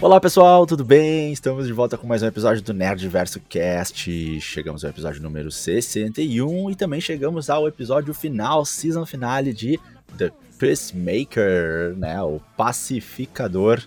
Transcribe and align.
Olá 0.00 0.20
pessoal, 0.20 0.64
tudo 0.66 0.84
bem? 0.84 1.32
Estamos 1.32 1.66
de 1.66 1.72
volta 1.72 1.98
com 1.98 2.06
mais 2.06 2.22
um 2.22 2.26
episódio 2.26 2.62
do 2.62 2.72
Nerdverso 2.72 3.40
Cast. 3.48 4.40
Chegamos 4.40 4.84
ao 4.84 4.90
episódio 4.90 5.22
número 5.22 5.50
61 5.50 6.70
e 6.70 6.74
também 6.76 7.00
chegamos 7.00 7.50
ao 7.50 7.66
episódio 7.66 8.14
final, 8.14 8.64
season 8.64 9.04
finale 9.04 9.52
de 9.52 9.78
The 10.16 10.30
Peacemaker, 10.58 11.96
né? 11.96 12.22
O 12.22 12.40
Pacificador, 12.56 13.82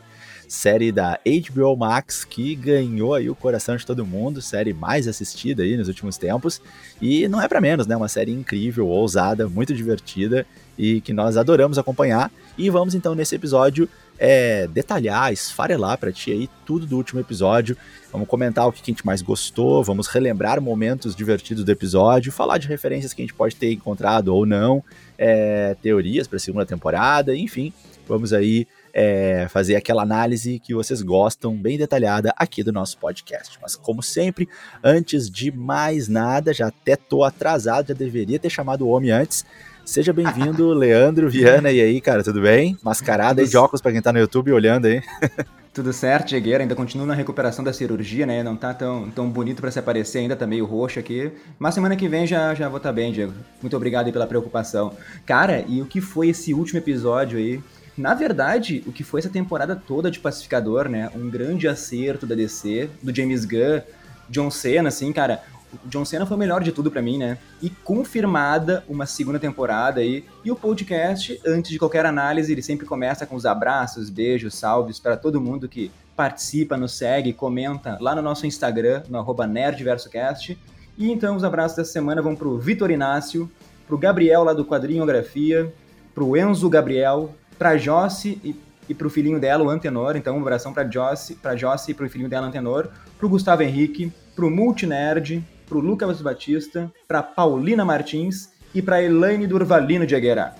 série 0.47 0.91
da 0.91 1.17
HBO 1.23 1.77
Max 1.77 2.25
que 2.25 2.55
ganhou 2.55 3.13
aí 3.13 3.29
o 3.29 3.35
coração 3.35 3.77
de 3.77 3.85
todo 3.85 4.05
mundo, 4.05 4.41
série 4.41 4.73
mais 4.73 5.07
assistida 5.07 5.63
aí 5.63 5.77
nos 5.77 5.87
últimos 5.87 6.17
tempos. 6.17 6.61
E 7.01 7.27
não 7.27 7.41
é 7.41 7.47
para 7.47 7.61
menos, 7.61 7.87
né? 7.87 7.95
Uma 7.95 8.09
série 8.09 8.31
incrível, 8.31 8.87
ousada, 8.87 9.47
muito 9.47 9.73
divertida 9.73 10.45
e 10.77 10.99
que 10.99 11.13
nós 11.13 11.37
adoramos 11.37 11.77
acompanhar. 11.77 12.31
E 12.57 12.69
vamos 12.69 12.95
então 12.95 13.15
nesse 13.15 13.35
episódio 13.35 13.87
é, 14.23 14.67
detalhar, 14.67 15.33
esfarelar 15.33 15.97
para 15.97 16.11
ti 16.11 16.31
aí 16.31 16.47
tudo 16.63 16.85
do 16.85 16.95
último 16.95 17.19
episódio. 17.19 17.75
Vamos 18.11 18.27
comentar 18.27 18.67
o 18.67 18.71
que 18.71 18.79
a 18.79 18.85
gente 18.85 19.03
mais 19.03 19.19
gostou, 19.23 19.83
vamos 19.83 20.05
relembrar 20.05 20.61
momentos 20.61 21.15
divertidos 21.15 21.63
do 21.63 21.71
episódio, 21.71 22.31
falar 22.31 22.59
de 22.59 22.67
referências 22.67 23.13
que 23.13 23.23
a 23.23 23.25
gente 23.25 23.33
pode 23.33 23.55
ter 23.55 23.73
encontrado 23.73 24.27
ou 24.27 24.45
não, 24.45 24.83
é, 25.17 25.75
teorias 25.81 26.27
para 26.27 26.37
a 26.37 26.39
segunda 26.39 26.67
temporada, 26.67 27.35
enfim, 27.35 27.73
vamos 28.07 28.31
aí 28.31 28.67
é, 28.93 29.47
fazer 29.49 29.75
aquela 29.75 30.03
análise 30.03 30.59
que 30.59 30.75
vocês 30.75 31.01
gostam, 31.01 31.57
bem 31.57 31.75
detalhada 31.75 32.31
aqui 32.37 32.61
do 32.61 32.71
nosso 32.71 32.99
podcast. 32.99 33.57
Mas 33.59 33.75
como 33.75 34.03
sempre, 34.03 34.47
antes 34.83 35.31
de 35.31 35.51
mais 35.51 36.07
nada, 36.07 36.53
já 36.53 36.67
até 36.67 36.95
tô 36.95 37.23
atrasado, 37.23 37.87
já 37.87 37.93
deveria 37.95 38.37
ter 38.37 38.51
chamado 38.51 38.85
o 38.85 38.89
homem 38.89 39.09
antes. 39.09 39.43
Seja 39.91 40.13
bem-vindo, 40.13 40.71
Leandro 40.71 41.29
Viana. 41.29 41.69
E 41.69 41.81
aí, 41.81 41.99
cara, 41.99 42.23
tudo 42.23 42.41
bem? 42.41 42.77
Mascarada 42.81 43.41
aí 43.41 43.47
de 43.49 43.57
óculos 43.57 43.81
para 43.81 43.91
quem 43.91 44.01
tá 44.01 44.13
no 44.13 44.19
YouTube 44.19 44.53
olhando 44.53 44.85
aí. 44.85 45.01
Tudo 45.73 45.91
certo, 45.91 46.29
Jegueira. 46.29 46.63
Ainda 46.63 46.75
continuo 46.75 47.05
na 47.05 47.13
recuperação 47.13 47.63
da 47.63 47.73
cirurgia, 47.73 48.25
né? 48.25 48.41
Não 48.41 48.55
tá 48.55 48.73
tão, 48.73 49.09
tão 49.09 49.29
bonito 49.29 49.61
para 49.61 49.69
se 49.69 49.79
aparecer 49.79 50.19
ainda, 50.19 50.35
tá 50.35 50.47
meio 50.47 50.65
roxo 50.65 50.97
aqui. 50.97 51.31
Mas 51.59 51.75
semana 51.75 51.95
que 51.97 52.07
vem 52.07 52.25
já, 52.25 52.53
já 52.53 52.69
vou 52.69 52.77
estar 52.77 52.89
tá 52.89 52.93
bem, 52.93 53.11
Diego. 53.11 53.33
Muito 53.61 53.75
obrigado 53.75 54.05
aí 54.05 54.13
pela 54.13 54.27
preocupação. 54.27 54.93
Cara, 55.25 55.65
e 55.67 55.81
o 55.81 55.85
que 55.85 55.99
foi 55.99 56.29
esse 56.29 56.53
último 56.53 56.79
episódio 56.79 57.37
aí? 57.37 57.61
Na 57.97 58.13
verdade, 58.13 58.83
o 58.87 58.93
que 58.93 59.03
foi 59.03 59.19
essa 59.19 59.29
temporada 59.29 59.75
toda 59.75 60.09
de 60.09 60.19
Pacificador, 60.19 60.87
né? 60.87 61.09
Um 61.13 61.29
grande 61.29 61.67
acerto 61.67 62.25
da 62.25 62.35
DC, 62.35 62.89
do 63.03 63.13
James 63.13 63.43
Gunn, 63.43 63.81
John 64.29 64.49
Cena, 64.49 64.87
assim, 64.87 65.11
cara 65.11 65.41
o 65.73 65.87
John 65.87 66.03
Cena 66.03 66.25
foi 66.25 66.35
o 66.35 66.39
melhor 66.39 66.61
de 66.61 66.71
tudo 66.71 66.91
para 66.91 67.01
mim, 67.01 67.17
né? 67.17 67.37
E 67.61 67.69
confirmada 67.69 68.83
uma 68.87 69.05
segunda 69.05 69.39
temporada 69.39 70.01
aí. 70.01 70.25
E 70.43 70.51
o 70.51 70.55
podcast, 70.55 71.39
antes 71.45 71.71
de 71.71 71.79
qualquer 71.79 72.05
análise, 72.05 72.51
ele 72.51 72.61
sempre 72.61 72.85
começa 72.85 73.25
com 73.25 73.35
os 73.35 73.45
abraços, 73.45 74.09
beijos, 74.09 74.55
salves 74.55 74.99
para 74.99 75.15
todo 75.15 75.39
mundo 75.39 75.69
que 75.69 75.91
participa, 76.15 76.77
nos 76.77 76.97
segue, 76.97 77.33
comenta 77.33 77.97
lá 78.01 78.13
no 78.13 78.21
nosso 78.21 78.45
Instagram, 78.45 79.03
no 79.09 79.17
arroba 79.17 79.47
nerdversocast. 79.47 80.57
E 80.97 81.09
então 81.09 81.35
os 81.35 81.43
abraços 81.43 81.77
dessa 81.77 81.91
semana 81.91 82.21
vão 82.21 82.35
pro 82.35 82.57
Vitor 82.57 82.91
Inácio, 82.91 83.49
pro 83.87 83.97
Gabriel 83.97 84.43
lá 84.43 84.53
do 84.53 84.65
Quadrinhografia, 84.65 85.73
pro 86.13 86.35
Enzo 86.37 86.69
Gabriel, 86.69 87.33
pra 87.57 87.77
Josse 87.77 88.39
e, 88.43 88.55
e 88.89 88.93
pro 88.93 89.09
filhinho 89.09 89.39
dela, 89.39 89.63
o 89.63 89.69
Antenor. 89.69 90.15
Então 90.15 90.37
um 90.37 90.41
abração 90.41 90.73
pra 90.73 90.87
Josse, 90.87 91.35
pra 91.35 91.55
Josse 91.55 91.91
e 91.91 91.93
pro 91.93 92.09
filhinho 92.09 92.29
dela, 92.29 92.47
Antenor. 92.47 92.89
Pro 93.17 93.29
Gustavo 93.29 93.63
Henrique, 93.63 94.11
pro 94.35 94.49
Multinerd, 94.49 95.43
para 95.71 95.77
o 95.77 95.81
Lucas 95.81 96.21
Batista, 96.21 96.91
para 97.07 97.23
Paulina 97.23 97.85
Martins 97.85 98.49
e 98.75 98.81
para 98.81 99.01
Elaine 99.01 99.47
Durvalino 99.47 100.05
de 100.05 100.13
Aguiar. 100.13 100.57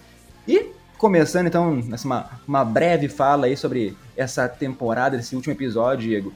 E 0.48 0.68
começando 0.98 1.48
então 1.48 1.76
nessa 1.76 2.06
uma, 2.06 2.30
uma 2.48 2.64
breve 2.64 3.10
fala 3.10 3.48
aí 3.48 3.58
sobre 3.58 3.94
essa 4.16 4.48
temporada, 4.48 5.18
esse 5.18 5.36
último 5.36 5.54
episódio, 5.54 6.08
Diego. 6.08 6.34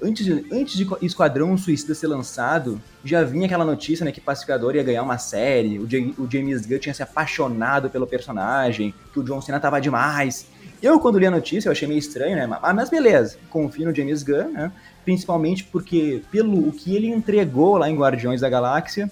Antes 0.00 0.24
de, 0.24 0.46
antes 0.52 0.76
de 0.76 0.86
Esquadrão 1.04 1.58
Suicida 1.58 1.96
ser 1.96 2.06
lançado, 2.06 2.80
já 3.04 3.24
vinha 3.24 3.46
aquela 3.46 3.64
notícia 3.64 4.04
né, 4.04 4.12
que 4.12 4.20
Pacificador 4.20 4.76
ia 4.76 4.84
ganhar 4.84 5.02
uma 5.02 5.18
série, 5.18 5.80
o, 5.80 5.88
J, 5.88 6.14
o 6.16 6.30
James 6.30 6.64
Gunn 6.64 6.78
tinha 6.78 6.94
se 6.94 7.02
apaixonado 7.02 7.90
pelo 7.90 8.06
personagem, 8.06 8.94
que 9.12 9.18
o 9.18 9.24
John 9.24 9.40
Cena 9.40 9.58
tava 9.58 9.80
demais. 9.80 10.46
Eu, 10.80 11.00
quando 11.00 11.18
li 11.18 11.26
a 11.26 11.30
notícia, 11.32 11.68
eu 11.68 11.72
achei 11.72 11.88
meio 11.88 11.98
estranho, 11.98 12.36
né? 12.36 12.46
Mas 12.46 12.88
beleza, 12.88 13.36
confio 13.50 13.86
no 13.86 13.94
James 13.94 14.22
Gunn, 14.22 14.52
né? 14.52 14.70
Principalmente 15.04 15.64
porque, 15.64 16.22
pelo 16.30 16.68
o 16.68 16.72
que 16.72 16.94
ele 16.94 17.08
entregou 17.08 17.76
lá 17.76 17.90
em 17.90 17.96
Guardiões 17.96 18.40
da 18.40 18.48
Galáxia, 18.48 19.10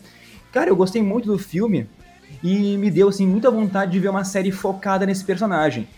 cara, 0.52 0.70
eu 0.70 0.76
gostei 0.76 1.02
muito 1.02 1.26
do 1.26 1.38
filme 1.38 1.86
e 2.42 2.76
me 2.76 2.90
deu, 2.90 3.08
assim, 3.08 3.26
muita 3.26 3.50
vontade 3.50 3.92
de 3.92 3.98
ver 3.98 4.08
uma 4.08 4.24
série 4.24 4.50
focada 4.50 5.04
nesse 5.04 5.24
personagem. 5.24 5.88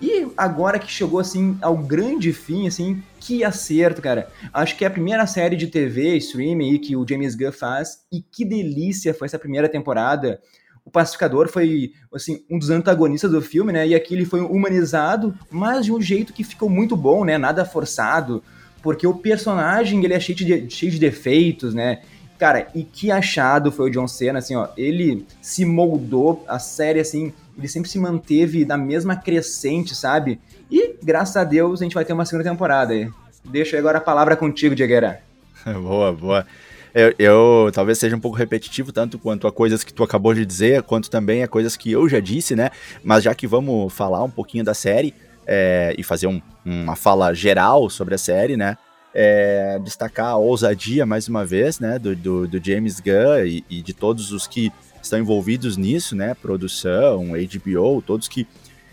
E 0.00 0.28
agora 0.36 0.78
que 0.78 0.90
chegou, 0.90 1.18
assim, 1.18 1.58
ao 1.60 1.76
grande 1.76 2.32
fim, 2.32 2.68
assim, 2.68 3.02
que 3.18 3.42
acerto, 3.42 4.00
cara. 4.00 4.30
Acho 4.52 4.76
que 4.76 4.84
é 4.84 4.86
a 4.86 4.90
primeira 4.90 5.26
série 5.26 5.56
de 5.56 5.66
TV, 5.66 6.16
streaming 6.18 6.78
que 6.78 6.94
o 6.94 7.06
James 7.08 7.34
Gunn 7.34 7.50
faz, 7.50 8.04
e 8.12 8.20
que 8.22 8.44
delícia 8.44 9.12
foi 9.12 9.26
essa 9.26 9.38
primeira 9.38 9.68
temporada. 9.68 10.40
O 10.84 10.90
Pacificador 10.90 11.48
foi, 11.48 11.92
assim, 12.14 12.44
um 12.48 12.58
dos 12.58 12.70
antagonistas 12.70 13.30
do 13.30 13.42
filme, 13.42 13.72
né, 13.72 13.88
e 13.88 13.94
aqui 13.94 14.14
ele 14.14 14.24
foi 14.24 14.40
humanizado, 14.40 15.34
mas 15.50 15.84
de 15.84 15.92
um 15.92 16.00
jeito 16.00 16.32
que 16.32 16.44
ficou 16.44 16.70
muito 16.70 16.96
bom, 16.96 17.24
né, 17.24 17.36
nada 17.36 17.64
forçado 17.64 18.42
porque 18.88 19.06
o 19.06 19.12
personagem 19.12 20.02
ele 20.02 20.14
é 20.14 20.18
cheio 20.18 20.38
de, 20.38 20.70
cheio 20.70 20.90
de 20.90 20.98
defeitos, 20.98 21.74
né? 21.74 22.00
Cara, 22.38 22.68
e 22.74 22.82
que 22.82 23.10
achado 23.10 23.70
foi 23.70 23.90
o 23.90 23.92
John 23.92 24.08
Cena, 24.08 24.38
assim, 24.38 24.56
ó, 24.56 24.68
ele 24.78 25.26
se 25.42 25.66
moldou, 25.66 26.42
a 26.48 26.58
série, 26.58 26.98
assim, 26.98 27.34
ele 27.58 27.68
sempre 27.68 27.90
se 27.90 27.98
manteve 27.98 28.64
na 28.64 28.78
mesma 28.78 29.14
crescente, 29.14 29.94
sabe? 29.94 30.40
E, 30.70 30.94
graças 31.02 31.36
a 31.36 31.44
Deus, 31.44 31.82
a 31.82 31.84
gente 31.84 31.92
vai 31.92 32.02
ter 32.02 32.14
uma 32.14 32.24
segunda 32.24 32.48
temporada 32.48 32.94
aí. 32.94 33.10
Deixo 33.44 33.76
agora 33.76 33.98
a 33.98 34.00
palavra 34.00 34.34
contigo, 34.34 34.74
Diegueira. 34.74 35.20
boa, 35.82 36.10
boa. 36.10 36.46
Eu, 36.94 37.14
eu, 37.18 37.70
talvez 37.70 37.98
seja 37.98 38.16
um 38.16 38.20
pouco 38.20 38.38
repetitivo, 38.38 38.90
tanto 38.90 39.18
quanto 39.18 39.46
a 39.46 39.52
coisas 39.52 39.84
que 39.84 39.92
tu 39.92 40.02
acabou 40.02 40.32
de 40.32 40.46
dizer, 40.46 40.82
quanto 40.82 41.10
também 41.10 41.42
a 41.42 41.46
coisas 41.46 41.76
que 41.76 41.92
eu 41.92 42.08
já 42.08 42.20
disse, 42.20 42.56
né? 42.56 42.70
Mas 43.04 43.22
já 43.22 43.34
que 43.34 43.46
vamos 43.46 43.92
falar 43.92 44.24
um 44.24 44.30
pouquinho 44.30 44.64
da 44.64 44.72
série, 44.72 45.12
é, 45.48 45.94
e 45.96 46.04
fazer 46.04 46.26
um, 46.26 46.42
uma 46.62 46.94
fala 46.94 47.32
geral 47.32 47.88
sobre 47.88 48.14
a 48.14 48.18
série, 48.18 48.56
né? 48.56 48.76
É, 49.14 49.80
destacar 49.82 50.26
a 50.26 50.36
ousadia, 50.36 51.06
mais 51.06 51.26
uma 51.26 51.44
vez, 51.44 51.80
né, 51.80 51.98
do, 51.98 52.14
do, 52.14 52.46
do 52.46 52.62
James 52.62 53.00
Gunn 53.00 53.46
e, 53.46 53.64
e, 53.68 53.82
de 53.82 53.94
todos 53.94 54.30
os 54.32 54.46
que 54.46 54.70
estão 55.02 55.18
envolvidos 55.18 55.78
nisso, 55.78 56.14
né, 56.14 56.34
produção, 56.34 57.28
HBO, 57.28 58.02
todos 58.02 58.28
que, 58.28 58.46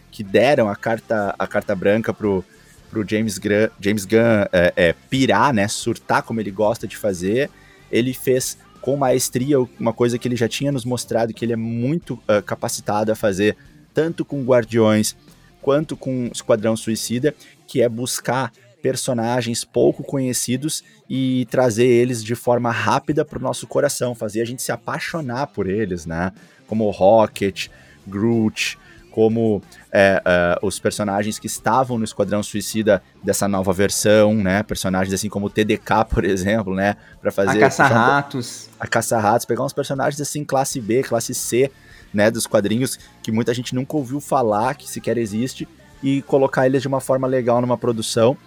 que 0.10 0.24
deram 0.24 0.70
a 0.70 0.76
carta, 0.76 1.36
a 1.38 1.46
carta 1.46 1.76
branca 1.76 2.14
pro, 2.14 2.44
pro 2.90 3.06
James, 3.08 3.38
Gunn, 3.38 3.70
James 3.80 4.06
Gunn 4.06 4.48
é, 4.54 4.74
é, 4.76 4.96
pirar, 5.10 5.54
né, 5.54 5.68
surtar 5.68 6.24
como 6.24 6.40
ele 6.40 6.50
gosta 6.50 6.88
de 6.88 6.96
fazer. 6.96 7.50
Ele 7.92 8.14
fez 8.14 8.58
com 8.82 8.96
maestria 8.96 9.60
uma 9.80 9.92
coisa 9.92 10.18
que 10.18 10.28
ele 10.28 10.38
já 10.38 10.48
tinha 10.48 10.72
nos 10.72 10.86
mostrado 10.86 11.34
que 11.34 11.44
ele 11.44 11.54
é 11.54 11.58
muito 11.58 12.14
uh, 12.14 12.42
capacitado 12.44 13.12
a 13.12 13.16
fazer, 13.16 13.58
tanto 13.94 14.24
com 14.24 14.44
Guardiões 14.44 15.16
quanto 15.66 15.98
com 15.98 16.30
Esquadrão 16.32 16.78
Suicida, 16.78 17.34
que 17.66 17.82
é 17.82 17.90
buscar 17.90 18.52
personagens 18.84 19.66
pouco 19.66 20.04
conhecidos 20.04 20.84
e 21.10 21.48
trazer 21.50 21.88
eles 21.88 22.24
de 22.24 22.36
forma 22.36 22.70
rápida 22.70 23.26
para 23.26 23.40
o 23.40 23.42
nosso 23.42 23.66
coração, 23.66 24.14
fazer 24.14 24.42
a 24.42 24.46
gente 24.46 24.62
se 24.62 24.72
apaixonar 24.72 25.48
por 25.48 25.68
eles, 25.68 26.06
né? 26.06 26.32
Como 26.68 26.88
Rocket, 26.92 27.70
Groot, 28.06 28.78
como 29.10 29.60
é, 29.92 30.22
é, 30.24 30.60
os 30.62 30.78
personagens 30.78 31.40
que 31.40 31.48
estavam 31.48 31.98
no 31.98 32.04
Esquadrão 32.04 32.44
Suicida 32.44 33.02
dessa 33.24 33.48
nova 33.48 33.74
versão, 33.74 34.36
né? 34.36 34.62
Personagens 34.62 35.16
assim 35.16 35.30
como 35.30 35.48
o 35.48 35.50
TDK, 35.50 36.06
por 36.08 36.24
exemplo, 36.24 36.76
né? 36.76 36.96
Para 37.20 37.32
fazer 37.32 37.58
a 37.58 37.62
caça-ratos, 37.62 38.70
a 38.80 38.86
caça-ratos, 38.86 39.48
pegar 39.48 39.64
uns 39.64 39.74
personagens 39.74 40.22
assim 40.22 40.44
classe 40.44 40.80
B, 40.80 41.02
classe 41.02 41.34
C, 41.34 41.72
né, 42.16 42.32
dos 42.32 42.48
quadrinhos 42.48 42.98
que 43.22 43.32
muita 43.32 43.54
gente 43.54 43.76
nunca 43.76 43.96
ouviu 43.96 44.20
falar 44.20 44.76
que 44.76 44.90
sequer 44.90 45.18
existe 45.18 45.68
e 46.02 46.22
colocar 46.24 46.66
eles 46.66 46.82
de 46.82 46.88
uma 46.88 47.02
forma 47.02 47.28
legal 47.28 47.62
numa 47.62 47.78
produção. 47.78 48.38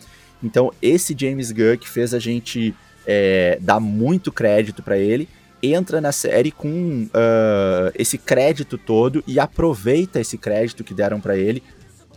Então, 0.42 0.72
esse 0.80 1.14
James 1.18 1.52
Gunn 1.52 1.76
que 1.76 1.88
fez 1.88 2.14
a 2.14 2.18
gente 2.18 2.74
é, 3.06 3.58
dar 3.60 3.80
muito 3.80 4.30
crédito 4.30 4.82
para 4.82 4.96
ele, 4.96 5.28
entra 5.62 6.00
na 6.00 6.12
série 6.12 6.52
com 6.52 7.04
uh, 7.04 7.92
esse 7.94 8.16
crédito 8.16 8.78
todo 8.78 9.24
e 9.26 9.40
aproveita 9.40 10.20
esse 10.20 10.38
crédito 10.38 10.84
que 10.84 10.94
deram 10.94 11.20
para 11.20 11.36
ele. 11.36 11.62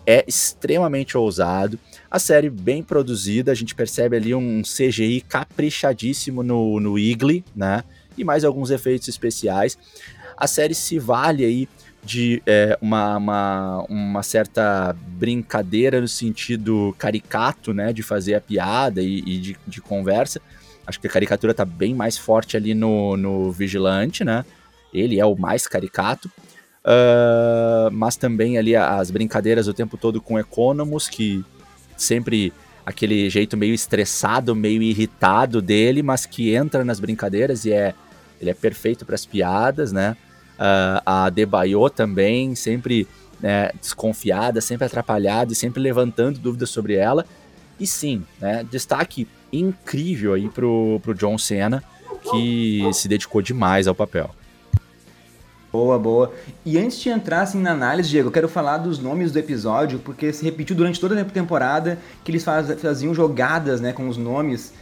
É 0.06 0.24
extremamente 0.28 1.18
ousado. 1.18 1.80
A 2.10 2.20
série 2.20 2.50
bem 2.50 2.84
produzida, 2.84 3.52
a 3.52 3.56
gente 3.56 3.74
percebe 3.74 4.18
ali 4.18 4.34
um 4.36 4.62
CGI 4.62 5.22
caprichadíssimo 5.22 6.44
no, 6.44 6.80
no 6.80 6.98
Igli, 6.98 7.44
né? 7.56 7.84
E 8.18 8.24
mais 8.24 8.44
alguns 8.44 8.72
efeitos 8.72 9.08
especiais 9.08 9.78
a 10.42 10.48
série 10.48 10.74
se 10.74 10.98
vale 10.98 11.46
aí 11.46 11.70
de 12.04 12.42
é, 12.48 12.76
uma, 12.82 13.16
uma, 13.18 13.86
uma, 13.88 14.24
certa 14.24 14.96
brincadeira 15.08 16.02
no 16.02 16.08
sentido 16.08 16.96
caricato, 16.98 17.76
né, 17.76 17.94
de 17.94 18.02
fazer 18.02 18.34
a 18.34 18.42
piada 18.42 19.04
e, 19.04 19.20
e 19.20 19.38
de, 19.38 19.58
de, 19.68 19.80
conversa. 19.80 20.42
Acho 20.88 21.00
que 21.00 21.06
a 21.06 21.12
caricatura 21.12 21.54
tá 21.54 21.64
bem 21.64 21.94
mais 21.94 22.18
forte 22.18 22.58
ali 22.58 22.74
no, 22.74 23.16
no 23.16 23.52
Vigilante, 23.52 24.24
né? 24.24 24.44
Ele 24.92 25.20
é 25.20 25.26
o 25.26 25.38
mais 25.38 25.68
caricato. 25.68 26.28
Uh, 26.84 27.92
mas 27.92 28.16
também 28.16 28.58
ali 28.58 28.76
as 28.76 29.12
brincadeiras 29.12 29.68
o 29.68 29.74
tempo 29.76 29.96
todo 29.96 30.20
com 30.20 30.40
Economus, 30.40 31.08
que 31.08 31.46
sempre 31.96 32.52
aquele 32.84 33.30
jeito 33.30 33.56
meio 33.56 33.76
estressado, 33.76 34.56
meio 34.56 34.82
irritado 34.82 35.62
dele, 35.62 36.02
mas 36.02 36.26
que 36.26 36.56
entra 36.56 36.84
nas 36.84 37.00
brincadeiras 37.00 37.64
e 37.64 37.72
é 37.72 37.94
ele 38.42 38.50
é 38.50 38.56
perfeito 38.56 39.06
para 39.06 39.14
as 39.14 39.24
piadas, 39.24 39.92
né? 39.92 40.18
Uh, 40.62 41.02
a 41.04 41.30
Debaio 41.32 41.90
também, 41.90 42.54
sempre 42.54 43.08
né, 43.42 43.72
desconfiada, 43.82 44.62
sempre 44.62 44.86
atrapalhada 44.86 45.52
e 45.52 45.56
sempre 45.56 45.82
levantando 45.82 46.38
dúvidas 46.38 46.70
sobre 46.70 46.94
ela. 46.94 47.26
E 47.80 47.88
sim, 47.88 48.24
né, 48.40 48.64
destaque 48.70 49.28
incrível 49.52 50.34
aí 50.34 50.48
pro, 50.48 51.00
pro 51.02 51.16
John 51.16 51.38
Cena, 51.38 51.84
que 52.30 52.82
se 52.94 53.08
dedicou 53.08 53.42
demais 53.42 53.88
ao 53.88 53.96
papel. 53.96 54.30
Boa, 55.72 55.98
boa. 55.98 56.34
E 56.66 56.78
antes 56.78 57.00
de 57.00 57.10
entrar 57.10 57.42
assim, 57.42 57.60
na 57.60 57.72
análise, 57.72 58.10
Diego, 58.10 58.28
eu 58.28 58.32
quero 58.32 58.50
falar 58.50 58.78
dos 58.78 59.00
nomes 59.00 59.32
do 59.32 59.40
episódio, 59.40 60.00
porque 60.00 60.34
se 60.34 60.44
repetiu 60.44 60.76
durante 60.76 61.00
toda 61.00 61.20
a 61.20 61.24
temporada 61.24 61.98
que 62.24 62.32
eles 62.32 62.44
faz, 62.44 62.70
faziam 62.80 63.14
jogadas 63.14 63.80
né, 63.80 63.94
com 63.94 64.08
os 64.08 64.18
nomes. 64.18 64.74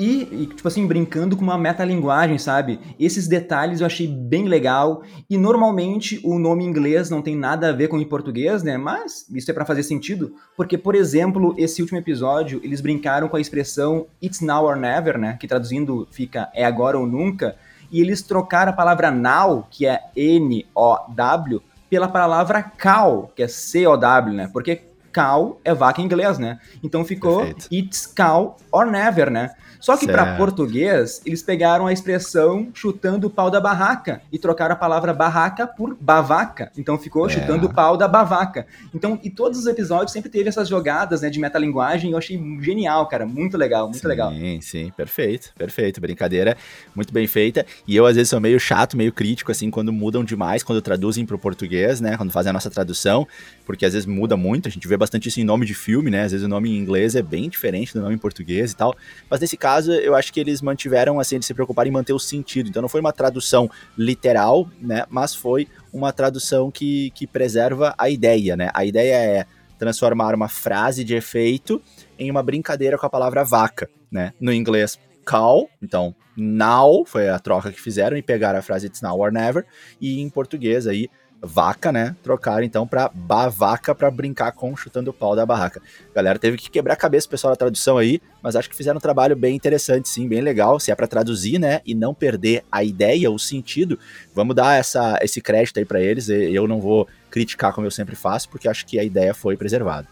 E, 0.00 0.26
e, 0.32 0.46
tipo 0.46 0.66
assim, 0.66 0.86
brincando 0.86 1.36
com 1.36 1.42
uma 1.42 1.58
metalinguagem, 1.58 2.38
sabe? 2.38 2.80
Esses 2.98 3.28
detalhes 3.28 3.80
eu 3.80 3.86
achei 3.86 4.06
bem 4.06 4.48
legal. 4.48 5.02
E 5.28 5.36
normalmente 5.36 6.18
o 6.24 6.38
nome 6.38 6.64
em 6.64 6.68
inglês 6.68 7.10
não 7.10 7.20
tem 7.20 7.36
nada 7.36 7.68
a 7.68 7.72
ver 7.72 7.88
com 7.88 8.00
em 8.00 8.08
português, 8.08 8.62
né? 8.62 8.78
Mas 8.78 9.26
isso 9.30 9.50
é 9.50 9.54
para 9.54 9.66
fazer 9.66 9.82
sentido. 9.82 10.34
Porque, 10.56 10.78
por 10.78 10.94
exemplo, 10.94 11.54
esse 11.58 11.82
último 11.82 11.98
episódio, 11.98 12.60
eles 12.64 12.80
brincaram 12.80 13.28
com 13.28 13.36
a 13.36 13.40
expressão 13.40 14.06
It's 14.22 14.40
now 14.40 14.64
or 14.64 14.76
never, 14.76 15.18
né? 15.18 15.36
Que 15.38 15.46
traduzindo 15.46 16.08
fica 16.10 16.50
é 16.54 16.64
agora 16.64 16.98
ou 16.98 17.06
nunca 17.06 17.56
e 17.92 18.00
eles 18.00 18.22
trocaram 18.22 18.70
a 18.70 18.74
palavra 18.74 19.10
now, 19.10 19.66
que 19.68 19.86
é 19.86 20.00
N-O-W, 20.14 21.60
pela 21.88 22.08
palavra 22.08 22.62
cow, 22.62 23.30
que 23.34 23.42
é 23.42 23.48
C-O-W, 23.48 24.32
né? 24.32 24.48
Porque 24.52 24.82
cow 25.12 25.60
é 25.64 25.74
vaca 25.74 26.00
em 26.00 26.04
inglês, 26.04 26.38
né? 26.38 26.60
Então 26.82 27.04
ficou 27.04 27.38
Perfeito. 27.38 27.68
it's 27.72 28.06
cow 28.06 28.56
or 28.70 28.86
never, 28.86 29.28
né? 29.28 29.50
Só 29.80 29.96
que 29.96 30.06
para 30.06 30.36
português, 30.36 31.22
eles 31.24 31.42
pegaram 31.42 31.86
a 31.86 31.92
expressão 31.92 32.68
chutando 32.74 33.26
o 33.26 33.30
pau 33.30 33.50
da 33.50 33.60
barraca 33.60 34.20
e 34.30 34.38
trocaram 34.38 34.74
a 34.74 34.76
palavra 34.76 35.12
barraca 35.14 35.66
por 35.66 35.96
bavaca. 35.98 36.70
Então 36.76 36.98
ficou 36.98 37.26
é. 37.26 37.30
chutando 37.30 37.66
o 37.66 37.72
pau 37.72 37.96
da 37.96 38.06
bavaca. 38.06 38.66
Então, 38.94 39.18
e 39.22 39.30
todos 39.30 39.58
os 39.58 39.66
episódios 39.66 40.12
sempre 40.12 40.30
teve 40.30 40.48
essas 40.48 40.68
jogadas, 40.68 41.22
né, 41.22 41.30
de 41.30 41.40
metalinguagem, 41.40 42.12
eu 42.12 42.18
achei 42.18 42.38
genial, 42.60 43.06
cara, 43.08 43.24
muito 43.24 43.56
legal, 43.56 43.84
muito 43.84 44.00
sim, 44.00 44.06
legal. 44.06 44.30
Sim, 44.30 44.60
sim, 44.60 44.92
perfeito, 44.96 45.52
perfeito, 45.56 46.00
brincadeira 46.00 46.56
muito 46.94 47.12
bem 47.12 47.26
feita. 47.26 47.64
E 47.86 47.96
eu 47.96 48.04
às 48.04 48.16
vezes 48.16 48.28
sou 48.28 48.40
meio 48.40 48.60
chato, 48.60 48.96
meio 48.96 49.12
crítico 49.12 49.50
assim 49.50 49.70
quando 49.70 49.92
mudam 49.92 50.22
demais, 50.22 50.62
quando 50.62 50.82
traduzem 50.82 51.24
para 51.24 51.36
o 51.36 51.38
português, 51.38 52.00
né, 52.00 52.16
quando 52.16 52.30
fazem 52.30 52.50
a 52.50 52.52
nossa 52.52 52.70
tradução, 52.70 53.26
porque 53.64 53.86
às 53.86 53.92
vezes 53.92 54.06
muda 54.06 54.36
muito, 54.36 54.68
a 54.68 54.70
gente 54.70 54.86
vê 54.86 54.96
bastante 54.96 55.28
isso 55.28 55.40
em 55.40 55.44
nome 55.44 55.64
de 55.64 55.74
filme, 55.74 56.10
né? 56.10 56.24
Às 56.24 56.32
vezes 56.32 56.44
o 56.44 56.48
nome 56.48 56.70
em 56.70 56.76
inglês 56.76 57.14
é 57.14 57.22
bem 57.22 57.48
diferente 57.48 57.94
do 57.94 58.00
nome 58.00 58.14
em 58.14 58.18
português 58.18 58.72
e 58.72 58.76
tal. 58.76 58.94
Mas 59.28 59.40
nesse 59.40 59.56
caso 59.56 59.69
caso, 59.70 59.92
eu 59.92 60.16
acho 60.16 60.32
que 60.32 60.40
eles 60.40 60.60
mantiveram, 60.60 61.20
assim, 61.20 61.36
eles 61.36 61.46
se 61.46 61.54
preocuparam 61.54 61.88
em 61.88 61.92
manter 61.92 62.12
o 62.12 62.18
sentido. 62.18 62.68
Então 62.68 62.82
não 62.82 62.88
foi 62.88 63.00
uma 63.00 63.12
tradução 63.12 63.70
literal, 63.96 64.68
né? 64.80 65.04
Mas 65.08 65.32
foi 65.34 65.68
uma 65.92 66.12
tradução 66.12 66.70
que, 66.70 67.10
que 67.12 67.26
preserva 67.26 67.94
a 67.96 68.10
ideia, 68.10 68.56
né? 68.56 68.70
A 68.74 68.84
ideia 68.84 69.14
é 69.14 69.46
transformar 69.78 70.34
uma 70.34 70.48
frase 70.48 71.04
de 71.04 71.14
efeito 71.14 71.80
em 72.18 72.30
uma 72.30 72.42
brincadeira 72.42 72.98
com 72.98 73.06
a 73.06 73.10
palavra 73.10 73.44
vaca, 73.44 73.88
né? 74.10 74.32
No 74.40 74.52
inglês, 74.52 74.98
cow, 75.24 75.68
então 75.80 76.14
now 76.36 77.04
foi 77.06 77.28
a 77.28 77.38
troca 77.38 77.70
que 77.70 77.80
fizeram 77.80 78.16
e 78.16 78.22
pegaram 78.22 78.58
a 78.58 78.62
frase 78.62 78.88
it's 78.88 79.00
now 79.00 79.18
or 79.18 79.30
never, 79.30 79.64
e 80.00 80.20
em 80.20 80.28
português 80.28 80.86
aí 80.86 81.08
vaca, 81.42 81.90
né? 81.90 82.14
Trocaram 82.22 82.62
então 82.62 82.86
pra 82.86 83.10
bavaca 83.12 83.94
para 83.94 84.10
brincar 84.10 84.52
com 84.52 84.76
chutando 84.76 85.10
o 85.10 85.14
pau 85.14 85.34
da 85.34 85.46
barraca. 85.46 85.80
Galera, 86.14 86.38
teve 86.38 86.56
que 86.56 86.70
quebrar 86.70 86.94
a 86.94 86.96
cabeça 86.96 87.26
o 87.26 87.30
pessoal 87.30 87.52
da 87.52 87.56
tradução 87.56 87.98
aí, 87.98 88.20
mas 88.42 88.56
acho 88.56 88.68
que 88.68 88.76
fizeram 88.76 88.98
um 88.98 89.00
trabalho 89.00 89.34
bem 89.34 89.56
interessante, 89.56 90.08
sim, 90.08 90.28
bem 90.28 90.40
legal. 90.40 90.78
Se 90.78 90.90
é 90.90 90.94
para 90.94 91.06
traduzir, 91.06 91.58
né? 91.58 91.80
E 91.86 91.94
não 91.94 92.14
perder 92.14 92.64
a 92.70 92.84
ideia, 92.84 93.30
o 93.30 93.38
sentido, 93.38 93.98
vamos 94.34 94.54
dar 94.54 94.78
essa, 94.78 95.18
esse 95.22 95.40
crédito 95.40 95.78
aí 95.78 95.84
para 95.84 96.00
eles. 96.00 96.28
Eu 96.28 96.68
não 96.68 96.80
vou 96.80 97.08
criticar 97.30 97.72
como 97.72 97.86
eu 97.86 97.90
sempre 97.90 98.16
faço, 98.16 98.48
porque 98.48 98.68
acho 98.68 98.84
que 98.86 98.98
a 98.98 99.04
ideia 99.04 99.32
foi 99.32 99.56
preservada. 99.56 100.06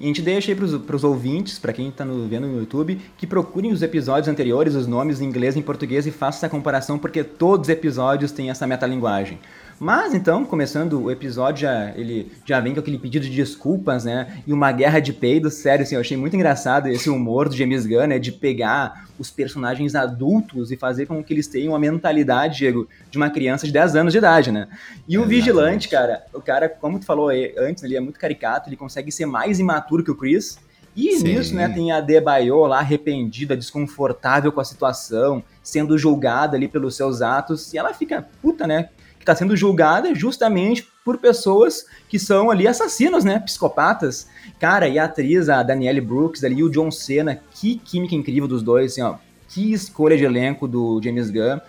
E 0.00 0.04
a 0.04 0.06
gente 0.06 0.22
deixa 0.22 0.52
aí 0.52 0.56
para 0.56 0.94
os 0.94 1.02
ouvintes, 1.02 1.58
para 1.58 1.72
quem 1.72 1.88
está 1.88 2.04
vendo 2.04 2.46
no 2.46 2.60
YouTube, 2.60 3.00
que 3.16 3.26
procurem 3.26 3.72
os 3.72 3.82
episódios 3.82 4.28
anteriores, 4.28 4.76
os 4.76 4.86
nomes 4.86 5.20
em 5.20 5.24
inglês 5.24 5.56
e 5.56 5.58
em 5.58 5.62
português 5.62 6.06
e 6.06 6.12
façam 6.12 6.38
essa 6.38 6.48
comparação, 6.48 6.98
porque 6.98 7.24
todos 7.24 7.66
os 7.66 7.68
episódios 7.68 8.30
têm 8.30 8.48
essa 8.48 8.64
metalinguagem. 8.64 9.40
Mas 9.80 10.12
então, 10.12 10.44
começando 10.44 11.04
o 11.04 11.10
episódio, 11.10 11.62
já, 11.62 11.92
ele 11.94 12.32
já 12.44 12.58
vem 12.58 12.74
com 12.74 12.80
aquele 12.80 12.98
pedido 12.98 13.24
de 13.26 13.34
desculpas, 13.34 14.04
né? 14.04 14.42
E 14.44 14.52
uma 14.52 14.72
guerra 14.72 14.98
de 14.98 15.12
peidos, 15.12 15.54
sério, 15.54 15.84
assim, 15.84 15.94
eu 15.94 16.00
achei 16.00 16.16
muito 16.16 16.34
engraçado 16.34 16.88
esse 16.88 17.08
humor 17.08 17.48
do 17.48 17.56
James 17.56 17.86
Gunn, 17.86 18.08
né? 18.08 18.18
De 18.18 18.32
pegar 18.32 19.06
os 19.18 19.30
personagens 19.30 19.94
adultos 19.94 20.72
e 20.72 20.76
fazer 20.76 21.06
com 21.06 21.22
que 21.22 21.32
eles 21.32 21.46
tenham 21.46 21.76
a 21.76 21.78
mentalidade, 21.78 22.58
Diego, 22.58 22.88
de 23.08 23.18
uma 23.18 23.30
criança 23.30 23.66
de 23.66 23.72
10 23.72 23.94
anos 23.94 24.12
de 24.12 24.18
idade, 24.18 24.50
né? 24.50 24.68
E 25.06 25.16
o 25.16 25.24
Vigilante, 25.24 25.88
cara, 25.88 26.24
o 26.32 26.40
cara, 26.40 26.68
como 26.68 26.98
tu 26.98 27.06
falou 27.06 27.30
antes, 27.56 27.82
ele 27.84 27.96
é 27.96 28.00
muito 28.00 28.18
caricato, 28.18 28.68
ele 28.68 28.76
consegue 28.76 29.12
ser 29.12 29.26
mais 29.26 29.60
imaturo 29.60 30.02
que 30.02 30.10
o 30.10 30.16
Chris, 30.16 30.58
e 30.96 31.16
Sim. 31.16 31.24
nisso, 31.24 31.54
né, 31.54 31.68
tem 31.68 31.92
a 31.92 32.00
Debaio 32.00 32.66
lá 32.66 32.80
arrependida, 32.80 33.56
desconfortável 33.56 34.50
com 34.50 34.60
a 34.60 34.64
situação, 34.64 35.44
sendo 35.62 35.96
julgada 35.96 36.56
ali 36.56 36.66
pelos 36.66 36.96
seus 36.96 37.22
atos, 37.22 37.72
e 37.72 37.78
ela 37.78 37.94
fica 37.94 38.26
puta, 38.42 38.66
né? 38.66 38.88
Está 39.28 39.36
sendo 39.36 39.54
julgada 39.54 40.14
justamente 40.14 40.88
por 41.04 41.18
pessoas 41.18 41.84
que 42.08 42.18
são 42.18 42.50
ali 42.50 42.66
assassinos, 42.66 43.24
né? 43.24 43.38
Psicopatas. 43.40 44.26
Cara, 44.58 44.88
e 44.88 44.98
a 44.98 45.04
atriz, 45.04 45.50
a 45.50 45.62
Danielle 45.62 46.00
Brooks 46.00 46.42
ali, 46.42 46.56
e 46.56 46.64
o 46.64 46.70
John 46.70 46.90
Cena, 46.90 47.40
que 47.50 47.76
química 47.76 48.14
incrível 48.14 48.48
dos 48.48 48.62
dois, 48.62 48.92
assim, 48.92 49.02
ó. 49.02 49.16
Que 49.48 49.72
escolha 49.72 50.16
de 50.16 50.24
elenco 50.24 50.66
do 50.66 51.00
James 51.02 51.30
Gunn. 51.30 51.60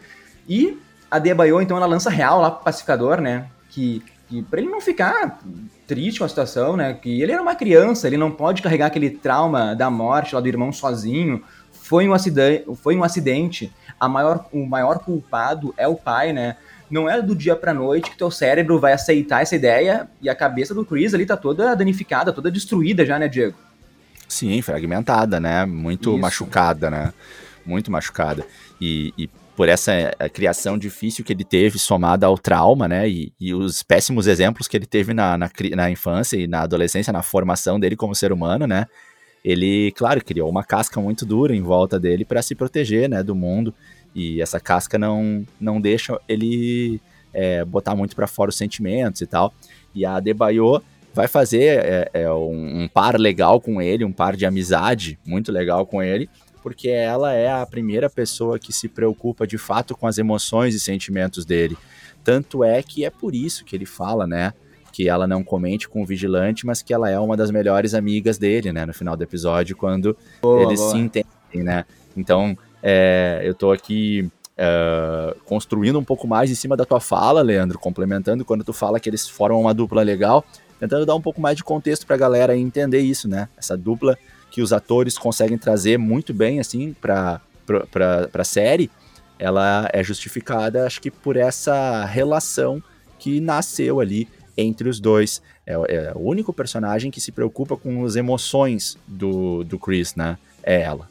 E 0.48 0.78
a 1.12 1.20
Debaio, 1.20 1.62
então, 1.62 1.76
ela 1.76 1.86
lança 1.86 2.10
real 2.10 2.40
lá 2.40 2.50
pro 2.50 2.64
pacificador, 2.64 3.20
né? 3.20 3.48
Que, 3.70 4.02
que 4.28 4.42
pra 4.44 4.62
ele 4.62 4.70
não 4.70 4.80
ficar 4.80 5.40
triste 5.86 6.20
com 6.20 6.26
a 6.26 6.30
situação, 6.30 6.78
né? 6.78 6.94
Que 6.94 7.22
ele 7.22 7.32
era 7.32 7.42
uma 7.42 7.56
criança, 7.56 8.08
ele 8.08 8.18
não 8.18 8.32
pode 8.32 8.62
carregar 8.62 8.88
aquele 8.88 9.10
trauma 9.10 9.76
da 9.76 9.90
morte 9.90 10.34
lá 10.34 10.42
do 10.42 10.48
irmão 10.48 10.72
sozinho. 10.72 11.44
Foi 11.72 12.08
um 12.08 12.14
acidente, 12.14 12.66
foi 12.76 12.96
um 12.96 13.04
acidente. 13.04 13.74
A 14.00 14.08
maior, 14.08 14.46
o 14.54 14.66
maior 14.66 15.00
culpado 15.00 15.74
é 15.76 15.88
o 15.88 15.96
pai, 15.96 16.32
né? 16.32 16.56
Não 16.89 17.09
é 17.09 17.21
do 17.21 17.36
dia 17.36 17.56
pra 17.56 17.74
noite 17.74 18.09
que 18.12 18.18
teu 18.18 18.31
cérebro 18.31 18.80
vai 18.80 18.94
aceitar 18.94 19.41
essa 19.41 19.55
ideia 19.55 20.08
e 20.22 20.29
a 20.29 20.36
cabeça 20.36 20.74
do 20.74 20.86
Chris 20.86 21.13
ali 21.13 21.25
tá 21.25 21.38
toda 21.38 21.75
danificada, 21.75 22.34
toda 22.34 22.51
destruída 22.51 23.05
já, 23.05 23.19
né, 23.19 23.27
Diego? 23.27 23.55
Sim, 24.27 24.62
fragmentada, 24.62 25.39
né? 25.39 25.65
Muito 25.65 26.12
Isso. 26.12 26.19
machucada, 26.19 26.89
né? 26.89 27.13
Muito 27.65 27.91
machucada. 27.91 28.46
E, 28.79 29.13
e 29.17 29.29
por 29.60 29.67
essa 29.67 29.91
eh, 29.91 30.29
criação 30.29 30.77
difícil 30.77 31.25
que 31.25 31.34
ele 31.34 31.43
teve, 31.43 31.77
somada 31.77 32.25
ao 32.25 32.38
trauma, 32.38 32.88
né? 32.88 33.10
E, 33.10 33.34
e 33.39 33.53
os 33.53 33.84
péssimos 33.84 34.25
exemplos 34.25 34.67
que 34.67 34.77
ele 34.77 34.86
teve 34.86 35.13
na, 35.13 35.38
na, 35.38 35.50
na, 35.75 35.91
infância 35.91 36.38
e 36.38 36.48
na 36.48 36.62
adolescência, 36.62 37.12
na 37.12 37.22
formação 37.22 37.79
dele 37.79 37.96
como 37.98 38.15
ser 38.15 38.31
humano, 38.31 38.65
né? 38.65 38.86
Ele, 39.43 39.91
claro, 39.98 40.24
criou 40.24 40.50
uma 40.50 40.63
casca 40.63 41.01
muito 41.01 41.25
dura 41.25 41.55
em 41.55 41.62
volta 41.62 42.00
dele 42.00 42.24
para 42.24 42.41
se 42.41 42.55
proteger, 42.55 43.10
né? 43.10 43.22
Do 43.22 43.36
mundo. 43.36 43.74
E 44.13 44.42
essa 44.42 44.60
casca 44.60 44.98
não, 44.98 45.46
não 45.60 45.80
deixa 45.80 46.20
ele 46.28 47.01
é, 47.34 47.63
botar 47.63 47.96
muito 47.96 48.16
para 48.16 48.28
fora 48.28 48.50
os 48.50 48.58
sentimentos 48.58 49.22
e 49.22 49.28
tal. 49.28 49.54
E 49.94 50.06
a 50.06 50.20
Debaio 50.20 50.82
vai 51.13 51.28
fazer 51.28 51.80
é, 51.84 52.10
é, 52.13 52.32
um, 52.32 52.84
um, 52.84 52.88
par 52.88 53.20
legal 53.20 53.60
com 53.60 53.82
ele, 53.82 54.06
um 54.06 54.12
par 54.12 54.36
de 54.36 54.46
amizade 54.46 55.20
muito 55.25 55.51
legal 55.51 55.86
com 55.86 56.01
ele, 56.01 56.30
porque 56.62 56.89
ela 56.89 57.34
é 57.34 57.51
a 57.51 57.66
primeira 57.66 58.10
pessoa 58.10 58.60
que 58.60 58.72
se 58.72 58.88
preocupa 58.88 59.48
de 59.48 59.58
fato 59.58 59.96
com 59.96 60.08
as 60.08 60.18
emoções 60.18 60.75
e 60.75 60.80
sentimentos 60.80 61.46
dele. 61.46 61.78
Tanto 62.24 62.63
é 62.63 62.84
que 62.84 63.06
é 63.06 63.10
por 63.10 63.34
isso 63.34 63.63
que 63.63 63.75
ele 63.75 63.86
fala, 63.86 64.28
né? 64.28 64.54
Que 64.92 65.08
ela 65.08 65.25
não 65.25 65.44
comente 65.44 65.88
com 65.88 66.01
o 66.01 66.06
vigilante, 66.06 66.66
mas 66.66 66.82
que 66.82 66.94
ela 66.94 67.10
é 67.10 67.18
uma 67.18 67.38
das 67.38 67.50
melhores 67.50 67.94
amigas 67.94 68.38
dele, 68.38 68.74
né? 68.74 68.86
No 68.86 68.94
final 68.94 69.16
do 69.16 69.24
episódio, 69.24 69.75
quando 69.75 70.18
boa, 70.42 70.63
eles 70.63 70.80
boa. 70.80 70.92
se 70.92 70.98
entendem, 70.98 71.63
né? 71.63 71.86
Então, 72.16 72.58
é, 72.81 73.41
eu 73.43 73.51
estou 73.51 73.71
aqui 73.71 74.29
é, 74.57 75.36
construindo 75.45 75.98
um 75.98 76.03
pouco 76.03 76.27
mais 76.27 76.51
em 76.51 76.55
cima 76.55 76.75
da 76.75 76.86
tua 76.86 77.00
fala, 77.00 77.41
Leandro, 77.41 77.79
complementando 77.79 78.43
quando 78.43 78.63
tu 78.63 78.74
fala 78.74 79.00
que 79.00 79.09
eles 79.09 79.27
formam 79.27 79.62
uma 79.62 79.74
dupla 79.74 80.01
legal, 80.01 80.43
tentando 80.79 81.05
dar 81.05 81.15
um 81.15 81.21
pouco 81.21 81.39
mais 81.39 81.55
de 81.55 81.63
contexto 81.63 82.05
para 82.05 82.15
a 82.15 82.19
galera 82.19 82.57
entender 82.57 83.00
isso, 83.00 83.27
né? 83.27 83.50
Essa 83.57 83.77
dupla 83.77 84.17
que 84.51 84.62
os 84.62 84.74
atores 84.74 85.17
conseguem 85.17 85.57
trazer 85.57 85.98
muito 85.98 86.33
bem, 86.33 86.59
assim, 86.59 86.93
para 87.00 87.41
a 88.33 88.43
série, 88.43 88.89
ela 89.38 89.88
é 89.93 90.03
justificada, 90.03 90.86
acho 90.86 91.00
que 91.00 91.09
por 91.09 91.38
essa 91.38 92.03
relação 92.05 92.83
que 93.17 93.39
nasceu 93.39 94.00
ali 94.00 94.27
entre 94.57 94.89
os 94.89 95.00
dois. 95.00 95.41
É, 95.65 95.74
é, 95.74 96.12
o 96.15 96.21
único 96.21 96.51
personagem 96.51 97.12
que 97.12 97.21
se 97.21 97.31
preocupa 97.31 97.77
com 97.77 98.03
as 98.03 98.15
emoções 98.15 98.98
do, 99.07 99.63
do 99.63 99.79
Chris, 99.79 100.15
né? 100.15 100.38
É 100.63 100.81
ela. 100.81 101.07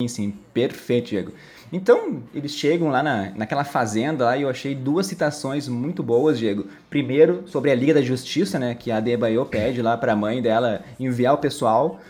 Sim, 0.00 0.08
sim, 0.08 0.34
perfeito, 0.52 1.10
Diego. 1.10 1.32
Então, 1.72 2.22
eles 2.34 2.52
chegam 2.52 2.88
lá 2.88 3.00
na, 3.02 3.30
naquela 3.30 3.64
fazenda 3.64 4.24
lá 4.24 4.36
e 4.36 4.42
eu 4.42 4.48
achei 4.48 4.74
duas 4.74 5.06
citações 5.06 5.68
muito 5.68 6.02
boas, 6.02 6.36
Diego. 6.38 6.66
Primeiro, 6.90 7.46
sobre 7.46 7.70
a 7.70 7.74
Liga 7.76 7.94
da 7.94 8.02
Justiça, 8.02 8.58
né, 8.58 8.74
que 8.74 8.90
a 8.90 8.98
Debaio 8.98 9.44
pede 9.46 9.80
lá 9.80 9.96
para 9.96 10.12
a 10.12 10.16
mãe 10.16 10.42
dela 10.42 10.84
enviar 10.98 11.34
o 11.34 11.38
pessoal. 11.38 12.00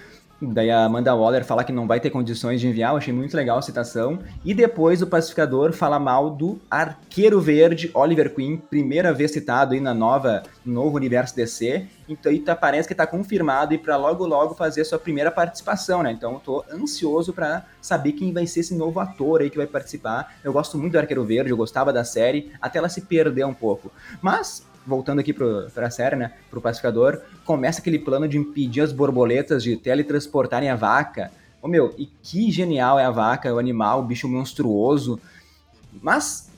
Daí 0.52 0.70
a 0.70 0.84
Amanda 0.84 1.14
Waller 1.14 1.44
fala 1.44 1.64
que 1.64 1.72
não 1.72 1.86
vai 1.86 2.00
ter 2.00 2.10
condições 2.10 2.60
de 2.60 2.68
enviar, 2.68 2.92
eu 2.92 2.96
achei 2.96 3.12
muito 3.12 3.36
legal 3.36 3.58
a 3.58 3.62
citação. 3.62 4.18
E 4.44 4.52
depois 4.52 5.02
o 5.02 5.06
pacificador 5.06 5.72
fala 5.72 5.98
mal 5.98 6.30
do 6.30 6.58
Arqueiro 6.70 7.40
Verde, 7.40 7.90
Oliver 7.94 8.34
Queen, 8.34 8.56
primeira 8.56 9.12
vez 9.12 9.30
citado 9.30 9.74
aí 9.74 9.80
na 9.80 9.94
nova, 9.94 10.42
no 10.64 10.74
novo 10.74 10.96
universo 10.96 11.34
DC. 11.36 11.86
Então 12.08 12.30
aí 12.30 12.40
tá, 12.40 12.54
parece 12.54 12.88
que 12.88 12.94
tá 12.94 13.06
confirmado 13.06 13.72
e 13.72 13.78
para 13.78 13.96
logo 13.96 14.26
logo 14.26 14.54
fazer 14.54 14.84
sua 14.84 14.98
primeira 14.98 15.30
participação, 15.30 16.02
né? 16.02 16.12
Então 16.12 16.34
eu 16.34 16.40
tô 16.40 16.64
ansioso 16.70 17.32
para 17.32 17.64
saber 17.80 18.12
quem 18.12 18.32
vai 18.32 18.46
ser 18.46 18.60
esse 18.60 18.74
novo 18.74 19.00
ator 19.00 19.40
aí 19.40 19.50
que 19.50 19.56
vai 19.56 19.66
participar. 19.66 20.34
Eu 20.42 20.52
gosto 20.52 20.76
muito 20.76 20.92
do 20.92 20.98
Arqueiro 20.98 21.24
Verde, 21.24 21.50
eu 21.50 21.56
gostava 21.56 21.92
da 21.92 22.04
série, 22.04 22.52
até 22.60 22.78
ela 22.78 22.88
se 22.88 23.02
perder 23.02 23.46
um 23.46 23.54
pouco. 23.54 23.90
Mas 24.20 24.66
voltando 24.86 25.18
aqui 25.18 25.32
para 25.32 25.86
a 25.86 25.90
série, 25.90 26.16
né, 26.16 26.32
para 26.50 26.58
o 26.58 26.62
pacificador, 26.62 27.20
começa 27.44 27.80
aquele 27.80 27.98
plano 27.98 28.28
de 28.28 28.38
impedir 28.38 28.82
as 28.82 28.92
borboletas 28.92 29.62
de 29.62 29.76
teletransportarem 29.76 30.68
a 30.68 30.76
vaca. 30.76 31.30
Ô 31.62 31.68
meu, 31.68 31.94
e 31.96 32.06
que 32.22 32.50
genial 32.50 32.98
é 32.98 33.04
a 33.04 33.10
vaca, 33.10 33.52
o 33.54 33.58
animal, 33.58 34.00
o 34.00 34.04
bicho 34.04 34.28
monstruoso. 34.28 35.18
Mas 36.02 36.50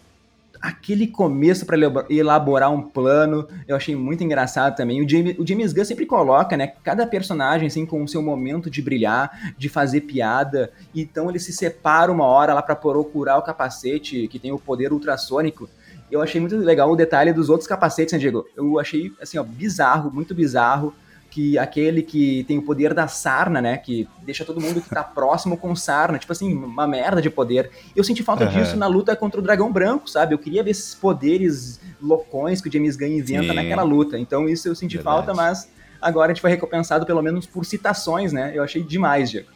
aquele 0.60 1.06
começo 1.06 1.64
para 1.64 1.76
elaborar 2.10 2.72
um 2.72 2.82
plano, 2.82 3.46
eu 3.68 3.76
achei 3.76 3.94
muito 3.94 4.24
engraçado 4.24 4.74
também. 4.74 5.04
O 5.04 5.08
James, 5.08 5.38
o 5.38 5.46
James 5.46 5.72
Gunn 5.72 5.84
sempre 5.84 6.06
coloca, 6.06 6.56
né, 6.56 6.66
cada 6.82 7.06
personagem 7.06 7.68
assim 7.68 7.86
com 7.86 8.02
o 8.02 8.08
seu 8.08 8.20
momento 8.20 8.68
de 8.68 8.82
brilhar, 8.82 9.54
de 9.56 9.68
fazer 9.68 10.00
piada. 10.02 10.72
Então 10.94 11.30
ele 11.30 11.38
se 11.38 11.52
separa 11.52 12.10
uma 12.10 12.24
hora 12.24 12.52
lá 12.52 12.62
para 12.62 12.74
procurar 12.74 13.38
o 13.38 13.42
capacete 13.42 14.26
que 14.28 14.38
tem 14.38 14.50
o 14.50 14.58
poder 14.58 14.92
ultrassônico 14.92 15.68
eu 16.10 16.22
achei 16.22 16.40
muito 16.40 16.56
legal 16.56 16.90
o 16.90 16.96
detalhe 16.96 17.32
dos 17.32 17.48
outros 17.48 17.66
capacetes, 17.66 18.12
né, 18.12 18.18
Diego? 18.18 18.46
Eu 18.56 18.78
achei, 18.78 19.12
assim, 19.20 19.38
ó, 19.38 19.42
bizarro, 19.42 20.10
muito 20.12 20.34
bizarro, 20.34 20.94
que 21.30 21.58
aquele 21.58 22.02
que 22.02 22.44
tem 22.44 22.56
o 22.56 22.62
poder 22.62 22.94
da 22.94 23.08
sarna, 23.08 23.60
né, 23.60 23.76
que 23.76 24.08
deixa 24.22 24.44
todo 24.44 24.60
mundo 24.60 24.80
que 24.80 24.88
tá 24.88 25.02
próximo 25.04 25.56
com 25.56 25.74
sarna, 25.76 26.18
tipo 26.18 26.32
assim, 26.32 26.54
uma 26.54 26.86
merda 26.86 27.20
de 27.20 27.28
poder. 27.28 27.70
Eu 27.94 28.04
senti 28.04 28.22
falta 28.22 28.44
uhum. 28.44 28.50
disso 28.50 28.76
na 28.76 28.86
luta 28.86 29.14
contra 29.16 29.40
o 29.40 29.42
Dragão 29.42 29.70
Branco, 29.70 30.08
sabe? 30.08 30.34
Eu 30.34 30.38
queria 30.38 30.62
ver 30.62 30.70
esses 30.70 30.94
poderes 30.94 31.80
loucões 32.00 32.60
que 32.60 32.68
o 32.68 32.72
James 32.72 32.96
Gunn 32.96 33.08
inventa 33.08 33.48
Sim. 33.48 33.54
naquela 33.54 33.82
luta. 33.82 34.18
Então 34.18 34.48
isso 34.48 34.68
eu 34.68 34.74
senti 34.74 34.96
Verdade. 34.96 35.16
falta, 35.16 35.34
mas 35.34 35.68
agora 36.00 36.30
a 36.30 36.34
gente 36.34 36.40
foi 36.40 36.50
recompensado 36.50 37.04
pelo 37.04 37.20
menos 37.20 37.44
por 37.44 37.66
citações, 37.66 38.32
né? 38.32 38.52
Eu 38.54 38.62
achei 38.62 38.82
demais, 38.82 39.30
Diego. 39.30 39.48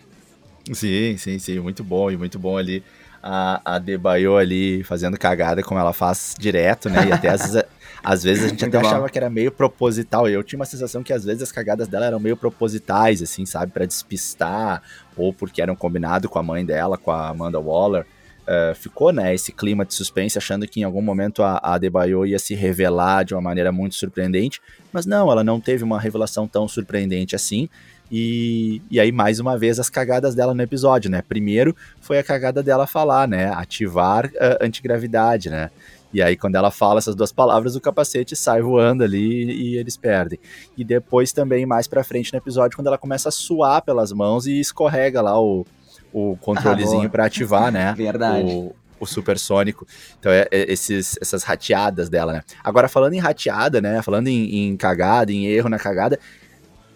Sim, 0.73 1.17
sim, 1.17 1.39
sim, 1.39 1.59
muito 1.61 1.83
bom 1.83 2.11
e 2.11 2.17
muito 2.17 2.39
bom 2.39 2.59
ali 2.59 2.85
a, 3.23 3.61
a 3.65 3.79
Debaio 3.79 4.37
ali 4.37 4.83
fazendo 4.85 5.19
cagada 5.19 5.63
como 5.63 5.79
ela 5.79 5.93
faz 5.93 6.35
direto, 6.39 6.89
né? 6.89 7.09
E 7.09 7.13
até 7.13 7.29
às 7.29 7.43
vezes, 7.43 7.65
às 8.03 8.23
vezes 8.23 8.45
a 8.45 8.49
gente 8.49 8.65
até 8.65 8.79
achava 8.79 9.09
que 9.09 9.19
era 9.19 9.29
meio 9.29 9.53
proposital. 9.53 10.29
E 10.29 10.33
eu 10.33 10.43
tinha 10.43 10.59
uma 10.59 10.65
sensação 10.65 11.03
que 11.03 11.13
às 11.13 11.25
vezes 11.25 11.43
as 11.43 11.53
cagadas 11.53 11.89
dela 11.89 12.07
eram 12.07 12.21
meio 12.21 12.37
propositais, 12.37 13.23
assim, 13.23 13.45
sabe? 13.45 13.73
para 13.73 13.85
despistar, 13.85 14.83
ou 15.17 15.33
porque 15.33 15.61
eram 15.61 15.77
combinado 15.77 16.29
com 16.29 16.39
a 16.39 16.43
mãe 16.43 16.65
dela, 16.65 16.97
com 16.97 17.11
a 17.11 17.29
Amanda 17.29 17.61
Waller. 17.61 18.07
Uh, 18.41 18.75
ficou, 18.75 19.13
né, 19.13 19.33
esse 19.33 19.53
clima 19.53 19.85
de 19.85 19.95
suspense, 19.95 20.37
achando 20.37 20.67
que 20.67 20.81
em 20.81 20.83
algum 20.83 21.03
momento 21.03 21.41
a, 21.41 21.61
a 21.63 21.79
Debaio 21.79 22.27
ia 22.27 22.39
se 22.39 22.53
revelar 22.53 23.23
de 23.23 23.33
uma 23.33 23.41
maneira 23.41 23.71
muito 23.71 23.95
surpreendente, 23.95 24.61
mas 24.93 25.07
não, 25.07 25.31
ela 25.31 25.45
não 25.45 25.61
teve 25.61 25.85
uma 25.85 26.01
revelação 26.01 26.49
tão 26.49 26.67
surpreendente 26.67 27.37
assim, 27.37 27.69
e, 28.11 28.83
e 28.91 28.99
aí, 28.99 29.13
mais 29.13 29.39
uma 29.39 29.57
vez, 29.57 29.79
as 29.79 29.89
cagadas 29.89 30.35
dela 30.35 30.53
no 30.53 30.63
episódio, 30.63 31.11
né? 31.11 31.23
Primeiro 31.23 31.77
foi 32.01 32.19
a 32.19 32.25
cagada 32.25 32.63
dela 32.63 32.87
falar, 32.87 33.29
né? 33.29 33.53
Ativar 33.53 34.31
a 34.41 34.65
antigravidade, 34.65 35.49
né? 35.49 35.71
E 36.13 36.21
aí, 36.21 36.37
quando 36.37 36.57
ela 36.57 36.73
fala 36.73 36.99
essas 36.99 37.15
duas 37.15 37.31
palavras, 37.31 37.77
o 37.77 37.81
capacete 37.81 38.35
sai 38.35 38.61
voando 38.61 39.05
ali 39.05 39.45
e 39.53 39.77
eles 39.77 39.97
perdem. 39.97 40.41
E 40.77 40.85
depois 40.85 41.33
também, 41.33 41.65
mais 41.65 41.87
pra 41.87 42.03
frente 42.03 42.33
no 42.33 42.39
episódio, 42.39 42.77
quando 42.77 42.89
ela 42.89 42.99
começa 42.99 43.29
a 43.29 43.33
suar 43.33 43.83
pelas 43.83 44.11
mãos 44.13 44.47
e 44.47 44.59
escorrega 44.59 45.23
lá 45.23 45.41
o, 45.41 45.65
o 46.13 46.37
controlezinho 46.41 47.07
ah, 47.07 47.11
para 47.11 47.27
ativar, 47.27 47.71
né? 47.71 47.95
Verdade. 47.97 48.51
O, 48.51 48.75
o 48.99 49.07
supersônico. 49.07 49.87
Então, 50.19 50.33
é, 50.33 50.49
é, 50.51 50.73
esses, 50.73 51.17
essas 51.21 51.45
rateadas 51.45 52.09
dela, 52.09 52.33
né? 52.33 52.43
Agora, 52.63 52.89
falando 52.89 53.13
em 53.13 53.21
rateada, 53.21 53.81
né? 53.81 54.03
Falando 54.03 54.27
em, 54.27 54.67
em 54.67 54.77
cagada, 54.77 55.33
em 55.33 55.47
erro 55.47 55.69
na 55.69 55.79
cagada, 55.79 56.19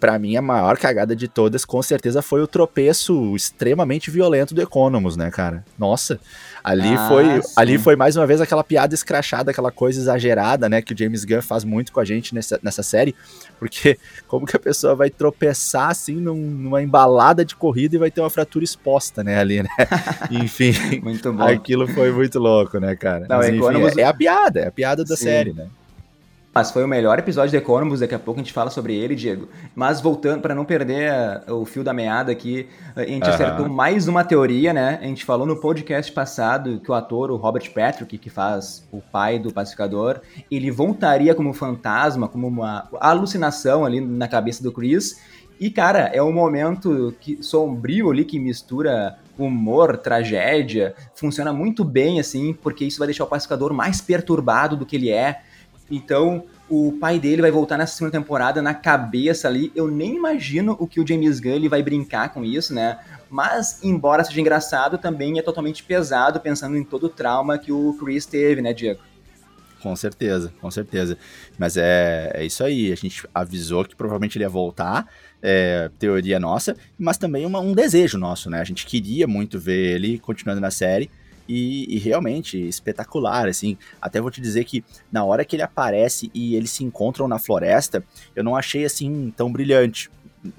para 0.05 0.19
mim, 0.19 0.37
a 0.37 0.41
maior 0.41 0.77
cagada 0.77 1.15
de 1.15 1.27
todas, 1.27 1.65
com 1.65 1.81
certeza, 1.81 2.21
foi 2.21 2.39
o 2.39 2.45
tropeço 2.45 3.35
extremamente 3.35 4.11
violento 4.11 4.53
do 4.53 4.61
Economus, 4.61 5.17
né, 5.17 5.31
cara? 5.31 5.65
Nossa, 5.79 6.19
ali 6.63 6.93
ah, 6.93 7.07
foi 7.07 7.25
ali 7.55 7.79
foi 7.79 7.95
mais 7.95 8.15
uma 8.15 8.27
vez 8.27 8.39
aquela 8.39 8.63
piada 8.63 8.93
escrachada, 8.93 9.49
aquela 9.49 9.71
coisa 9.71 9.99
exagerada, 9.99 10.69
né, 10.69 10.79
que 10.79 10.93
o 10.93 10.95
James 10.97 11.25
Gunn 11.25 11.41
faz 11.41 11.63
muito 11.63 11.91
com 11.91 11.99
a 11.99 12.05
gente 12.05 12.35
nessa, 12.35 12.59
nessa 12.61 12.83
série, 12.83 13.15
porque 13.57 13.97
como 14.29 14.45
que 14.45 14.55
a 14.55 14.59
pessoa 14.59 14.93
vai 14.93 15.09
tropeçar, 15.09 15.89
assim, 15.89 16.17
num, 16.17 16.35
numa 16.35 16.83
embalada 16.83 17.43
de 17.43 17.55
corrida 17.55 17.95
e 17.95 17.97
vai 17.97 18.11
ter 18.11 18.21
uma 18.21 18.29
fratura 18.29 18.63
exposta, 18.63 19.23
né, 19.23 19.39
ali, 19.39 19.63
né? 19.63 19.69
Enfim, 20.29 21.01
muito 21.01 21.33
bom. 21.33 21.41
aquilo 21.41 21.87
foi 21.87 22.11
muito 22.11 22.37
louco, 22.37 22.77
né, 22.77 22.95
cara? 22.95 23.25
Não, 23.27 23.37
Mas, 23.37 23.47
enfim, 23.49 23.57
Economus... 23.57 23.97
é, 23.97 24.01
é, 24.01 24.05
a 24.05 24.13
piada, 24.13 24.59
é 24.59 24.67
a 24.67 24.71
piada 24.71 25.03
da 25.03 25.17
Sim. 25.17 25.23
série, 25.23 25.51
né? 25.51 25.65
Mas 26.57 26.71
foi 26.71 26.85
o 26.85 26.87
melhor 26.87 27.19
episódio 27.19 27.51
de 27.51 27.57
Economus, 27.57 27.99
daqui 27.99 28.15
a 28.15 28.19
pouco 28.19 28.39
a 28.39 28.41
gente 28.41 28.53
fala 28.53 28.69
sobre 28.69 28.95
ele, 28.95 29.13
Diego. 29.13 29.49
Mas 29.75 29.99
voltando, 29.99 30.39
para 30.39 30.55
não 30.55 30.63
perder 30.63 31.11
o 31.49 31.65
fio 31.65 31.83
da 31.83 31.93
meada 31.93 32.31
aqui, 32.31 32.69
a 32.95 33.01
gente 33.01 33.27
uhum. 33.27 33.33
acertou 33.33 33.67
mais 33.67 34.07
uma 34.07 34.23
teoria, 34.23 34.71
né? 34.71 34.97
A 35.01 35.05
gente 35.05 35.25
falou 35.25 35.45
no 35.45 35.59
podcast 35.59 36.09
passado 36.13 36.79
que 36.79 36.89
o 36.89 36.93
ator, 36.93 37.29
o 37.29 37.35
Robert 37.35 37.69
Patrick, 37.73 38.17
que 38.17 38.29
faz 38.29 38.87
o 38.89 39.01
pai 39.01 39.37
do 39.37 39.51
pacificador, 39.51 40.21
ele 40.49 40.71
voltaria 40.71 41.35
como 41.35 41.51
fantasma, 41.51 42.29
como 42.29 42.47
uma 42.47 42.87
alucinação 43.01 43.83
ali 43.83 43.99
na 43.99 44.29
cabeça 44.29 44.63
do 44.63 44.71
Chris. 44.71 45.19
E, 45.59 45.69
cara, 45.69 46.09
é 46.13 46.23
um 46.23 46.31
momento 46.31 47.13
que, 47.19 47.37
sombrio 47.43 48.09
ali 48.09 48.23
que 48.23 48.39
mistura 48.39 49.17
humor, 49.37 49.97
tragédia. 49.97 50.95
Funciona 51.15 51.51
muito 51.51 51.83
bem, 51.83 52.17
assim, 52.17 52.53
porque 52.53 52.85
isso 52.85 52.99
vai 52.99 53.07
deixar 53.07 53.25
o 53.25 53.27
pacificador 53.27 53.73
mais 53.73 53.99
perturbado 53.99 54.77
do 54.77 54.85
que 54.85 54.95
ele 54.95 55.09
é 55.09 55.41
então, 55.89 56.45
o 56.69 56.93
pai 56.99 57.19
dele 57.19 57.41
vai 57.41 57.51
voltar 57.51 57.77
nessa 57.77 57.95
segunda 57.95 58.17
temporada 58.17 58.61
na 58.61 58.73
cabeça 58.73 59.47
ali. 59.47 59.71
Eu 59.75 59.87
nem 59.87 60.15
imagino 60.15 60.75
o 60.79 60.87
que 60.87 60.99
o 60.99 61.07
James 61.07 61.39
Gunn 61.39 61.69
vai 61.69 61.83
brincar 61.83 62.33
com 62.33 62.43
isso, 62.43 62.73
né? 62.73 62.99
Mas, 63.29 63.83
embora 63.83 64.23
seja 64.23 64.41
engraçado, 64.41 64.97
também 64.97 65.37
é 65.37 65.41
totalmente 65.41 65.83
pesado, 65.83 66.39
pensando 66.39 66.75
em 66.77 66.83
todo 66.83 67.05
o 67.05 67.09
trauma 67.09 67.57
que 67.57 67.71
o 67.71 67.95
Chris 67.99 68.25
teve, 68.25 68.61
né, 68.61 68.73
Diego? 68.73 69.01
Com 69.81 69.95
certeza, 69.95 70.51
com 70.59 70.71
certeza. 70.71 71.15
Mas 71.59 71.77
é, 71.77 72.31
é 72.33 72.45
isso 72.45 72.63
aí. 72.63 72.91
A 72.91 72.95
gente 72.95 73.27
avisou 73.31 73.85
que 73.85 73.95
provavelmente 73.95 74.35
ele 74.35 74.43
ia 74.43 74.49
voltar. 74.49 75.07
É, 75.47 75.91
teoria 75.99 76.39
nossa, 76.39 76.75
mas 76.97 77.19
também 77.19 77.45
uma, 77.45 77.59
um 77.59 77.71
desejo 77.71 78.17
nosso, 78.17 78.49
né? 78.49 78.59
A 78.59 78.63
gente 78.63 78.83
queria 78.83 79.27
muito 79.27 79.59
ver 79.59 79.93
ele 79.93 80.17
continuando 80.17 80.59
na 80.59 80.71
série. 80.71 81.11
E, 81.47 81.95
e, 81.95 81.99
realmente 81.99 82.57
espetacular, 82.57 83.47
assim. 83.47 83.77
Até 84.01 84.19
vou 84.19 84.31
te 84.31 84.41
dizer 84.41 84.63
que 84.65 84.83
na 85.11 85.23
hora 85.23 85.45
que 85.45 85.55
ele 85.55 85.63
aparece 85.63 86.31
e 86.33 86.55
eles 86.55 86.71
se 86.71 86.83
encontram 86.83 87.27
na 87.27 87.37
floresta, 87.37 88.03
eu 88.35 88.43
não 88.43 88.55
achei 88.55 88.83
assim 88.83 89.31
tão 89.35 89.51
brilhante. 89.51 90.09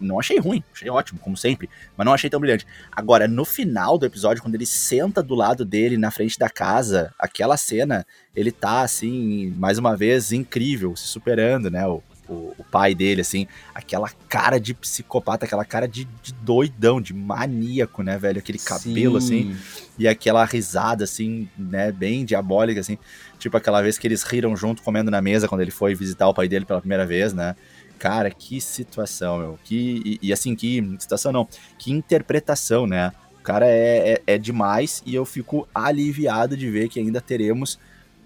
Não 0.00 0.18
achei 0.18 0.38
ruim, 0.38 0.64
achei 0.72 0.90
ótimo, 0.90 1.20
como 1.20 1.36
sempre, 1.36 1.68
mas 1.96 2.04
não 2.04 2.12
achei 2.12 2.28
tão 2.28 2.40
brilhante. 2.40 2.66
Agora, 2.90 3.28
no 3.28 3.44
final 3.44 3.96
do 3.96 4.06
episódio, 4.06 4.42
quando 4.42 4.56
ele 4.56 4.66
senta 4.66 5.22
do 5.22 5.34
lado 5.34 5.64
dele, 5.64 5.96
na 5.96 6.10
frente 6.10 6.38
da 6.38 6.48
casa, 6.48 7.14
aquela 7.18 7.56
cena, 7.56 8.04
ele 8.34 8.50
tá, 8.50 8.80
assim, 8.80 9.54
mais 9.56 9.78
uma 9.78 9.96
vez, 9.96 10.32
incrível, 10.32 10.96
se 10.96 11.06
superando, 11.06 11.70
né? 11.70 11.86
O, 11.86 12.02
o, 12.28 12.54
o, 12.58 12.64
pai 12.64 12.94
dele, 12.94 13.20
assim, 13.20 13.46
aquela 13.74 14.10
cara 14.28 14.58
de 14.58 14.74
psicopata, 14.74 15.44
aquela 15.44 15.64
cara 15.64 15.86
de, 15.86 16.04
de 16.22 16.32
doidão, 16.34 17.00
de 17.00 17.14
maníaco, 17.14 18.02
né, 18.02 18.18
velho? 18.18 18.38
Aquele 18.38 18.58
cabelo, 18.58 19.20
Sim. 19.20 19.52
assim, 19.52 19.56
e 19.98 20.08
aquela 20.08 20.44
risada, 20.44 21.04
assim, 21.04 21.48
né, 21.56 21.92
bem 21.92 22.24
diabólica, 22.24 22.80
assim, 22.80 22.98
tipo 23.38 23.56
aquela 23.56 23.82
vez 23.82 23.98
que 23.98 24.06
eles 24.06 24.22
riram 24.22 24.56
junto 24.56 24.82
comendo 24.82 25.10
na 25.10 25.22
mesa 25.22 25.48
quando 25.48 25.60
ele 25.60 25.70
foi 25.70 25.94
visitar 25.94 26.28
o 26.28 26.34
pai 26.34 26.48
dele 26.48 26.64
pela 26.64 26.80
primeira 26.80 27.06
vez, 27.06 27.32
né? 27.32 27.54
Cara, 27.98 28.30
que 28.30 28.60
situação, 28.60 29.38
meu. 29.38 29.58
Que, 29.64 30.02
e, 30.04 30.28
e 30.28 30.32
assim, 30.32 30.54
que 30.54 30.96
situação 30.98 31.32
não, 31.32 31.48
que 31.78 31.90
interpretação, 31.90 32.86
né? 32.86 33.12
O 33.38 33.42
cara 33.42 33.66
é, 33.66 34.22
é, 34.26 34.34
é 34.34 34.38
demais 34.38 35.02
e 35.06 35.14
eu 35.14 35.24
fico 35.24 35.66
aliviado 35.74 36.56
de 36.56 36.68
ver 36.68 36.88
que 36.88 36.98
ainda 36.98 37.20
teremos 37.20 37.78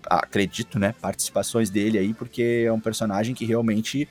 acredito, 0.06 0.78
né, 0.78 0.94
participações 1.00 1.70
dele 1.70 1.98
aí, 1.98 2.14
porque 2.14 2.64
é 2.66 2.72
um 2.72 2.80
personagem 2.80 3.34
que 3.34 3.44
realmente, 3.44 4.08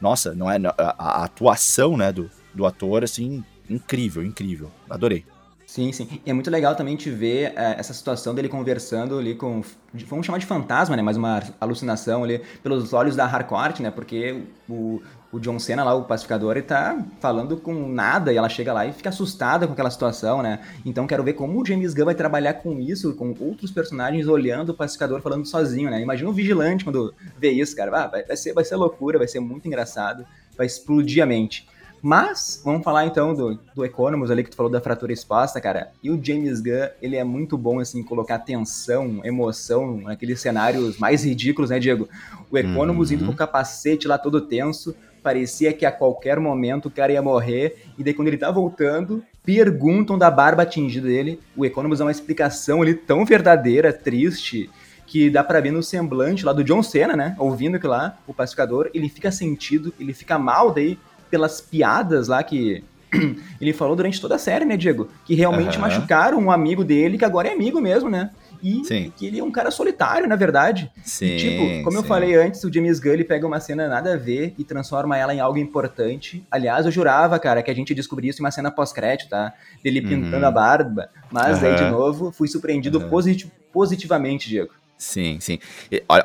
nossa, 0.00 0.34
não 0.34 0.50
é 0.50 0.58
a, 0.78 0.94
a 0.98 1.24
atuação, 1.24 1.96
né, 1.96 2.12
do, 2.12 2.30
do 2.54 2.66
ator, 2.66 3.04
assim, 3.04 3.44
incrível, 3.68 4.24
incrível. 4.24 4.70
Adorei. 4.88 5.24
Sim, 5.66 5.90
sim. 5.90 6.20
E 6.26 6.30
é 6.30 6.34
muito 6.34 6.50
legal 6.50 6.74
também 6.74 6.96
te 6.96 7.08
ver 7.08 7.54
é, 7.56 7.76
essa 7.78 7.94
situação 7.94 8.34
dele 8.34 8.46
conversando 8.46 9.18
ali 9.18 9.34
com. 9.34 9.62
Vamos 10.06 10.26
chamar 10.26 10.36
de 10.36 10.44
fantasma, 10.44 10.94
né? 10.94 11.00
Mas 11.00 11.16
uma 11.16 11.42
alucinação 11.58 12.22
ali 12.24 12.42
pelos 12.62 12.92
olhos 12.92 13.16
da 13.16 13.24
Harcourt, 13.24 13.80
né? 13.80 13.90
Porque 13.90 14.42
o, 14.68 15.00
o 15.32 15.40
John 15.40 15.58
Cena 15.58 15.82
lá, 15.82 15.94
o 15.94 16.04
pacificador, 16.04 16.56
ele 16.56 16.66
tá 16.66 17.02
falando 17.18 17.56
com 17.56 17.88
nada 17.88 18.32
e 18.32 18.36
ela 18.36 18.50
chega 18.50 18.70
lá 18.70 18.86
e 18.86 18.92
fica 18.92 19.08
assustada 19.08 19.66
com 19.66 19.72
aquela 19.72 19.90
situação, 19.90 20.42
né? 20.42 20.60
Então 20.84 21.06
quero 21.06 21.24
ver 21.24 21.32
como 21.32 21.60
o 21.60 21.66
James 21.66 21.94
Gunn 21.94 22.04
vai 22.04 22.14
trabalhar 22.14 22.54
com 22.54 22.78
isso, 22.78 23.14
com 23.14 23.34
outros 23.40 23.70
personagens 23.70 24.28
olhando 24.28 24.68
o 24.68 24.74
pacificador 24.74 25.22
falando 25.22 25.46
sozinho, 25.46 25.90
né? 25.90 26.02
Imagina 26.02 26.28
o 26.28 26.34
vigilante 26.34 26.84
quando 26.84 27.14
vê 27.38 27.50
isso, 27.50 27.74
cara. 27.74 28.04
Ah, 28.04 28.06
vai, 28.08 28.24
vai, 28.24 28.36
ser, 28.36 28.52
vai 28.52 28.64
ser 28.64 28.76
loucura, 28.76 29.16
vai 29.16 29.26
ser 29.26 29.40
muito 29.40 29.66
engraçado, 29.66 30.26
vai 30.54 30.66
explodir 30.66 31.22
a 31.22 31.26
mente. 31.26 31.66
Mas, 32.04 32.60
vamos 32.64 32.82
falar 32.82 33.06
então 33.06 33.32
do, 33.32 33.58
do 33.76 33.84
Economus 33.84 34.28
ali 34.28 34.42
que 34.42 34.50
tu 34.50 34.56
falou 34.56 34.70
da 34.70 34.80
fratura 34.80 35.12
exposta, 35.12 35.60
cara. 35.60 35.92
E 36.02 36.10
o 36.10 36.22
James 36.22 36.60
Gunn, 36.60 36.88
ele 37.00 37.16
é 37.16 37.22
muito 37.22 37.56
bom, 37.56 37.78
assim, 37.78 38.00
em 38.00 38.02
colocar 38.02 38.40
tensão, 38.40 39.20
emoção 39.24 39.98
naqueles 39.98 40.40
cenários 40.40 40.98
mais 40.98 41.24
ridículos, 41.24 41.70
né, 41.70 41.78
Diego? 41.78 42.08
O 42.50 42.58
Economus 42.58 43.10
uhum. 43.10 43.14
indo 43.14 43.26
com 43.26 43.32
o 43.32 43.36
capacete 43.36 44.08
lá 44.08 44.18
todo 44.18 44.40
tenso, 44.40 44.94
parecia 45.22 45.72
que 45.72 45.86
a 45.86 45.92
qualquer 45.92 46.40
momento 46.40 46.86
o 46.86 46.90
cara 46.90 47.12
ia 47.12 47.22
morrer, 47.22 47.84
e 47.98 48.02
daí 48.02 48.14
quando 48.14 48.28
ele 48.28 48.36
tá 48.36 48.50
voltando, 48.50 49.22
perguntam 49.44 50.18
da 50.18 50.30
barba 50.30 50.62
atingida 50.62 51.06
dele. 51.06 51.40
O 51.56 51.64
Economus 51.64 51.98
dá 51.98 52.04
uma 52.04 52.10
explicação 52.10 52.82
ali 52.82 52.94
tão 52.94 53.24
verdadeira, 53.24 53.92
triste, 53.92 54.70
que 55.06 55.28
dá 55.28 55.44
para 55.44 55.60
ver 55.60 55.72
no 55.72 55.82
semblante 55.82 56.44
lá 56.44 56.52
do 56.52 56.64
John 56.64 56.82
Cena, 56.82 57.14
né? 57.14 57.34
Ouvindo 57.38 57.78
que 57.78 57.86
lá, 57.86 58.18
o 58.26 58.32
pacificador, 58.32 58.90
ele 58.94 59.08
fica 59.08 59.30
sentido, 59.30 59.92
ele 59.98 60.14
fica 60.14 60.38
mal 60.38 60.72
daí 60.72 60.98
pelas 61.30 61.60
piadas 61.60 62.28
lá 62.28 62.42
que 62.42 62.84
ele 63.60 63.72
falou 63.72 63.94
durante 63.94 64.20
toda 64.20 64.36
a 64.36 64.38
série, 64.38 64.64
né, 64.64 64.76
Diego? 64.76 65.08
Que 65.24 65.34
realmente 65.34 65.76
uhum. 65.76 65.82
machucaram 65.82 66.38
um 66.38 66.50
amigo 66.50 66.84
dele, 66.84 67.18
que 67.18 67.24
agora 67.24 67.48
é 67.48 67.52
amigo 67.52 67.80
mesmo, 67.80 68.08
né? 68.08 68.30
E 68.62 68.84
sim. 68.84 69.12
que 69.16 69.26
ele 69.26 69.40
é 69.40 69.44
um 69.44 69.50
cara 69.50 69.70
solitário, 69.70 70.28
na 70.28 70.36
verdade. 70.36 70.90
Sim, 71.02 71.26
e, 71.26 71.36
tipo, 71.36 71.84
como 71.84 71.92
sim. 71.92 71.96
eu 71.98 72.04
falei 72.04 72.34
antes, 72.34 72.62
o 72.62 72.72
James 72.72 73.00
Gunn 73.00 73.24
pega 73.26 73.46
uma 73.46 73.58
cena 73.58 73.88
nada 73.88 74.14
a 74.14 74.16
ver 74.16 74.54
e 74.56 74.64
transforma 74.64 75.16
ela 75.16 75.34
em 75.34 75.40
algo 75.40 75.58
importante. 75.58 76.44
Aliás, 76.50 76.86
eu 76.86 76.92
jurava, 76.92 77.38
cara, 77.38 77.62
que 77.62 77.70
a 77.70 77.74
gente 77.74 77.94
descobriria 77.94 78.30
isso 78.30 78.40
em 78.40 78.44
uma 78.44 78.50
cena 78.50 78.70
pós-crédito, 78.70 79.30
tá? 79.30 79.52
Dele 79.82 80.00
pintando 80.00 80.36
uhum. 80.36 80.46
a 80.46 80.50
barba. 80.50 81.10
Mas 81.30 81.60
uhum. 81.60 81.68
aí, 81.68 81.74
de 81.76 81.90
novo, 81.90 82.30
fui 82.30 82.46
surpreendido 82.46 83.00
uhum. 83.00 83.08
posit 83.08 83.50
positivamente, 83.72 84.48
Diego. 84.48 84.72
Sim, 85.02 85.40
sim. 85.40 85.58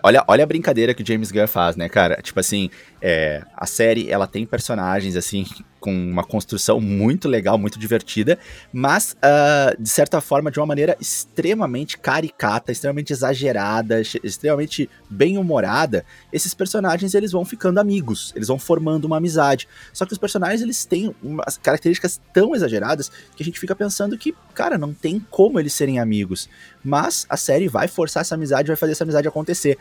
olha, 0.03 0.23
olha 0.27 0.43
a 0.43 0.45
brincadeira 0.45 0.93
que 0.93 1.01
o 1.01 1.05
James 1.05 1.31
Gunn 1.31 1.47
faz, 1.47 1.75
né, 1.75 1.89
cara? 1.89 2.21
Tipo 2.21 2.39
assim, 2.39 2.69
é, 3.01 3.41
a 3.55 3.65
série, 3.65 4.11
ela 4.11 4.27
tem 4.27 4.45
personagens, 4.45 5.15
assim, 5.15 5.47
com 5.87 5.93
uma 5.93 6.23
construção 6.25 6.81
muito 6.81 7.29
legal, 7.29 7.57
muito 7.57 7.79
divertida, 7.79 8.37
mas, 8.73 9.13
uh, 9.13 9.81
de 9.81 9.87
certa 9.87 10.19
forma, 10.19 10.51
de 10.51 10.59
uma 10.59 10.65
maneira 10.65 10.97
extremamente 10.99 11.97
caricata, 11.97 12.73
extremamente 12.73 13.13
exagerada, 13.13 14.01
extremamente 14.21 14.89
bem-humorada, 15.09 16.03
esses 16.33 16.53
personagens, 16.53 17.13
eles 17.13 17.31
vão 17.31 17.45
ficando 17.45 17.79
amigos, 17.79 18.33
eles 18.35 18.49
vão 18.49 18.59
formando 18.59 19.05
uma 19.05 19.15
amizade. 19.15 19.65
Só 19.93 20.05
que 20.05 20.11
os 20.11 20.17
personagens, 20.17 20.61
eles 20.61 20.83
têm 20.83 21.15
umas 21.23 21.57
características 21.57 22.19
tão 22.33 22.53
exageradas 22.53 23.09
que 23.33 23.41
a 23.41 23.45
gente 23.45 23.57
fica 23.57 23.73
pensando 23.73 24.17
que, 24.17 24.35
cara, 24.53 24.77
não 24.77 24.93
tem 24.93 25.25
como 25.31 25.57
eles 25.57 25.71
serem 25.71 25.99
amigos. 25.99 26.49
Mas 26.83 27.25
a 27.29 27.37
série 27.37 27.69
vai 27.69 27.87
forçar 27.87 28.19
essa 28.19 28.35
amizade, 28.35 28.67
vai 28.67 28.75
fazer 28.75 28.91
essa 28.91 29.05
amizade 29.05 29.25
acontecer. 29.25 29.77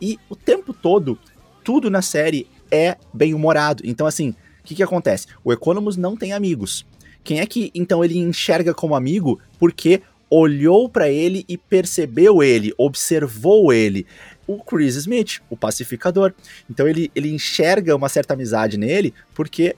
E 0.00 0.20
o 0.30 0.36
tempo 0.36 0.72
todo, 0.72 1.18
tudo 1.64 1.90
na 1.90 2.00
série 2.00 2.48
é 2.70 2.96
bem 3.12 3.34
humorado. 3.34 3.82
Então, 3.84 4.06
assim, 4.06 4.36
que, 4.68 4.74
que 4.74 4.82
acontece? 4.82 5.26
O 5.42 5.50
Economus 5.50 5.96
não 5.96 6.14
tem 6.14 6.32
amigos. 6.32 6.84
Quem 7.24 7.40
é 7.40 7.46
que 7.46 7.70
então 7.74 8.04
ele 8.04 8.18
enxerga 8.18 8.74
como 8.74 8.94
amigo? 8.94 9.40
Porque 9.58 10.02
olhou 10.30 10.90
para 10.90 11.08
ele 11.08 11.44
e 11.48 11.56
percebeu 11.56 12.42
ele, 12.42 12.74
observou 12.76 13.72
ele. 13.72 14.06
O 14.46 14.58
Chris 14.58 14.94
Smith, 14.94 15.40
o 15.48 15.56
pacificador. 15.56 16.34
Então 16.70 16.86
ele, 16.86 17.10
ele 17.14 17.30
enxerga 17.30 17.96
uma 17.96 18.10
certa 18.10 18.34
amizade 18.34 18.76
nele 18.76 19.14
porque 19.34 19.74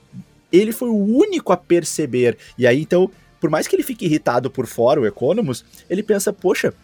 ele 0.52 0.72
foi 0.72 0.88
o 0.88 0.96
único 0.96 1.52
a 1.52 1.56
perceber. 1.56 2.36
E 2.58 2.66
aí 2.66 2.82
então, 2.82 3.08
por 3.40 3.48
mais 3.48 3.68
que 3.68 3.76
ele 3.76 3.84
fique 3.84 4.06
irritado 4.06 4.50
por 4.50 4.66
fora, 4.66 5.00
o 5.00 5.06
Economus, 5.06 5.64
ele 5.88 6.02
pensa, 6.02 6.32
poxa, 6.32 6.74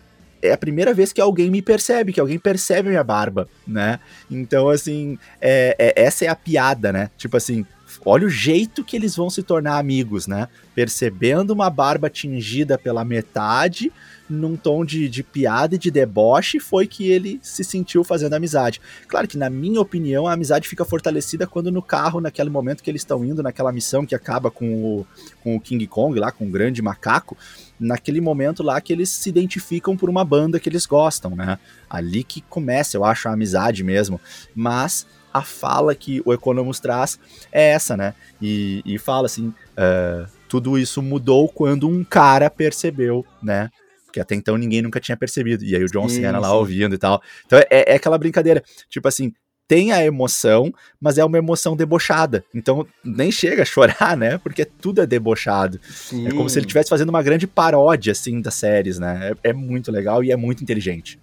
é 0.41 0.53
a 0.53 0.57
primeira 0.57 0.95
vez 0.95 1.13
que 1.13 1.21
alguém 1.21 1.51
me 1.51 1.61
percebe, 1.61 2.13
que 2.13 2.21
alguém 2.21 2.39
percebe 2.39 2.89
minha 2.89 3.03
barba, 3.03 3.49
né? 3.67 3.99
Então, 4.31 4.69
assim, 4.69 5.19
é, 5.41 5.75
é, 5.79 6.05
essa 6.05 6.25
é 6.25 6.29
a 6.29 6.37
piada, 6.37 6.93
né? 6.93 7.11
Tipo 7.17 7.37
assim, 7.37 7.67
olha 8.05 8.27
o 8.27 8.31
jeito 8.31 8.85
que 8.85 8.97
eles 8.97 9.17
vão 9.17 9.31
se 9.31 9.43
tornar 9.43 9.79
amigos, 9.79 10.27
né? 10.27 10.49
Percebendo 10.75 11.51
uma 11.51 11.71
barba 11.71 12.11
tingida 12.11 12.77
pela 12.77 13.05
metade, 13.05 13.93
num 14.29 14.57
tom 14.57 14.85
de, 14.85 15.09
de 15.09 15.23
piada 15.23 15.77
e 15.77 15.79
de 15.79 15.91
deboche, 15.91 16.59
foi 16.59 16.87
que 16.87 17.09
ele 17.11 17.39
se 17.43 17.63
sentiu 17.63 18.03
fazendo 18.03 18.35
amizade. 18.35 18.81
Claro 19.07 19.29
que, 19.29 19.39
na 19.39 19.49
minha 19.49 19.81
opinião, 19.81 20.27
a 20.27 20.33
amizade 20.33 20.69
fica 20.69 20.85
fortalecida 20.85 21.47
quando 21.47 21.71
no 21.71 21.81
carro, 21.81 22.21
naquele 22.21 22.51
momento 22.51 22.83
que 22.83 22.91
eles 22.91 23.03
estão 23.03 23.25
indo, 23.25 23.43
naquela 23.43 23.73
missão 23.73 24.05
que 24.05 24.15
acaba 24.15 24.51
com 24.51 24.85
o, 24.85 25.07
com 25.43 25.57
o 25.57 25.61
King 25.61 25.87
Kong 25.87 26.19
lá, 26.19 26.33
com 26.33 26.47
o 26.47 26.51
grande 26.51 26.83
macaco, 26.83 27.37
naquele 27.79 28.21
momento 28.21 28.63
lá 28.63 28.81
que 28.81 28.93
eles 28.93 29.11
se 29.11 29.29
identificam 29.29 29.97
por 29.97 30.11
uma 30.11 30.25
banda 30.25 30.59
que 30.59 30.69
eles 30.69 30.87
gostam, 30.87 31.37
né? 31.37 31.59
Ali 31.89 32.25
que 32.25 32.41
começa, 32.41 32.97
eu 32.97 33.05
acho, 33.05 33.29
a 33.29 33.33
amizade 33.33 33.85
mesmo. 33.85 34.21
Mas 34.55 35.07
a 35.39 35.43
fala 35.43 35.95
que 35.95 36.23
o 36.25 36.33
Economus 36.33 36.81
traz 36.81 37.19
é 37.53 37.71
essa, 37.71 37.97
né? 37.97 38.15
E, 38.41 38.83
e 38.85 38.99
fala 38.99 39.27
assim: 39.27 39.49
uh, 39.49 40.29
tudo 40.49 40.79
isso 40.79 41.03
mudou 41.03 41.49
quando 41.49 41.89
um 41.89 42.05
cara 42.05 42.51
percebeu, 42.51 43.25
né? 43.43 43.71
Que 44.13 44.21
até 44.21 44.35
então 44.35 44.57
ninguém 44.57 44.83
nunca 44.83 45.01
tinha 45.01 45.17
percebido. 45.17 45.65
E 45.65 45.77
aí 45.77 45.85
o 45.85 45.91
John 45.91 46.09
Cena 46.09 46.39
lá 46.39 46.53
ouvindo 46.55 46.95
e 46.95 46.99
tal. 46.99 47.21
Então 47.45 47.59
é, 47.59 47.93
é 47.93 47.95
aquela 47.97 48.17
brincadeira. 48.17 48.63
Tipo 48.89 49.09
assim, 49.09 49.33
tem 49.69 49.93
a 49.93 50.05
emoção, 50.05 50.73
mas 51.01 51.19
é 51.19 51.25
uma 51.25 51.39
emoção 51.39 51.77
debochada. 51.77 52.45
Então 52.55 52.87
nem 53.05 53.31
chega 53.31 53.63
a 53.63 53.67
chorar, 53.67 54.17
né? 54.17 54.39
Porque 54.39 54.65
tudo 54.65 55.01
é 55.01 55.07
debochado. 55.07 55.81
Sim. 55.89 56.27
É 56.29 56.31
como 56.31 56.49
se 56.49 56.59
ele 56.59 56.67
estivesse 56.67 56.89
fazendo 56.89 57.09
uma 57.09 57.23
grande 57.23 57.47
paródia, 57.47 58.13
assim, 58.13 58.41
das 58.41 58.55
séries, 58.55 58.99
né? 58.99 59.33
É, 59.43 59.51
é, 59.51 59.53
muito 59.53 59.91
legal 59.91 60.23
e 60.23 60.31
é 60.31 60.37
muito 60.37 60.63
inteligente. 60.63 61.19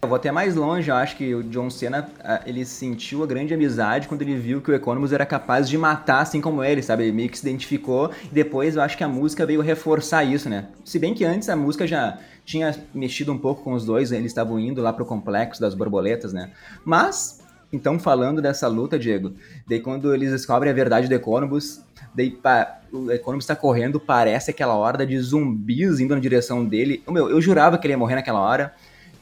Eu 0.00 0.08
vou 0.08 0.14
até 0.14 0.30
mais 0.30 0.54
longe, 0.54 0.88
eu 0.88 0.94
acho 0.94 1.16
que 1.16 1.34
o 1.34 1.42
John 1.42 1.68
Cena, 1.68 2.08
ele 2.46 2.64
sentiu 2.64 3.24
a 3.24 3.26
grande 3.26 3.52
amizade 3.52 4.06
quando 4.06 4.22
ele 4.22 4.36
viu 4.36 4.60
que 4.60 4.70
o 4.70 4.74
Economus 4.74 5.12
era 5.12 5.26
capaz 5.26 5.68
de 5.68 5.76
matar 5.76 6.20
assim 6.20 6.40
como 6.40 6.62
ele, 6.62 6.80
sabe? 6.82 7.02
Ele 7.02 7.12
meio 7.12 7.28
que 7.28 7.36
se 7.36 7.44
identificou 7.44 8.12
e 8.30 8.32
depois 8.32 8.76
eu 8.76 8.82
acho 8.82 8.96
que 8.96 9.02
a 9.02 9.08
música 9.08 9.44
veio 9.44 9.60
reforçar 9.60 10.22
isso, 10.22 10.48
né? 10.48 10.66
Se 10.84 11.00
bem 11.00 11.14
que 11.14 11.24
antes 11.24 11.48
a 11.48 11.56
música 11.56 11.84
já 11.84 12.16
tinha 12.44 12.72
mexido 12.94 13.32
um 13.32 13.38
pouco 13.38 13.64
com 13.64 13.72
os 13.72 13.84
dois, 13.84 14.12
eles 14.12 14.26
estavam 14.26 14.56
indo 14.60 14.80
lá 14.80 14.92
pro 14.92 15.04
complexo 15.04 15.60
das 15.60 15.74
borboletas, 15.74 16.32
né? 16.32 16.52
Mas, 16.84 17.40
então 17.72 17.98
falando 17.98 18.40
dessa 18.40 18.68
luta, 18.68 18.96
Diego, 18.96 19.32
daí 19.66 19.80
quando 19.80 20.14
eles 20.14 20.30
descobrem 20.30 20.70
a 20.70 20.74
verdade 20.74 21.08
do 21.08 21.14
Economus, 21.14 21.82
daí 22.14 22.30
pá, 22.30 22.82
o 22.92 23.10
Economus 23.10 23.46
tá 23.46 23.56
correndo, 23.56 23.98
parece 23.98 24.52
aquela 24.52 24.76
horda 24.76 25.04
de 25.04 25.18
zumbis 25.18 25.98
indo 25.98 26.14
na 26.14 26.20
direção 26.20 26.64
dele. 26.64 27.02
Meu, 27.10 27.28
eu 27.28 27.40
jurava 27.40 27.76
que 27.76 27.84
ele 27.84 27.94
ia 27.94 27.98
morrer 27.98 28.14
naquela 28.14 28.38
hora. 28.38 28.72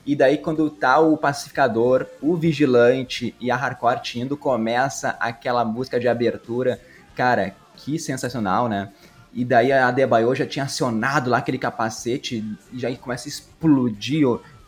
E 0.07 0.15
daí, 0.15 0.39
quando 0.39 0.71
tá 0.71 1.01
o 1.01 1.17
pacificador, 1.17 2.07
o 2.23 2.37
vigilante 2.37 3.35
e 3.41 3.51
a 3.51 3.57
hardcore 3.57 4.01
indo, 4.15 4.37
começa 4.37 5.17
aquela 5.19 5.65
música 5.65 5.99
de 5.99 6.07
abertura. 6.07 6.81
Cara, 7.17 7.57
que 7.75 7.99
sensacional, 7.99 8.69
né? 8.69 8.93
E 9.35 9.45
daí 9.45 9.73
a 9.73 9.89
Adebayo 9.89 10.33
já 10.35 10.47
tinha 10.47 10.65
acionado 10.65 11.29
lá 11.29 11.39
aquele 11.39 11.59
capacete 11.59 12.43
e 12.73 12.79
já 12.79 12.95
começa 12.97 13.27
a 13.27 13.31
explodir, 13.31 14.25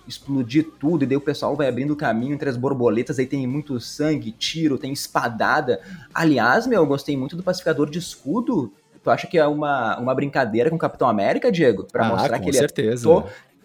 explodir 0.08 0.66
tudo. 0.78 1.04
E 1.04 1.06
daí 1.06 1.16
o 1.16 1.20
pessoal 1.20 1.54
vai 1.54 1.68
abrindo 1.68 1.92
o 1.92 1.96
caminho 1.96 2.34
entre 2.34 2.50
as 2.50 2.56
borboletas. 2.56 3.20
Aí 3.20 3.24
tem 3.24 3.46
muito 3.46 3.78
sangue, 3.78 4.32
tiro, 4.32 4.76
tem 4.76 4.92
espadada. 4.92 5.80
Aliás, 6.12 6.66
meu, 6.66 6.82
eu 6.82 6.86
gostei 6.86 7.16
muito 7.16 7.36
do 7.36 7.44
pacificador 7.44 7.88
de 7.88 8.00
escudo. 8.00 8.72
Tu 9.02 9.08
acha 9.08 9.26
que 9.26 9.38
é 9.38 9.46
uma, 9.46 9.96
uma 9.98 10.14
brincadeira 10.14 10.68
com 10.68 10.76
o 10.76 10.78
Capitão 10.78 11.08
América, 11.08 11.50
Diego? 11.50 11.84
Pra 11.84 12.06
ah, 12.06 12.08
mostrar 12.10 12.38
que 12.40 12.48
ele 12.48 12.56
é 12.56 12.60
certeza. 12.60 13.08
é 13.08 13.24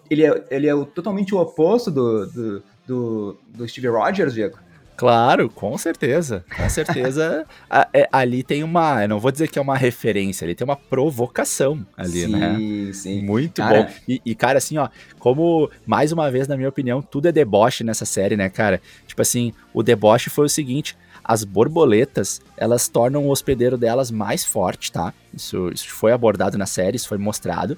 ele 0.10 0.26
é, 0.26 0.44
ele 0.50 0.68
é 0.68 0.76
o, 0.76 0.86
totalmente 0.86 1.34
o 1.34 1.40
oposto 1.40 1.90
do, 1.90 2.26
do, 2.28 2.64
do, 2.86 3.38
do 3.48 3.68
Steve 3.68 3.88
Rogers, 3.88 4.34
Diego. 4.34 4.58
Claro, 4.96 5.50
com 5.50 5.76
certeza. 5.78 6.46
Com 6.56 6.70
certeza. 6.70 7.46
a, 7.70 7.88
é, 7.94 8.08
ali 8.12 8.44
tem 8.44 8.64
uma. 8.64 9.02
Eu 9.04 9.10
não 9.10 9.20
vou 9.20 9.32
dizer 9.32 9.48
que 9.48 9.58
é 9.58 9.62
uma 9.62 9.76
referência, 9.76 10.46
ali 10.46 10.54
tem 10.54 10.66
uma 10.66 10.76
provocação 10.76 11.86
ali, 11.98 12.26
sim, 12.26 12.28
né? 12.28 12.56
Sim, 12.56 12.94
sim. 12.94 13.22
Muito 13.24 13.62
cara... 13.62 13.84
bom. 13.84 13.90
E, 14.08 14.22
e, 14.24 14.36
cara, 14.36 14.60
assim, 14.60 14.78
ó, 14.78 14.88
como, 15.18 15.70
mais 15.86 16.12
uma 16.12 16.30
vez, 16.30 16.48
na 16.48 16.56
minha 16.56 16.70
opinião, 16.70 17.02
tudo 17.02 17.28
é 17.28 17.32
deboche 17.32 17.84
nessa 17.84 18.06
série, 18.06 18.38
né, 18.38 18.50
cara? 18.50 18.80
Tipo 19.08 19.22
assim, 19.22 19.52
o 19.74 19.82
deboche 19.82 20.30
foi 20.30 20.46
o 20.46 20.50
seguinte: 20.50 20.96
as 21.24 21.44
borboletas, 21.44 22.42
elas 22.56 22.88
tornam 22.88 23.26
o 23.26 23.32
hospedeiro 23.32 23.78
delas 23.78 24.12
mais 24.12 24.46
forte, 24.46 24.92
tá? 24.92 25.14
Isso, 25.34 25.70
isso 25.74 25.90
foi 25.90 26.12
abordado 26.12 26.58
na 26.58 26.66
série, 26.66 26.98
isso 26.98 27.08
foi 27.08 27.18
mostrado. 27.18 27.78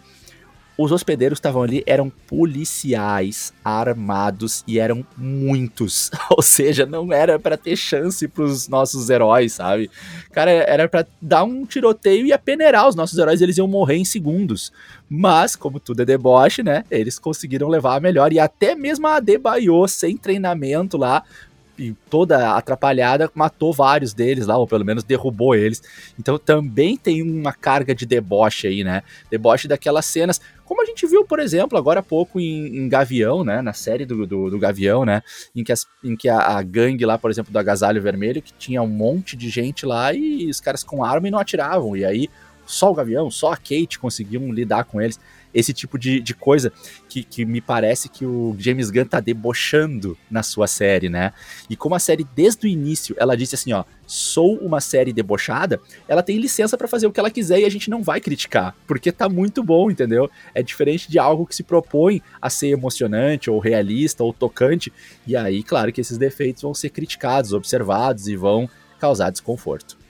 Os 0.77 0.91
hospedeiros 0.91 1.38
estavam 1.38 1.63
ali 1.63 1.83
eram 1.85 2.09
policiais 2.09 3.53
armados 3.63 4.63
e 4.67 4.77
eram 4.77 5.05
muitos. 5.17 6.11
Ou 6.29 6.41
seja, 6.41 6.85
não 6.85 7.13
era 7.13 7.39
para 7.39 7.55
ter 7.55 7.75
chance 7.77 8.27
pros 8.27 8.67
nossos 8.67 9.09
heróis, 9.09 9.53
sabe? 9.53 9.89
Cara, 10.31 10.51
era 10.51 10.88
para 10.89 11.07
dar 11.21 11.43
um 11.43 11.65
tiroteio 11.65 12.25
e 12.25 12.33
apeneirar 12.33 12.88
os 12.89 12.95
nossos 12.95 13.17
heróis, 13.17 13.41
eles 13.41 13.57
iam 13.57 13.67
morrer 13.67 13.95
em 13.95 14.05
segundos. 14.05 14.71
Mas, 15.09 15.55
como 15.55 15.79
tudo 15.79 16.01
é 16.01 16.05
deboche, 16.05 16.61
né? 16.61 16.83
Eles 16.91 17.17
conseguiram 17.17 17.69
levar 17.69 17.95
a 17.95 17.99
melhor 17.99 18.33
e 18.33 18.39
até 18.39 18.75
mesmo 18.75 19.07
a 19.07 19.15
Adebayo 19.15 19.88
sem 19.88 20.17
treinamento 20.17 20.97
lá 20.97 21.23
toda 22.09 22.55
atrapalhada, 22.55 23.29
matou 23.33 23.73
vários 23.73 24.13
deles 24.13 24.47
lá, 24.47 24.57
ou 24.57 24.67
pelo 24.67 24.85
menos 24.85 25.03
derrubou 25.03 25.55
eles. 25.55 25.81
Então 26.17 26.38
também 26.38 26.97
tem 26.97 27.21
uma 27.21 27.53
carga 27.53 27.93
de 27.93 28.05
deboche 28.05 28.67
aí, 28.67 28.83
né? 28.83 29.03
Deboche 29.29 29.67
daquelas 29.67 30.05
cenas. 30.05 30.39
Como 30.63 30.81
a 30.81 30.85
gente 30.85 31.05
viu, 31.05 31.23
por 31.25 31.39
exemplo, 31.39 31.77
agora 31.77 31.99
há 31.99 32.03
pouco 32.03 32.39
em, 32.39 32.77
em 32.77 32.89
Gavião, 32.89 33.43
né? 33.43 33.61
Na 33.61 33.73
série 33.73 34.05
do, 34.05 34.25
do, 34.25 34.49
do, 34.49 34.59
Gavião, 34.59 35.05
né? 35.05 35.21
Em 35.55 35.63
que, 35.63 35.71
as, 35.71 35.85
em 36.03 36.15
que 36.15 36.27
a, 36.27 36.57
a, 36.57 36.61
gangue 36.63 37.05
lá, 37.05 37.17
por 37.17 37.29
exemplo, 37.29 37.51
do 37.51 37.59
Agasalho 37.59 38.01
Vermelho, 38.01 38.41
que 38.41 38.53
tinha 38.53 38.81
um 38.81 38.88
monte 38.88 39.35
de 39.35 39.49
gente 39.49 39.85
lá 39.85 40.13
e 40.13 40.49
os 40.49 40.59
caras 40.59 40.83
com 40.83 41.03
arma 41.03 41.27
e 41.27 41.31
não 41.31 41.39
atiravam. 41.39 41.95
E 41.95 42.03
aí 42.03 42.29
só 42.65 42.91
o 42.91 42.95
Gavião, 42.95 43.29
só 43.29 43.53
a 43.53 43.57
Kate 43.57 43.99
conseguiam 43.99 44.51
lidar 44.51 44.85
com 44.85 44.99
eles 44.99 45.19
esse 45.56 45.74
tipo 45.74 45.98
de, 45.98 46.20
de 46.20 46.36
coisa 46.36 46.72
que, 47.08 47.24
que 47.24 47.46
me 47.46 47.62
parece 47.62 48.10
que 48.10 48.26
o 48.26 48.54
James 48.60 48.91
Gunn 48.91 49.06
tá 49.06 49.22
debochando 49.22 50.18
na 50.30 50.44
sua 50.44 50.68
série, 50.68 51.08
né? 51.08 51.32
E 51.70 51.76
como 51.78 51.96
a 51.96 52.00
série, 52.00 52.28
desde 52.36 52.68
o 52.68 52.70
início, 52.70 53.15
ela 53.18 53.38
disse 53.38 53.56
assim, 53.56 53.72
ó, 53.72 53.86
sou 54.06 54.58
uma 54.58 54.82
série 54.82 55.13
debochada, 55.13 55.80
ela 56.08 56.22
tem 56.22 56.38
licença 56.38 56.78
para 56.78 56.88
fazer 56.88 57.08
o 57.08 57.12
que 57.12 57.20
ela 57.20 57.32
quiser 57.32 57.62
e 57.62 57.65
a 57.65 57.72
gente 57.72 57.89
não 57.89 58.04
vai 58.04 58.20
criticar, 58.20 58.76
porque 58.86 59.12
tá 59.12 59.30
muito 59.30 59.63
bom, 59.63 59.89
entendeu? 59.89 60.30
É 60.54 60.62
diferente 60.62 61.10
de 61.10 61.18
algo 61.18 61.46
que 61.46 61.56
se 61.56 61.63
propõe 61.63 62.22
a 62.41 62.50
ser 62.50 62.68
emocionante 62.68 63.50
ou 63.50 63.60
realista 63.60 64.24
ou 64.24 64.34
tocante, 64.34 64.91
e 65.26 65.36
aí, 65.36 65.63
claro 65.63 65.91
que 65.94 66.02
esses 66.02 66.18
defeitos 66.18 66.63
vão 66.63 66.74
ser 66.74 66.89
criticados, 66.89 67.54
observados 67.54 68.28
e 68.28 68.36
vão 68.36 68.70
causar 69.00 69.30
desconforto. 69.30 70.05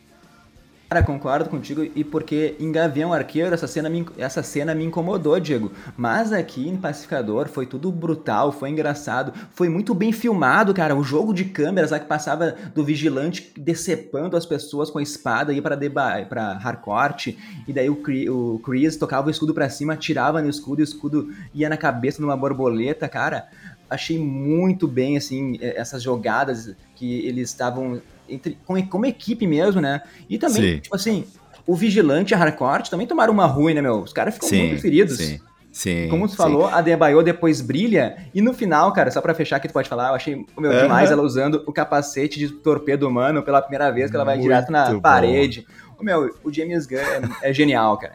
Cara, 0.88 1.02
concordo 1.02 1.50
contigo, 1.50 1.84
e 1.96 2.04
porque 2.04 2.56
em 2.60 2.72
Gavião 2.72 3.12
Arqueiro 3.12 3.56
essa 3.56 3.66
cena, 3.66 3.90
me, 3.90 4.06
essa 4.20 4.44
cena 4.44 4.76
me 4.76 4.84
incomodou, 4.84 5.40
Diego. 5.40 5.72
Mas 5.98 6.32
aqui 6.32 6.70
em 6.70 6.78
Pacificador 6.78 7.48
foi 7.48 7.66
tudo 7.66 7.92
brutal, 7.92 8.52
foi 8.52 8.70
engraçado, 8.70 9.34
foi 9.52 9.68
muito 9.68 9.96
bem 9.96 10.12
filmado, 10.12 10.76
cara. 10.76 10.96
O 10.96 11.04
jogo 11.04 11.34
de 11.34 11.46
câmeras 11.46 11.90
lá 11.90 12.00
que 12.00 12.06
passava 12.06 12.56
do 12.76 12.84
vigilante 12.84 13.52
decepando 13.58 14.38
as 14.38 14.46
pessoas 14.46 14.92
com 14.92 15.00
a 15.00 15.04
espada 15.04 15.52
ia 15.52 15.62
pra, 15.62 15.76
deba 15.76 16.24
pra 16.30 16.54
hardcore, 16.54 17.36
e 17.68 17.74
daí 17.74 17.90
o, 17.90 17.98
o 18.30 18.60
Chris 18.60 18.96
tocava 18.96 19.28
o 19.28 19.32
escudo 19.32 19.56
para 19.56 19.68
cima, 19.70 19.94
atirava 19.94 20.40
no 20.40 20.50
escudo, 20.50 20.82
e 20.82 20.84
o 20.84 20.86
escudo 20.86 21.34
ia 21.52 21.68
na 21.68 21.78
cabeça 21.78 22.20
de 22.20 22.26
uma 22.26 22.38
borboleta, 22.38 23.10
cara. 23.10 23.48
Achei 23.90 24.20
muito 24.20 24.88
bem, 24.88 25.18
assim, 25.18 25.58
essas 25.62 26.02
jogadas 26.02 26.76
que 26.96 27.26
eles 27.26 27.50
estavam 27.50 28.02
entre, 28.28 28.58
como, 28.66 28.88
como 28.88 29.06
equipe 29.06 29.46
mesmo, 29.48 29.82
né? 29.82 30.02
E 30.30 30.38
também, 30.38 30.76
sim. 30.76 30.80
tipo 30.80 30.96
assim, 30.96 31.26
o 31.66 31.76
Vigilante 31.76 32.34
e 32.34 32.36
a 32.36 32.40
Harcourt 32.40 32.90
também 32.90 33.08
tomaram 33.08 33.34
uma 33.34 33.46
ruim, 33.46 33.74
né, 33.74 33.82
meu? 33.82 34.02
Os 34.02 34.14
caras 34.14 34.34
ficam 34.34 34.50
sim, 34.50 34.68
muito 34.68 34.82
feridos. 34.82 35.18
Sim. 35.18 35.40
Sim, 35.76 36.08
Como 36.08 36.26
tu 36.26 36.38
falou, 36.38 36.68
a 36.68 36.80
Debaio 36.80 37.22
depois 37.22 37.60
brilha, 37.60 38.16
e 38.34 38.42
no 38.42 38.54
final, 38.54 38.94
cara, 38.94 39.12
só 39.12 39.20
pra 39.20 39.34
fechar 39.34 39.60
que 39.60 39.68
tu 39.68 39.74
pode 39.74 39.90
falar, 39.90 40.08
eu 40.08 40.16
achei 40.16 40.46
meu, 40.58 40.72
uhum. 40.72 40.84
demais 40.84 41.12
ela 41.12 41.22
usando 41.22 41.66
o 41.68 41.74
capacete 41.74 42.40
de 42.40 42.48
torpedo 42.48 43.06
humano 43.06 43.44
pela 43.44 43.62
primeira 43.62 43.92
vez, 43.92 44.10
que 44.10 44.16
ela 44.16 44.24
vai 44.24 44.36
Muito 44.36 44.44
direto 44.44 44.72
na 44.72 44.94
bom. 44.94 45.02
parede. 45.02 45.68
O 46.00 46.04
meu, 46.04 46.34
o 46.46 46.54
James 46.54 46.86
Gunn 46.86 47.00
é, 47.42 47.50
é 47.50 47.54
genial, 47.54 47.98
cara. 47.98 48.14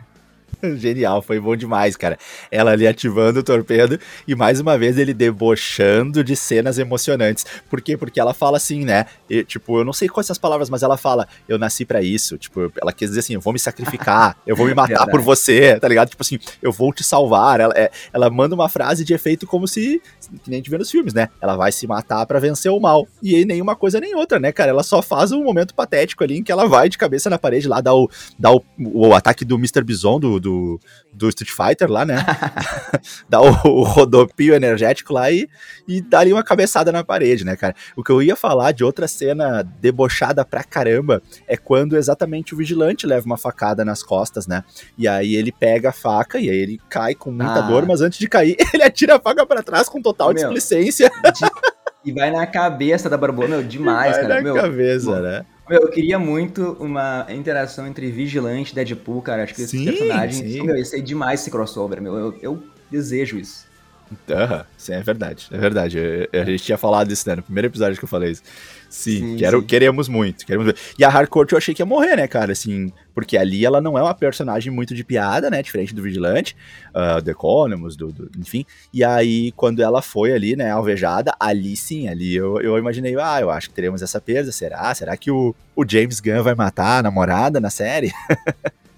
Genial, 0.76 1.22
foi 1.22 1.40
bom 1.40 1.56
demais, 1.56 1.96
cara. 1.96 2.18
Ela 2.50 2.72
ali 2.72 2.86
ativando 2.86 3.40
o 3.40 3.42
torpedo 3.42 3.98
e 4.26 4.34
mais 4.34 4.60
uma 4.60 4.76
vez 4.76 4.98
ele 4.98 5.14
debochando 5.14 6.22
de 6.22 6.36
cenas 6.36 6.78
emocionantes. 6.78 7.44
Por 7.68 7.80
quê? 7.80 7.96
Porque 7.96 8.20
ela 8.20 8.34
fala 8.34 8.56
assim, 8.56 8.84
né? 8.84 9.06
E, 9.28 9.42
tipo, 9.44 9.78
eu 9.78 9.84
não 9.84 9.92
sei 9.92 10.08
quais 10.08 10.26
são 10.26 10.32
as 10.32 10.38
palavras, 10.38 10.68
mas 10.68 10.82
ela 10.82 10.96
fala: 10.96 11.26
Eu 11.48 11.58
nasci 11.58 11.84
para 11.84 12.02
isso. 12.02 12.36
Tipo, 12.36 12.72
ela 12.80 12.92
quer 12.92 13.06
dizer 13.06 13.20
assim: 13.20 13.34
Eu 13.34 13.40
vou 13.40 13.52
me 13.52 13.58
sacrificar, 13.58 14.36
eu 14.46 14.54
vou 14.54 14.66
me 14.66 14.74
matar 14.74 15.06
por 15.06 15.20
você, 15.20 15.78
tá 15.78 15.88
ligado? 15.88 16.10
Tipo 16.10 16.22
assim, 16.22 16.38
eu 16.62 16.72
vou 16.72 16.92
te 16.92 17.02
salvar. 17.02 17.60
Ela, 17.60 17.74
é, 17.76 17.90
ela 18.12 18.30
manda 18.30 18.54
uma 18.54 18.68
frase 18.68 19.04
de 19.04 19.14
efeito 19.14 19.46
como 19.46 19.66
se, 19.66 20.00
que 20.42 20.50
nem 20.50 20.58
a 20.58 20.60
gente 20.60 20.70
vê 20.70 20.78
nos 20.78 20.90
filmes, 20.90 21.12
né? 21.12 21.28
Ela 21.40 21.56
vai 21.56 21.72
se 21.72 21.86
matar 21.86 22.24
para 22.26 22.38
vencer 22.38 22.70
o 22.70 22.80
mal. 22.80 23.06
E 23.22 23.34
aí, 23.34 23.44
nenhuma 23.44 23.74
coisa 23.74 24.00
nem 24.00 24.14
outra, 24.14 24.38
né, 24.38 24.52
cara? 24.52 24.70
Ela 24.70 24.82
só 24.82 25.02
faz 25.02 25.32
um 25.32 25.42
momento 25.42 25.74
patético 25.74 26.24
ali 26.24 26.38
em 26.38 26.42
que 26.42 26.52
ela 26.52 26.66
vai 26.66 26.88
de 26.88 26.98
cabeça 26.98 27.28
na 27.28 27.38
parede 27.38 27.68
lá, 27.68 27.80
dá 27.80 27.94
o, 27.94 28.08
dá 28.38 28.52
o, 28.52 28.62
o 28.78 29.14
ataque 29.14 29.44
do 29.44 29.56
Mr. 29.56 29.82
Bison 29.82 30.18
do, 30.18 30.40
do 30.40 30.80
do, 31.12 31.28
Street 31.28 31.50
Fighter 31.50 31.90
lá, 31.90 32.04
né? 32.04 32.24
dá 33.28 33.40
o, 33.40 33.48
o, 33.68 33.82
rodopio 33.82 34.54
energético 34.54 35.12
lá 35.12 35.30
e, 35.30 35.48
e 35.86 36.00
dá 36.00 36.20
ali 36.20 36.32
uma 36.32 36.42
cabeçada 36.42 36.92
na 36.92 37.04
parede, 37.04 37.44
né, 37.44 37.56
cara? 37.56 37.74
O 37.96 38.02
que 38.02 38.10
eu 38.10 38.22
ia 38.22 38.36
falar 38.36 38.72
de 38.72 38.84
outra 38.84 39.08
cena 39.08 39.62
debochada 39.80 40.44
pra 40.44 40.62
caramba 40.62 41.22
é 41.46 41.56
quando 41.56 41.96
exatamente 41.96 42.54
o 42.54 42.56
vigilante 42.56 43.06
leva 43.06 43.26
uma 43.26 43.36
facada 43.36 43.84
nas 43.84 44.02
costas, 44.02 44.46
né? 44.46 44.64
E 44.96 45.08
aí 45.08 45.34
ele 45.34 45.52
pega 45.52 45.90
a 45.90 45.92
faca 45.92 46.38
e 46.38 46.48
aí 46.48 46.56
ele 46.56 46.80
cai 46.88 47.14
com 47.14 47.30
muita 47.30 47.58
ah. 47.58 47.62
dor, 47.62 47.86
mas 47.86 48.00
antes 48.00 48.18
de 48.18 48.28
cair, 48.28 48.56
ele 48.72 48.82
atira 48.82 49.16
a 49.16 49.20
faca 49.20 49.44
para 49.46 49.62
trás 49.62 49.88
com 49.88 50.00
total 50.00 50.19
Meu, 50.26 50.34
displicência. 50.34 51.10
E 52.04 52.12
vai 52.12 52.30
na 52.30 52.46
cabeça 52.46 53.10
da 53.10 53.16
Barbona, 53.16 53.58
meu, 53.58 53.62
demais, 53.62 54.12
vai 54.12 54.22
cara. 54.22 54.34
Na 54.36 54.42
meu, 54.42 54.54
cabeça, 54.54 55.20
né? 55.20 55.44
Meu, 55.68 55.82
eu 55.82 55.90
queria 55.90 56.18
muito 56.18 56.76
uma 56.80 57.26
interação 57.28 57.86
entre 57.86 58.10
Vigilante 58.10 58.72
e 58.72 58.74
Deadpool, 58.74 59.22
cara. 59.22 59.44
Acho 59.44 59.54
que 59.54 59.66
sim, 59.66 59.84
esses 59.84 59.98
personagens. 59.98 60.52
Sim. 60.52 60.62
Meu, 60.62 60.76
ia 60.76 60.84
ser 60.84 61.02
demais 61.02 61.42
esse 61.42 61.50
crossover, 61.50 62.00
meu. 62.00 62.16
Eu, 62.16 62.38
eu 62.42 62.62
desejo 62.90 63.38
isso. 63.38 63.69
Aham, 64.28 64.64
sim, 64.76 64.92
é 64.92 65.02
verdade, 65.02 65.46
é 65.52 65.58
verdade. 65.58 65.98
A 66.32 66.44
gente 66.44 66.64
tinha 66.64 66.78
falado 66.78 67.12
isso, 67.12 67.28
né? 67.28 67.36
No 67.36 67.42
primeiro 67.42 67.68
episódio 67.68 67.96
que 67.96 68.04
eu 68.04 68.08
falei 68.08 68.32
isso. 68.32 68.42
Sim, 68.88 69.18
sim, 69.18 69.36
quero, 69.36 69.60
sim. 69.60 69.66
queremos 69.66 70.08
muito, 70.08 70.44
queremos 70.44 70.64
muito. 70.64 70.80
E 70.98 71.04
a 71.04 71.08
Hardcore 71.08 71.46
eu 71.52 71.58
achei 71.58 71.72
que 71.72 71.80
ia 71.80 71.86
morrer, 71.86 72.16
né, 72.16 72.26
cara? 72.26 72.50
Assim, 72.50 72.92
porque 73.14 73.36
ali 73.36 73.64
ela 73.64 73.80
não 73.80 73.96
é 73.96 74.02
uma 74.02 74.14
personagem 74.14 74.72
muito 74.72 74.96
de 74.96 75.04
piada, 75.04 75.48
né? 75.48 75.62
Diferente 75.62 75.94
do 75.94 76.02
Vigilante, 76.02 76.56
uh, 76.92 77.22
do 77.22 77.30
Economus, 77.30 77.96
do, 77.96 78.10
do, 78.10 78.28
enfim. 78.36 78.66
E 78.92 79.04
aí, 79.04 79.52
quando 79.52 79.80
ela 79.80 80.02
foi 80.02 80.32
ali, 80.32 80.56
né, 80.56 80.72
alvejada, 80.72 81.32
ali 81.38 81.76
sim, 81.76 82.08
ali 82.08 82.34
eu, 82.34 82.60
eu 82.60 82.76
imaginei, 82.76 83.14
ah, 83.16 83.40
eu 83.40 83.48
acho 83.48 83.68
que 83.68 83.74
teremos 83.74 84.02
essa 84.02 84.20
perda. 84.20 84.50
Será? 84.50 84.92
Será 84.92 85.16
que 85.16 85.30
o, 85.30 85.54
o 85.76 85.88
James 85.88 86.18
Gunn 86.18 86.42
vai 86.42 86.56
matar 86.56 86.98
a 86.98 87.02
namorada 87.02 87.60
na 87.60 87.70
série? 87.70 88.12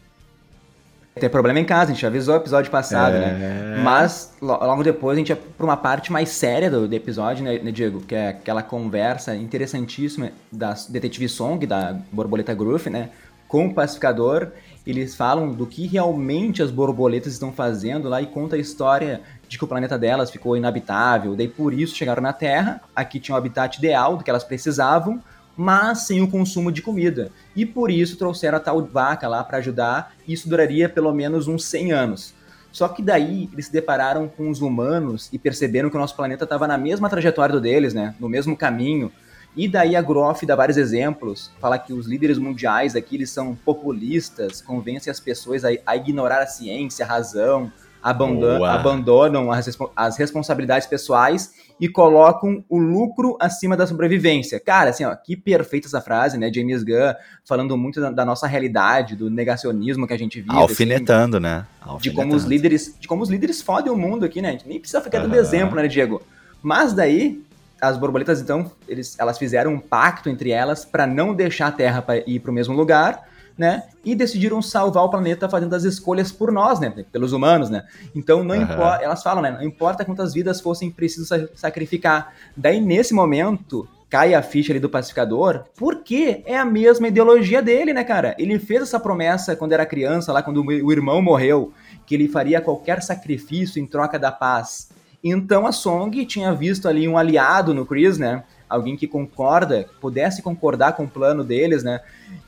Tem 1.22 1.30
problema 1.30 1.60
em 1.60 1.64
casa, 1.64 1.92
a 1.92 1.94
gente 1.94 2.04
avisou 2.04 2.34
o 2.34 2.38
episódio 2.38 2.68
passado, 2.68 3.12
né? 3.12 3.28
é... 3.28 3.76
né? 3.76 3.80
Mas 3.84 4.34
logo 4.42 4.82
depois 4.82 5.14
a 5.14 5.18
gente 5.20 5.28
ia 5.28 5.36
pra 5.36 5.64
uma 5.64 5.76
parte 5.76 6.10
mais 6.10 6.30
séria 6.30 6.68
do, 6.68 6.88
do 6.88 6.94
episódio, 6.96 7.44
né, 7.44 7.60
né, 7.60 7.70
Diego? 7.70 8.00
Que 8.00 8.16
é 8.16 8.28
aquela 8.30 8.60
conversa 8.60 9.36
interessantíssima 9.36 10.32
da 10.50 10.74
detetive 10.88 11.28
Song, 11.28 11.64
da 11.64 11.96
Borboleta 12.10 12.52
Groove, 12.52 12.90
né? 12.90 13.10
Com 13.46 13.66
o 13.66 13.72
pacificador. 13.72 14.48
Eles 14.84 15.14
falam 15.14 15.52
do 15.52 15.64
que 15.64 15.86
realmente 15.86 16.60
as 16.60 16.72
borboletas 16.72 17.34
estão 17.34 17.52
fazendo 17.52 18.08
lá 18.08 18.20
e 18.20 18.26
conta 18.26 18.56
a 18.56 18.58
história 18.58 19.20
de 19.48 19.56
que 19.56 19.62
o 19.62 19.68
planeta 19.68 19.96
delas 19.96 20.28
ficou 20.28 20.56
inabitável. 20.56 21.36
Daí 21.36 21.46
por 21.46 21.72
isso 21.72 21.94
chegaram 21.94 22.20
na 22.20 22.32
Terra, 22.32 22.80
aqui 22.96 23.20
tinha 23.20 23.36
o 23.36 23.38
habitat 23.38 23.78
ideal 23.78 24.16
do 24.16 24.24
que 24.24 24.30
elas 24.30 24.42
precisavam 24.42 25.22
mas 25.56 26.06
sem 26.06 26.22
o 26.22 26.28
consumo 26.28 26.72
de 26.72 26.82
comida. 26.82 27.30
E 27.54 27.66
por 27.66 27.90
isso 27.90 28.16
trouxeram 28.16 28.58
a 28.58 28.60
tal 28.60 28.84
vaca 28.84 29.28
lá 29.28 29.42
para 29.44 29.58
ajudar, 29.58 30.14
e 30.26 30.32
isso 30.32 30.48
duraria 30.48 30.88
pelo 30.88 31.12
menos 31.12 31.48
uns 31.48 31.64
100 31.64 31.92
anos. 31.92 32.34
Só 32.70 32.88
que 32.88 33.02
daí 33.02 33.50
eles 33.52 33.66
se 33.66 33.72
depararam 33.72 34.26
com 34.28 34.48
os 34.48 34.62
humanos 34.62 35.28
e 35.32 35.38
perceberam 35.38 35.90
que 35.90 35.96
o 35.96 36.00
nosso 36.00 36.16
planeta 36.16 36.44
estava 36.44 36.66
na 36.66 36.78
mesma 36.78 37.08
trajetória 37.08 37.54
do 37.54 37.60
deles, 37.60 37.92
né? 37.92 38.14
No 38.18 38.28
mesmo 38.28 38.56
caminho. 38.56 39.12
E 39.54 39.68
daí 39.68 39.94
a 39.94 40.00
Groff 40.00 40.46
dá 40.46 40.56
vários 40.56 40.78
exemplos, 40.78 41.50
fala 41.60 41.78
que 41.78 41.92
os 41.92 42.06
líderes 42.06 42.38
mundiais 42.38 42.96
aqui 42.96 43.16
eles 43.16 43.28
são 43.28 43.54
populistas, 43.54 44.62
convencem 44.62 45.10
as 45.10 45.20
pessoas 45.20 45.62
a, 45.62 45.68
a 45.84 45.94
ignorar 45.94 46.40
a 46.40 46.46
ciência, 46.46 47.04
a 47.04 47.08
razão, 47.08 47.70
abandonam, 48.02 48.64
abandonam 48.64 49.52
as, 49.52 49.78
as 49.94 50.16
responsabilidades 50.16 50.86
pessoais 50.86 51.52
e 51.80 51.88
colocam 51.88 52.64
o 52.68 52.78
lucro 52.78 53.36
acima 53.40 53.76
da 53.76 53.86
sobrevivência. 53.86 54.58
Cara, 54.58 54.90
assim, 54.90 55.04
ó, 55.04 55.14
que 55.14 55.36
perfeita 55.36 55.86
essa 55.86 56.00
frase, 56.00 56.36
né? 56.38 56.50
James 56.52 56.82
Gunn 56.82 57.14
falando 57.44 57.76
muito 57.76 58.00
da, 58.00 58.10
da 58.10 58.24
nossa 58.24 58.46
realidade, 58.46 59.16
do 59.16 59.30
negacionismo 59.30 60.06
que 60.06 60.12
a 60.12 60.18
gente 60.18 60.40
vive. 60.40 60.54
Alfinetando, 60.54 61.36
assim, 61.36 61.44
né? 61.44 61.66
Alfinetando. 61.80 62.00
De 62.02 62.10
como 62.10 62.34
os 62.34 62.44
líderes, 62.44 62.96
de 62.98 63.08
como 63.08 63.22
os 63.22 63.30
líderes 63.30 63.62
fodem 63.62 63.92
o 63.92 63.96
mundo 63.96 64.24
aqui, 64.24 64.42
né? 64.42 64.48
A 64.48 64.52
gente 64.52 64.68
nem 64.68 64.78
precisa 64.78 65.00
ficar 65.00 65.18
uhum. 65.18 65.28
dando 65.28 65.36
exemplo, 65.36 65.76
né, 65.76 65.88
Diego? 65.88 66.22
Mas 66.62 66.92
daí, 66.92 67.42
as 67.80 67.96
borboletas, 67.96 68.40
então, 68.40 68.70
eles, 68.86 69.18
elas 69.18 69.38
fizeram 69.38 69.72
um 69.74 69.80
pacto 69.80 70.28
entre 70.28 70.50
elas 70.50 70.84
para 70.84 71.06
não 71.06 71.34
deixar 71.34 71.68
a 71.68 71.72
Terra 71.72 72.02
para 72.02 72.18
ir 72.18 72.40
para 72.40 72.50
o 72.50 72.54
mesmo 72.54 72.74
lugar 72.74 73.31
né? 73.62 73.84
E 74.04 74.16
decidiram 74.16 74.60
salvar 74.60 75.04
o 75.04 75.08
planeta 75.08 75.48
fazendo 75.48 75.72
as 75.76 75.84
escolhas 75.84 76.32
por 76.32 76.50
nós, 76.50 76.80
né? 76.80 76.92
Pelos 77.12 77.32
humanos, 77.32 77.70
né? 77.70 77.84
Então 78.12 78.42
não 78.42 78.56
uhum. 78.56 78.62
importa, 78.62 79.04
elas 79.04 79.22
falam, 79.22 79.40
né? 79.40 79.52
Não 79.52 79.62
importa 79.62 80.04
quantas 80.04 80.34
vidas 80.34 80.60
fossem 80.60 80.90
precisas 80.90 81.48
sacrificar. 81.54 82.34
Daí 82.56 82.80
nesse 82.80 83.14
momento 83.14 83.88
cai 84.10 84.34
a 84.34 84.42
ficha 84.42 84.72
ali 84.72 84.80
do 84.80 84.90
pacificador, 84.90 85.62
porque 85.76 86.42
é 86.44 86.58
a 86.58 86.64
mesma 86.64 87.06
ideologia 87.06 87.62
dele, 87.62 87.92
né, 87.92 88.02
cara? 88.02 88.34
Ele 88.36 88.58
fez 88.58 88.82
essa 88.82 88.98
promessa 88.98 89.54
quando 89.54 89.74
era 89.74 89.86
criança, 89.86 90.32
lá 90.32 90.42
quando 90.42 90.60
o 90.60 90.92
irmão 90.92 91.22
morreu, 91.22 91.72
que 92.04 92.16
ele 92.16 92.26
faria 92.26 92.60
qualquer 92.60 93.00
sacrifício 93.00 93.80
em 93.80 93.86
troca 93.86 94.18
da 94.18 94.32
paz. 94.32 94.90
Então 95.22 95.68
a 95.68 95.72
Song 95.72 96.26
tinha 96.26 96.52
visto 96.52 96.88
ali 96.88 97.06
um 97.06 97.16
aliado 97.16 97.72
no 97.72 97.86
Chris, 97.86 98.18
né? 98.18 98.42
Alguém 98.72 98.96
que 98.96 99.06
concorda, 99.06 99.86
pudesse 100.00 100.40
concordar 100.40 100.94
com 100.94 101.04
o 101.04 101.08
plano 101.08 101.44
deles, 101.44 101.82
né? 101.82 102.00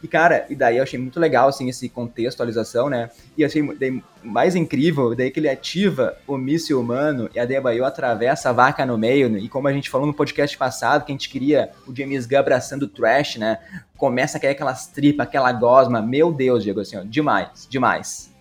E, 0.02 0.08
cara, 0.08 0.46
e 0.48 0.54
daí 0.54 0.78
eu 0.78 0.82
achei 0.82 0.98
muito 0.98 1.20
legal, 1.20 1.48
assim, 1.48 1.68
esse 1.68 1.86
contextualização, 1.88 2.88
né? 2.88 3.10
E 3.36 3.44
achei 3.44 3.62
daí, 3.76 4.02
mais 4.22 4.56
incrível, 4.56 5.14
daí 5.14 5.30
que 5.30 5.38
ele 5.38 5.50
ativa 5.50 6.16
o 6.26 6.38
míssil 6.38 6.80
humano 6.80 7.28
e 7.34 7.38
a 7.38 7.44
Debaio 7.44 7.84
atravessa 7.84 8.48
a 8.48 8.52
vaca 8.52 8.86
no 8.86 8.96
meio, 8.96 9.28
né? 9.28 9.38
e 9.38 9.48
como 9.50 9.68
a 9.68 9.72
gente 9.72 9.90
falou 9.90 10.06
no 10.06 10.14
podcast 10.14 10.56
passado, 10.56 11.04
que 11.04 11.12
a 11.12 11.14
gente 11.14 11.28
queria 11.28 11.70
o 11.86 11.94
James 11.94 12.24
Gunn 12.24 12.38
abraçando 12.38 12.84
o 12.84 12.88
trash, 12.88 13.36
né? 13.36 13.58
Começa 13.96 14.38
a 14.38 14.40
cair 14.40 14.52
aquelas 14.52 14.86
tripas, 14.86 15.26
aquela 15.26 15.52
gosma, 15.52 16.00
meu 16.00 16.32
Deus, 16.32 16.64
Diego, 16.64 16.80
assim, 16.80 16.96
ó, 16.96 17.02
demais, 17.04 17.66
demais. 17.68 18.32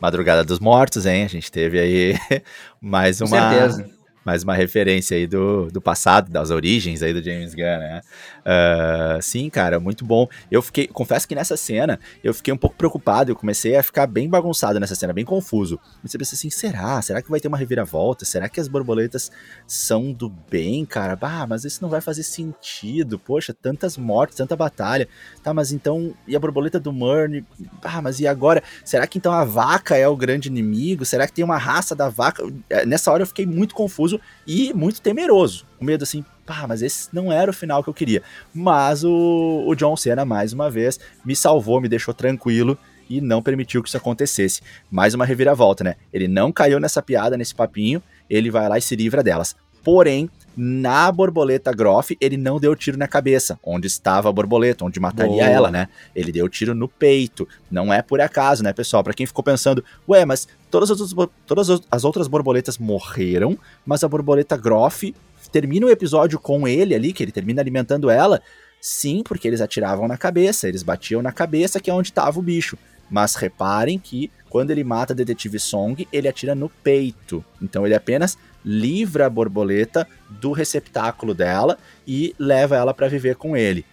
Madrugada 0.00 0.44
dos 0.44 0.60
Mortos, 0.60 1.04
hein? 1.04 1.24
A 1.24 1.28
gente 1.28 1.50
teve 1.50 1.80
aí 1.80 2.14
mais 2.80 3.20
uma. 3.20 3.28
Com 3.28 3.36
certeza 3.36 4.03
mais 4.24 4.42
uma 4.42 4.54
referência 4.54 5.16
aí 5.16 5.26
do, 5.26 5.70
do 5.70 5.80
passado, 5.80 6.30
das 6.30 6.50
origens 6.50 7.02
aí 7.02 7.12
do 7.12 7.22
James 7.22 7.54
Gunn, 7.54 7.62
né? 7.62 8.00
Uh, 8.40 9.22
sim, 9.22 9.50
cara, 9.50 9.78
muito 9.78 10.04
bom. 10.04 10.26
Eu 10.50 10.62
fiquei, 10.62 10.86
confesso 10.86 11.28
que 11.28 11.34
nessa 11.34 11.56
cena 11.56 12.00
eu 12.22 12.32
fiquei 12.32 12.52
um 12.52 12.56
pouco 12.56 12.76
preocupado, 12.76 13.30
eu 13.30 13.36
comecei 13.36 13.76
a 13.76 13.82
ficar 13.82 14.06
bem 14.06 14.28
bagunçado 14.28 14.80
nessa 14.80 14.94
cena, 14.94 15.12
bem 15.12 15.24
confuso. 15.24 15.78
Você 16.02 16.16
pensa 16.16 16.34
assim, 16.34 16.48
será? 16.48 17.00
Será 17.02 17.20
que 17.20 17.30
vai 17.30 17.38
ter 17.38 17.48
uma 17.48 17.58
reviravolta? 17.58 18.24
Será 18.24 18.48
que 18.48 18.58
as 18.58 18.68
borboletas 18.68 19.30
são 19.66 20.12
do 20.12 20.28
bem, 20.28 20.86
cara? 20.86 21.16
Bah, 21.16 21.46
mas 21.46 21.64
isso 21.64 21.82
não 21.82 21.90
vai 21.90 22.00
fazer 22.00 22.22
sentido. 22.22 23.18
Poxa, 23.18 23.52
tantas 23.52 23.98
mortes, 23.98 24.36
tanta 24.36 24.56
batalha. 24.56 25.06
Tá, 25.42 25.52
mas 25.52 25.70
então, 25.70 26.14
e 26.26 26.34
a 26.34 26.40
borboleta 26.40 26.80
do 26.80 26.92
Murny? 26.92 27.44
Ah, 27.82 28.00
mas 28.00 28.20
e 28.20 28.26
agora? 28.26 28.62
Será 28.84 29.06
que 29.06 29.18
então 29.18 29.32
a 29.32 29.44
vaca 29.44 29.96
é 29.96 30.08
o 30.08 30.16
grande 30.16 30.48
inimigo? 30.48 31.04
Será 31.04 31.26
que 31.26 31.32
tem 31.32 31.44
uma 31.44 31.58
raça 31.58 31.94
da 31.94 32.08
vaca? 32.08 32.42
É, 32.70 32.86
nessa 32.86 33.12
hora 33.12 33.22
eu 33.22 33.26
fiquei 33.26 33.44
muito 33.44 33.74
confuso 33.74 34.13
e 34.46 34.72
muito 34.74 35.00
temeroso. 35.00 35.66
Com 35.78 35.84
medo 35.84 36.02
assim, 36.02 36.24
pá, 36.46 36.66
mas 36.66 36.82
esse 36.82 37.08
não 37.12 37.32
era 37.32 37.50
o 37.50 37.54
final 37.54 37.82
que 37.82 37.88
eu 37.88 37.94
queria. 37.94 38.22
Mas 38.52 39.04
o, 39.04 39.64
o 39.66 39.74
John 39.74 39.96
Cena, 39.96 40.24
mais 40.24 40.52
uma 40.52 40.70
vez, 40.70 40.98
me 41.24 41.34
salvou, 41.34 41.80
me 41.80 41.88
deixou 41.88 42.14
tranquilo 42.14 42.78
e 43.08 43.20
não 43.20 43.42
permitiu 43.42 43.82
que 43.82 43.88
isso 43.88 43.96
acontecesse. 43.96 44.62
Mais 44.90 45.14
uma 45.14 45.24
reviravolta, 45.24 45.84
né? 45.84 45.96
Ele 46.12 46.28
não 46.28 46.52
caiu 46.52 46.80
nessa 46.80 47.02
piada, 47.02 47.36
nesse 47.36 47.54
papinho, 47.54 48.02
ele 48.28 48.50
vai 48.50 48.68
lá 48.68 48.78
e 48.78 48.82
se 48.82 48.96
livra 48.96 49.22
delas. 49.22 49.54
Porém, 49.84 50.28
na 50.56 51.10
borboleta 51.12 51.72
Groff, 51.72 52.16
ele 52.20 52.36
não 52.36 52.58
deu 52.58 52.74
tiro 52.74 52.96
na 52.96 53.08
cabeça, 53.08 53.58
onde 53.62 53.86
estava 53.86 54.28
a 54.28 54.32
borboleta, 54.32 54.84
onde 54.84 55.00
mataria 55.00 55.44
Boa. 55.44 55.46
ela, 55.46 55.70
né? 55.70 55.88
Ele 56.14 56.32
deu 56.32 56.48
tiro 56.48 56.74
no 56.74 56.88
peito. 56.88 57.46
Não 57.70 57.92
é 57.92 58.00
por 58.00 58.20
acaso, 58.20 58.62
né, 58.62 58.72
pessoal? 58.72 59.02
Para 59.02 59.12
quem 59.14 59.26
ficou 59.26 59.44
pensando, 59.44 59.84
ué, 60.08 60.24
mas 60.24 60.48
todas 60.70 60.90
as, 60.90 61.00
outras, 61.00 61.28
todas 61.46 61.82
as 61.90 62.04
outras 62.04 62.28
borboletas 62.28 62.78
morreram, 62.78 63.58
mas 63.84 64.02
a 64.02 64.08
borboleta 64.08 64.56
Groff 64.56 65.14
termina 65.52 65.86
o 65.86 65.90
episódio 65.90 66.38
com 66.38 66.66
ele 66.66 66.94
ali, 66.94 67.12
que 67.12 67.22
ele 67.22 67.32
termina 67.32 67.60
alimentando 67.60 68.08
ela. 68.08 68.40
Sim, 68.80 69.22
porque 69.24 69.48
eles 69.48 69.60
atiravam 69.60 70.06
na 70.06 70.16
cabeça, 70.16 70.68
eles 70.68 70.82
batiam 70.82 71.22
na 71.22 71.32
cabeça, 71.32 71.80
que 71.80 71.90
é 71.90 71.94
onde 71.94 72.10
estava 72.10 72.38
o 72.38 72.42
bicho. 72.42 72.76
Mas 73.10 73.34
reparem 73.34 73.98
que 73.98 74.30
quando 74.48 74.70
ele 74.70 74.84
mata 74.84 75.12
a 75.12 75.16
detetive 75.16 75.58
Song, 75.58 76.06
ele 76.12 76.28
atira 76.28 76.54
no 76.54 76.68
peito. 76.68 77.44
Então 77.60 77.84
ele 77.84 77.94
apenas 77.94 78.38
livra 78.64 79.26
a 79.26 79.30
borboleta 79.30 80.06
do 80.30 80.52
receptáculo 80.52 81.34
dela 81.34 81.76
e 82.06 82.34
leva 82.38 82.76
ela 82.76 82.94
para 82.94 83.08
viver 83.08 83.36
com 83.36 83.56
ele. 83.56 83.84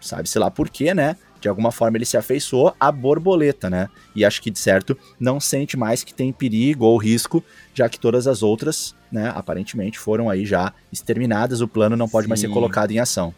Sabe-se 0.00 0.38
lá 0.38 0.50
por 0.50 0.68
quê, 0.68 0.94
né? 0.94 1.16
De 1.40 1.48
alguma 1.48 1.72
forma 1.72 1.96
ele 1.96 2.04
se 2.04 2.16
afeiçoou 2.16 2.74
à 2.78 2.92
borboleta, 2.92 3.70
né? 3.70 3.88
E 4.14 4.24
acho 4.24 4.42
que 4.42 4.50
de 4.50 4.58
certo 4.58 4.96
não 5.18 5.40
sente 5.40 5.76
mais 5.76 6.04
que 6.04 6.12
tem 6.12 6.32
perigo 6.32 6.84
ou 6.84 6.98
risco, 6.98 7.42
já 7.74 7.88
que 7.88 7.98
todas 7.98 8.26
as 8.26 8.42
outras, 8.42 8.94
né, 9.10 9.32
aparentemente 9.34 9.98
foram 9.98 10.28
aí 10.28 10.44
já 10.44 10.72
exterminadas, 10.92 11.62
o 11.62 11.68
plano 11.68 11.96
não 11.96 12.08
pode 12.08 12.26
Sim. 12.26 12.28
mais 12.28 12.40
ser 12.40 12.48
colocado 12.48 12.90
em 12.90 12.98
ação. 12.98 13.34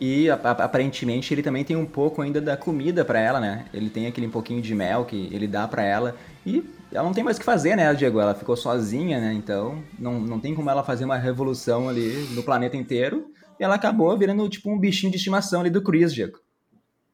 E 0.00 0.30
aparentemente 0.30 1.34
ele 1.34 1.42
também 1.42 1.62
tem 1.62 1.76
um 1.76 1.84
pouco 1.84 2.22
ainda 2.22 2.40
da 2.40 2.56
comida 2.56 3.04
para 3.04 3.20
ela, 3.20 3.38
né? 3.38 3.66
Ele 3.72 3.90
tem 3.90 4.06
aquele 4.06 4.26
pouquinho 4.28 4.62
de 4.62 4.74
mel 4.74 5.04
que 5.04 5.28
ele 5.30 5.46
dá 5.46 5.68
para 5.68 5.82
ela 5.82 6.16
e 6.46 6.64
ela 6.90 7.04
não 7.04 7.12
tem 7.12 7.22
mais 7.22 7.36
o 7.36 7.40
que 7.40 7.44
fazer, 7.44 7.76
né, 7.76 7.92
Diego? 7.92 8.18
Ela 8.18 8.34
ficou 8.34 8.56
sozinha, 8.56 9.20
né? 9.20 9.34
Então 9.34 9.84
não, 9.98 10.18
não 10.18 10.40
tem 10.40 10.54
como 10.54 10.70
ela 10.70 10.82
fazer 10.82 11.04
uma 11.04 11.18
revolução 11.18 11.86
ali 11.86 12.28
no 12.34 12.42
planeta 12.42 12.78
inteiro. 12.78 13.26
E 13.58 13.62
ela 13.62 13.74
acabou 13.74 14.16
virando 14.16 14.48
tipo 14.48 14.70
um 14.70 14.78
bichinho 14.78 15.12
de 15.12 15.18
estimação 15.18 15.60
ali 15.60 15.68
do 15.68 15.82
Chris, 15.82 16.14
Diego. 16.14 16.38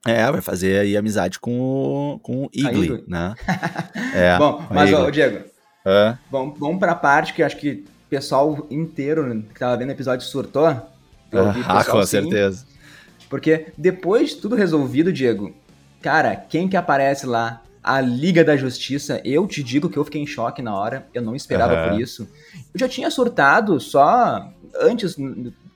É, 0.06 0.30
vai 0.30 0.40
fazer 0.40 0.78
aí 0.78 0.96
amizade 0.96 1.40
com 1.40 1.58
o, 1.58 2.20
com 2.20 2.44
o 2.44 2.50
Igli, 2.52 3.02
né? 3.08 3.34
é, 4.14 4.38
Bom, 4.38 4.64
mas 4.70 4.92
ó, 4.92 5.10
Diego, 5.10 5.44
é. 5.84 6.16
vamos, 6.30 6.56
vamos 6.60 6.78
pra 6.78 6.94
parte 6.94 7.34
que 7.34 7.42
acho 7.42 7.56
que 7.56 7.84
o 8.06 8.08
pessoal 8.08 8.64
inteiro 8.70 9.44
que 9.52 9.58
tava 9.58 9.76
vendo 9.76 9.88
o 9.88 9.92
episódio 9.92 10.24
surtou. 10.24 10.66
ah, 10.66 11.84
com 11.84 12.00
sim, 12.02 12.06
certeza. 12.06 12.64
Porque 13.28 13.66
depois 13.76 14.30
de 14.30 14.36
tudo 14.36 14.54
resolvido, 14.56 15.12
Diego, 15.12 15.54
cara, 16.00 16.36
quem 16.36 16.68
que 16.68 16.76
aparece 16.76 17.26
lá? 17.26 17.62
A 17.82 18.00
Liga 18.00 18.42
da 18.42 18.56
Justiça, 18.56 19.20
eu 19.24 19.46
te 19.46 19.62
digo 19.62 19.88
que 19.88 19.96
eu 19.96 20.04
fiquei 20.04 20.20
em 20.20 20.26
choque 20.26 20.60
na 20.60 20.76
hora, 20.76 21.06
eu 21.14 21.22
não 21.22 21.36
esperava 21.36 21.74
uhum. 21.74 21.90
por 21.90 22.00
isso. 22.00 22.28
Eu 22.74 22.80
já 22.80 22.88
tinha 22.88 23.08
surtado 23.12 23.78
só 23.78 24.50
antes, 24.80 25.16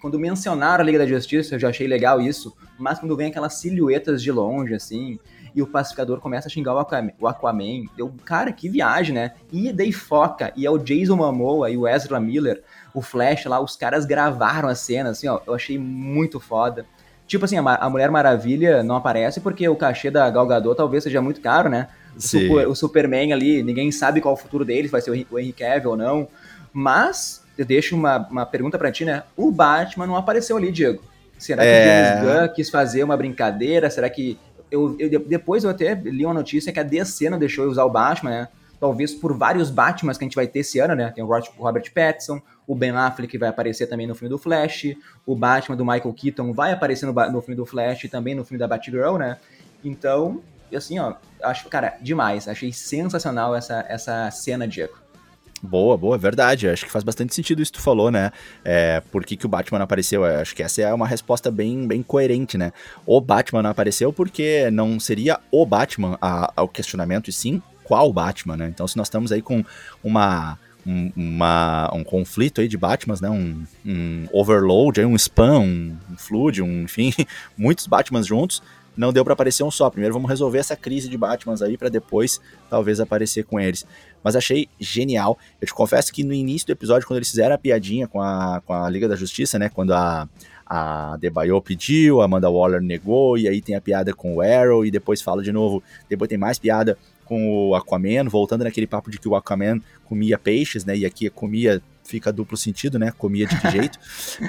quando 0.00 0.18
mencionaram 0.18 0.82
a 0.82 0.84
Liga 0.84 0.98
da 0.98 1.06
Justiça, 1.06 1.54
eu 1.54 1.58
já 1.60 1.68
achei 1.68 1.86
legal 1.86 2.20
isso, 2.20 2.56
mas 2.78 2.98
quando 2.98 3.16
vem 3.16 3.28
aquelas 3.28 3.54
silhuetas 3.54 4.20
de 4.22 4.32
longe, 4.32 4.74
assim, 4.74 5.20
e 5.54 5.62
o 5.62 5.66
pacificador 5.66 6.20
começa 6.20 6.48
a 6.48 6.50
xingar 6.50 6.74
o 6.74 6.78
Aquaman, 6.78 7.12
o 7.18 7.28
Aquaman 7.28 7.84
eu, 7.96 8.12
cara, 8.24 8.52
que 8.52 8.68
viagem, 8.68 9.14
né? 9.14 9.32
E 9.52 9.72
daí 9.72 9.92
foca, 9.92 10.52
e 10.56 10.66
é 10.66 10.70
o 10.70 10.78
Jason 10.78 11.16
Momoa 11.16 11.70
e 11.70 11.76
o 11.76 11.86
Ezra 11.86 12.20
Miller, 12.20 12.62
o 12.94 13.02
Flash 13.02 13.44
lá, 13.46 13.60
os 13.60 13.76
caras 13.76 14.04
gravaram 14.04 14.68
a 14.68 14.74
cena, 14.74 15.10
assim, 15.10 15.28
ó, 15.28 15.40
eu 15.46 15.54
achei 15.54 15.78
muito 15.78 16.40
foda. 16.40 16.86
Tipo 17.30 17.44
assim, 17.44 17.56
a, 17.58 17.88
Mulher 17.88 18.10
Maravilha 18.10 18.82
não 18.82 18.96
aparece 18.96 19.40
porque 19.40 19.68
o 19.68 19.76
cachê 19.76 20.10
da 20.10 20.28
Gal 20.28 20.48
Gadot 20.48 20.76
talvez 20.76 21.04
seja 21.04 21.22
muito 21.22 21.40
caro, 21.40 21.68
né? 21.68 21.86
O, 22.16 22.20
super, 22.20 22.66
o 22.66 22.74
Superman 22.74 23.32
ali, 23.32 23.62
ninguém 23.62 23.92
sabe 23.92 24.20
qual 24.20 24.34
é 24.34 24.36
o 24.36 24.36
futuro 24.36 24.64
dele, 24.64 24.88
se 24.88 24.92
vai 24.92 25.00
ser 25.00 25.12
o 25.12 25.38
Henry 25.38 25.52
Cavill 25.52 25.90
ou 25.90 25.96
não. 25.96 26.26
Mas, 26.72 27.44
eu 27.56 27.64
deixo 27.64 27.94
uma, 27.94 28.26
uma 28.28 28.44
pergunta 28.44 28.76
para 28.76 28.90
ti, 28.90 29.04
né? 29.04 29.22
O 29.36 29.52
Batman 29.52 30.08
não 30.08 30.16
apareceu 30.16 30.56
ali, 30.56 30.72
Diego. 30.72 31.04
Será 31.38 31.62
que 31.62 31.68
é... 31.68 31.80
o 31.80 31.84
James 31.84 32.24
Gunn 32.24 32.48
quis 32.52 32.68
fazer 32.68 33.04
uma 33.04 33.16
brincadeira? 33.16 33.88
Será 33.88 34.10
que... 34.10 34.36
Eu, 34.68 34.96
eu, 34.98 35.20
depois 35.20 35.62
eu 35.62 35.70
até 35.70 35.94
li 35.94 36.24
uma 36.24 36.34
notícia 36.34 36.72
que 36.72 36.80
a 36.80 36.82
DC 36.82 37.30
não 37.30 37.38
deixou 37.38 37.64
usar 37.68 37.84
o 37.84 37.90
Batman, 37.90 38.30
né? 38.30 38.48
Talvez 38.80 39.14
por 39.14 39.36
vários 39.36 39.70
Batmans 39.70 40.18
que 40.18 40.24
a 40.24 40.26
gente 40.26 40.34
vai 40.34 40.48
ter 40.48 40.60
esse 40.60 40.80
ano, 40.80 40.96
né? 40.96 41.12
Tem 41.14 41.22
o 41.22 41.28
Robert 41.28 41.92
Pattinson, 41.94 42.42
o 42.70 42.74
Ben 42.76 42.92
Affleck 42.92 43.36
vai 43.36 43.48
aparecer 43.48 43.88
também 43.88 44.06
no 44.06 44.14
filme 44.14 44.28
do 44.28 44.38
Flash, 44.38 44.94
o 45.26 45.34
Batman 45.34 45.76
do 45.76 45.84
Michael 45.84 46.12
Keaton 46.12 46.52
vai 46.52 46.70
aparecer 46.70 47.04
no, 47.04 47.12
no 47.12 47.42
filme 47.42 47.56
do 47.56 47.66
Flash 47.66 48.04
e 48.04 48.08
também 48.08 48.32
no 48.32 48.44
filme 48.44 48.60
da 48.60 48.68
Batgirl, 48.68 49.16
né? 49.16 49.38
Então, 49.82 50.40
assim, 50.72 50.96
ó, 51.00 51.14
acho, 51.42 51.68
cara, 51.68 51.96
demais. 52.00 52.46
Achei 52.46 52.72
sensacional 52.72 53.56
essa, 53.56 53.84
essa 53.88 54.30
cena, 54.30 54.68
Diego. 54.68 54.94
Boa, 55.60 55.98
boa, 55.98 56.16
verdade. 56.16 56.68
Acho 56.68 56.86
que 56.86 56.92
faz 56.92 57.02
bastante 57.02 57.34
sentido 57.34 57.60
isso 57.60 57.72
que 57.72 57.78
tu 57.78 57.82
falou, 57.82 58.08
né? 58.08 58.30
É, 58.64 59.00
por 59.10 59.24
que, 59.24 59.36
que 59.36 59.46
o 59.46 59.48
Batman 59.48 59.82
apareceu? 59.82 60.24
acho 60.24 60.54
que 60.54 60.62
essa 60.62 60.80
é 60.80 60.94
uma 60.94 61.08
resposta 61.08 61.50
bem, 61.50 61.88
bem 61.88 62.04
coerente, 62.04 62.56
né? 62.56 62.72
O 63.04 63.20
Batman 63.20 63.68
apareceu 63.68 64.12
porque 64.12 64.70
não 64.70 65.00
seria 65.00 65.40
o 65.50 65.66
Batman 65.66 66.16
ao 66.20 66.68
questionamento, 66.68 67.28
e 67.28 67.32
sim 67.32 67.60
qual 67.82 68.12
Batman, 68.12 68.56
né? 68.56 68.68
Então, 68.68 68.86
se 68.86 68.96
nós 68.96 69.08
estamos 69.08 69.32
aí 69.32 69.42
com 69.42 69.64
uma 70.04 70.56
um, 70.86 71.12
uma, 71.16 71.90
um 71.94 72.04
conflito 72.04 72.60
aí 72.60 72.68
de 72.68 72.76
Batmans, 72.76 73.20
né? 73.20 73.30
Um, 73.30 73.64
um 73.84 74.26
overload, 74.32 75.00
aí 75.00 75.06
um 75.06 75.16
spam, 75.16 75.60
um, 75.60 75.96
um 76.10 76.16
flood, 76.16 76.62
um, 76.62 76.82
enfim, 76.82 77.12
muitos 77.56 77.86
Batmans 77.86 78.26
juntos. 78.26 78.62
Não 78.96 79.12
deu 79.12 79.24
para 79.24 79.32
aparecer 79.32 79.62
um 79.62 79.70
só. 79.70 79.88
Primeiro 79.88 80.12
vamos 80.12 80.28
resolver 80.28 80.58
essa 80.58 80.76
crise 80.76 81.08
de 81.08 81.16
Batmans 81.16 81.62
aí 81.62 81.78
para 81.78 81.88
depois 81.88 82.40
talvez 82.68 83.00
aparecer 83.00 83.44
com 83.44 83.58
eles. 83.58 83.86
Mas 84.22 84.36
achei 84.36 84.68
genial. 84.78 85.38
Eu 85.60 85.66
te 85.66 85.72
confesso 85.72 86.12
que 86.12 86.24
no 86.24 86.34
início 86.34 86.66
do 86.66 86.72
episódio, 86.72 87.06
quando 87.06 87.18
eles 87.18 87.30
fizeram 87.30 87.54
a 87.54 87.58
piadinha 87.58 88.06
com 88.06 88.20
a, 88.20 88.60
com 88.64 88.74
a 88.74 88.90
Liga 88.90 89.08
da 89.08 89.16
Justiça, 89.16 89.58
né? 89.58 89.68
Quando 89.68 89.94
a, 89.94 90.28
a 90.66 91.16
Debaio 91.18 91.60
pediu, 91.62 92.20
a 92.20 92.26
Amanda 92.26 92.50
Waller 92.50 92.80
negou, 92.80 93.38
e 93.38 93.48
aí 93.48 93.60
tem 93.60 93.74
a 93.74 93.80
piada 93.80 94.12
com 94.12 94.36
o 94.36 94.40
Arrow, 94.40 94.84
e 94.84 94.90
depois 94.90 95.22
fala 95.22 95.42
de 95.42 95.52
novo, 95.52 95.82
depois 96.08 96.28
tem 96.28 96.38
mais 96.38 96.58
piada 96.58 96.98
com 97.30 97.48
o 97.48 97.76
Aquaman, 97.76 98.28
voltando 98.28 98.64
naquele 98.64 98.88
papo 98.88 99.08
de 99.08 99.16
que 99.16 99.28
o 99.28 99.36
Aquaman 99.36 99.80
comia 100.04 100.36
peixes, 100.36 100.84
né? 100.84 100.96
E 100.96 101.06
aqui 101.06 101.30
comia 101.30 101.80
fica 102.02 102.32
duplo 102.32 102.56
sentido, 102.56 102.98
né? 102.98 103.12
Comia 103.16 103.46
de 103.46 103.56
que 103.56 103.70
jeito. 103.70 104.00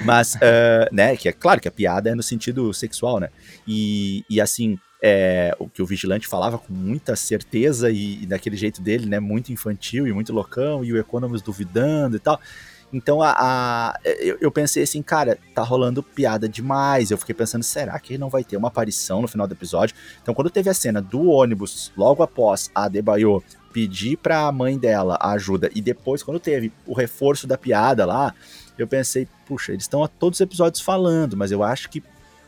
Mas, 0.04 0.34
uh, 0.34 0.90
né? 0.90 1.16
Que 1.16 1.28
é 1.28 1.32
claro 1.32 1.60
que 1.60 1.68
a 1.68 1.70
piada 1.70 2.10
é 2.10 2.14
no 2.16 2.24
sentido 2.24 2.74
sexual, 2.74 3.20
né? 3.20 3.28
E, 3.68 4.24
e 4.28 4.40
assim, 4.40 4.76
é, 5.00 5.54
o 5.60 5.68
que 5.68 5.80
o 5.80 5.86
Vigilante 5.86 6.26
falava 6.26 6.58
com 6.58 6.72
muita 6.72 7.14
certeza 7.14 7.88
e, 7.88 8.24
e 8.24 8.26
daquele 8.26 8.56
jeito 8.56 8.82
dele, 8.82 9.06
né? 9.06 9.20
Muito 9.20 9.52
infantil 9.52 10.08
e 10.08 10.12
muito 10.12 10.32
loucão, 10.32 10.84
e 10.84 10.92
o 10.92 10.98
Economist 10.98 11.46
duvidando 11.46 12.16
e 12.16 12.20
tal. 12.20 12.40
Então 12.92 13.22
a, 13.22 13.34
a 13.38 13.98
eu, 14.04 14.36
eu, 14.40 14.50
pensei 14.50 14.82
assim, 14.82 15.02
cara, 15.02 15.38
tá 15.54 15.62
rolando 15.62 16.02
piada 16.02 16.48
demais. 16.48 17.10
Eu 17.10 17.18
fiquei 17.18 17.34
pensando, 17.34 17.62
será 17.62 17.98
que 17.98 18.18
não 18.18 18.28
vai 18.28 18.44
ter 18.44 18.56
uma 18.56 18.68
aparição 18.68 19.22
no 19.22 19.28
final 19.28 19.46
do 19.46 19.54
episódio? 19.54 19.96
Então 20.22 20.34
quando 20.34 20.50
teve 20.50 20.68
a 20.68 20.74
cena 20.74 21.00
do 21.00 21.28
ônibus, 21.28 21.92
logo 21.96 22.22
após 22.22 22.70
a 22.74 22.88
Debaio 22.88 23.42
pedir 23.72 24.18
pra 24.18 24.52
mãe 24.52 24.78
dela 24.78 25.18
ajuda 25.20 25.70
e 25.74 25.80
depois, 25.80 26.22
quando 26.22 26.38
teve 26.38 26.70
o 26.86 26.92
reforço 26.92 27.46
da 27.46 27.56
piada 27.56 28.04
lá, 28.04 28.34
eu 28.76 28.86
pensei, 28.86 29.26
puxa, 29.46 29.72
eles 29.72 29.84
estão 29.84 30.04
a 30.04 30.08
todos 30.08 30.36
os 30.38 30.40
episódios 30.40 30.82
falando, 30.82 31.36
mas 31.36 31.50
eu 31.50 31.62
acho 31.62 31.88
que 31.88 32.02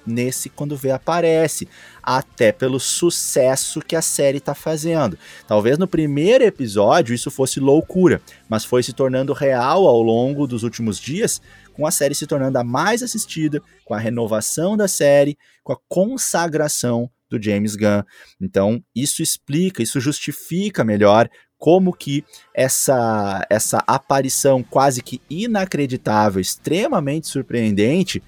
nesse 0.06 0.48
quando 0.48 0.76
vê 0.76 0.90
aparece, 0.90 1.68
até 2.02 2.52
pelo 2.52 2.78
sucesso 2.78 3.80
que 3.80 3.96
a 3.96 4.02
série 4.02 4.40
tá 4.40 4.54
fazendo. 4.54 5.18
Talvez 5.46 5.78
no 5.78 5.86
primeiro 5.86 6.44
episódio 6.44 7.14
isso 7.14 7.30
fosse 7.30 7.60
loucura, 7.60 8.20
mas 8.48 8.64
foi 8.64 8.82
se 8.82 8.92
tornando 8.92 9.32
real 9.32 9.86
ao 9.86 10.02
longo 10.02 10.46
dos 10.46 10.62
últimos 10.62 10.98
dias, 10.98 11.40
com 11.72 11.86
a 11.86 11.90
série 11.90 12.14
se 12.14 12.26
tornando 12.26 12.58
a 12.58 12.64
mais 12.64 13.02
assistida, 13.02 13.60
com 13.84 13.94
a 13.94 13.98
renovação 13.98 14.76
da 14.76 14.86
série, 14.86 15.36
com 15.62 15.72
a 15.72 15.78
consagração 15.88 17.10
do 17.28 17.42
James 17.42 17.74
Gunn. 17.74 18.02
Então, 18.40 18.82
isso 18.94 19.22
explica, 19.22 19.82
isso 19.82 20.00
justifica 20.00 20.84
melhor 20.84 21.28
como 21.58 21.92
que 21.92 22.24
essa 22.54 23.46
essa 23.48 23.82
aparição 23.86 24.62
quase 24.62 25.02
que 25.02 25.20
inacreditável, 25.30 26.40
extremamente 26.40 27.26
surpreendente, 27.26 28.22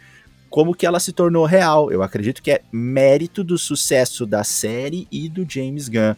como 0.56 0.74
que 0.74 0.86
ela 0.86 0.98
se 0.98 1.12
tornou 1.12 1.44
real. 1.44 1.92
Eu 1.92 2.02
acredito 2.02 2.42
que 2.42 2.50
é 2.50 2.62
mérito 2.72 3.44
do 3.44 3.58
sucesso 3.58 4.24
da 4.24 4.42
série 4.42 5.06
e 5.12 5.28
do 5.28 5.44
James 5.46 5.86
Gunn. 5.86 6.14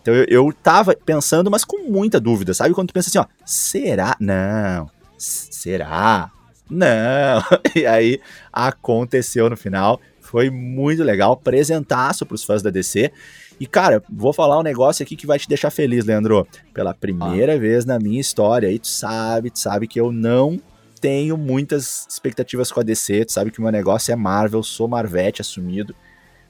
Então 0.00 0.14
eu, 0.14 0.24
eu 0.30 0.50
tava 0.50 0.96
pensando, 0.96 1.50
mas 1.50 1.62
com 1.62 1.90
muita 1.90 2.18
dúvida, 2.18 2.54
sabe? 2.54 2.72
Quando 2.72 2.88
tu 2.88 2.94
pensa 2.94 3.10
assim, 3.10 3.18
ó, 3.18 3.26
será? 3.44 4.16
Não. 4.18 4.88
Será? 5.18 6.30
Não. 6.70 7.42
E 7.76 7.84
aí 7.84 8.18
aconteceu 8.50 9.50
no 9.50 9.58
final. 9.58 10.00
Foi 10.22 10.48
muito 10.48 11.04
legal, 11.04 11.36
presentaço 11.36 12.24
pros 12.24 12.44
fãs 12.44 12.62
da 12.62 12.70
DC. 12.70 13.12
E, 13.60 13.66
cara, 13.66 14.02
vou 14.08 14.32
falar 14.32 14.58
um 14.58 14.62
negócio 14.62 15.02
aqui 15.02 15.16
que 15.16 15.26
vai 15.26 15.38
te 15.38 15.46
deixar 15.46 15.70
feliz, 15.70 16.06
Leandro. 16.06 16.48
Pela 16.72 16.94
primeira 16.94 17.56
ah. 17.56 17.58
vez 17.58 17.84
na 17.84 17.98
minha 17.98 18.22
história, 18.22 18.70
aí 18.70 18.78
tu 18.78 18.88
sabe, 18.88 19.50
tu 19.50 19.58
sabe 19.58 19.86
que 19.86 20.00
eu 20.00 20.10
não 20.10 20.58
tenho 21.02 21.36
muitas 21.36 22.06
expectativas 22.08 22.70
com 22.70 22.78
a 22.78 22.82
DC, 22.84 23.24
tu 23.24 23.32
sabe 23.32 23.50
que 23.50 23.58
o 23.58 23.62
meu 23.62 23.72
negócio 23.72 24.12
é 24.12 24.16
Marvel, 24.16 24.62
sou 24.62 24.86
Marvete 24.86 25.42
assumido. 25.42 25.96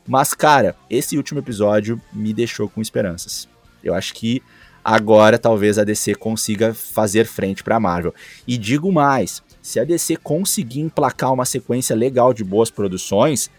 Mas, 0.06 0.34
cara, 0.34 0.76
esse 0.90 1.16
último 1.16 1.40
episódio 1.40 1.98
me 2.12 2.34
deixou 2.34 2.68
com 2.68 2.82
esperanças. 2.82 3.48
Eu 3.82 3.94
acho 3.94 4.12
que 4.12 4.42
agora 4.84 5.38
talvez 5.38 5.78
a 5.78 5.84
DC 5.84 6.16
consiga 6.16 6.74
fazer 6.74 7.24
frente 7.24 7.64
para 7.64 7.80
Marvel. 7.80 8.14
E 8.46 8.58
digo 8.58 8.92
mais, 8.92 9.42
se 9.62 9.80
a 9.80 9.84
DC 9.84 10.16
conseguir 10.16 10.80
emplacar 10.80 11.32
uma 11.32 11.46
sequência 11.46 11.96
legal 11.96 12.34
de 12.34 12.44
boas 12.44 12.70
produções, 12.70 13.50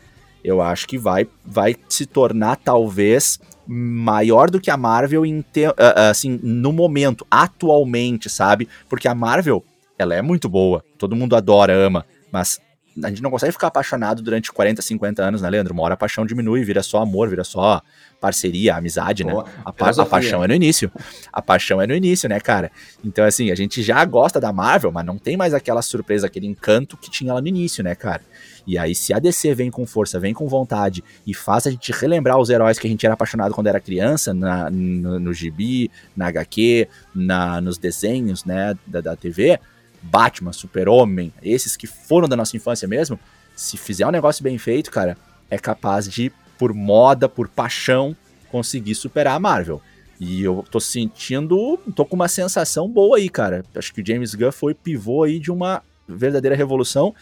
eu 0.43 0.61
acho 0.61 0.87
que 0.87 0.97
vai, 0.97 1.27
vai 1.43 1.75
se 1.89 2.05
tornar 2.05 2.57
talvez 2.57 3.39
maior 3.65 4.51
do 4.51 4.61
que 4.61 4.69
a 4.69 4.77
Marvel 4.77 5.25
em 5.25 5.41
te, 5.41 5.65
uh, 5.65 5.73
assim 6.11 6.39
no 6.43 6.71
momento, 6.71 7.25
atualmente, 7.31 8.29
sabe? 8.29 8.67
Porque 8.87 9.07
a 9.07 9.15
Marvel 9.15 9.63
ela 10.03 10.15
é 10.15 10.21
muito 10.21 10.47
boa, 10.47 10.83
todo 10.97 11.15
mundo 11.15 11.35
adora, 11.35 11.73
ama, 11.73 12.05
mas 12.31 12.59
a 13.01 13.09
gente 13.09 13.23
não 13.23 13.31
consegue 13.31 13.51
ficar 13.51 13.67
apaixonado 13.67 14.21
durante 14.21 14.51
40, 14.51 14.81
50 14.81 15.23
anos, 15.23 15.41
né, 15.41 15.49
Leandro? 15.49 15.73
Uma 15.73 15.83
hora 15.83 15.93
a 15.95 15.97
paixão 15.97 16.25
diminui, 16.25 16.63
vira 16.63 16.83
só 16.83 17.01
amor, 17.01 17.29
vira 17.29 17.43
só 17.43 17.81
parceria, 18.19 18.75
amizade, 18.75 19.23
né? 19.23 19.33
A, 19.65 19.73
pa 19.73 19.89
a, 19.89 20.05
paixão 20.05 20.43
é 20.43 20.47
no 20.47 20.53
início. 20.53 20.91
A 21.31 21.41
paixão 21.41 21.81
é 21.81 21.87
no 21.87 21.95
início, 21.95 22.29
né, 22.29 22.39
cara? 22.39 22.71
Então, 23.03 23.25
assim, 23.25 23.51
a 23.51 23.55
gente 23.55 23.81
já 23.81 24.03
gosta 24.05 24.39
da 24.39 24.53
Marvel, 24.53 24.91
mas 24.91 25.05
não 25.05 25.17
tem 25.17 25.35
mais 25.35 25.53
aquela 25.53 25.81
surpresa, 25.81 26.27
aquele 26.27 26.45
encanto 26.45 26.95
que 26.95 27.09
tinha 27.09 27.33
lá 27.33 27.41
no 27.41 27.47
início, 27.47 27.83
né, 27.83 27.95
cara? 27.95 28.21
E 28.65 28.77
aí, 28.77 28.93
se 28.93 29.13
a 29.13 29.19
DC 29.19 29.55
vem 29.55 29.71
com 29.71 29.85
força, 29.85 30.19
vem 30.19 30.33
com 30.33 30.47
vontade 30.47 31.03
e 31.25 31.33
faz 31.33 31.67
a 31.67 31.71
gente 31.71 31.91
relembrar 31.91 32.37
os 32.37 32.49
heróis 32.49 32.77
que 32.77 32.87
a 32.87 32.89
gente 32.89 33.05
era 33.05 33.13
apaixonado 33.13 33.53
quando 33.53 33.67
era 33.67 33.79
criança, 33.79 34.33
na, 34.33 34.69
no, 34.69 35.19
no 35.19 35.33
gibi, 35.33 35.91
na 36.15 36.27
HQ, 36.27 36.87
na, 37.13 37.59
nos 37.59 37.77
desenhos, 37.77 38.45
né, 38.45 38.73
da, 38.87 39.01
da 39.01 39.15
TV, 39.15 39.59
Batman, 40.03 40.51
Super-Homem, 40.51 41.33
esses 41.41 41.75
que 41.75 41.87
foram 41.87 42.27
da 42.27 42.35
nossa 42.35 42.55
infância 42.55 42.87
mesmo, 42.87 43.19
se 43.55 43.77
fizer 43.77 44.05
um 44.05 44.11
negócio 44.11 44.43
bem 44.43 44.57
feito, 44.57 44.91
cara, 44.91 45.17
é 45.49 45.57
capaz 45.57 46.07
de, 46.07 46.31
por 46.57 46.73
moda, 46.73 47.29
por 47.29 47.47
paixão, 47.47 48.15
conseguir 48.51 48.95
superar 48.95 49.35
a 49.35 49.39
Marvel. 49.39 49.81
E 50.19 50.43
eu 50.43 50.63
tô 50.69 50.79
sentindo, 50.79 51.77
tô 51.95 52.05
com 52.05 52.15
uma 52.15 52.27
sensação 52.27 52.87
boa 52.87 53.17
aí, 53.17 53.29
cara. 53.29 53.65
Acho 53.75 53.93
que 53.93 54.01
o 54.01 54.05
James 54.05 54.35
Gunn 54.35 54.51
foi 54.51 54.73
pivô 54.73 55.23
aí 55.23 55.39
de 55.39 55.51
uma 55.51 55.81
verdadeira 56.07 56.55
revolução. 56.55 57.13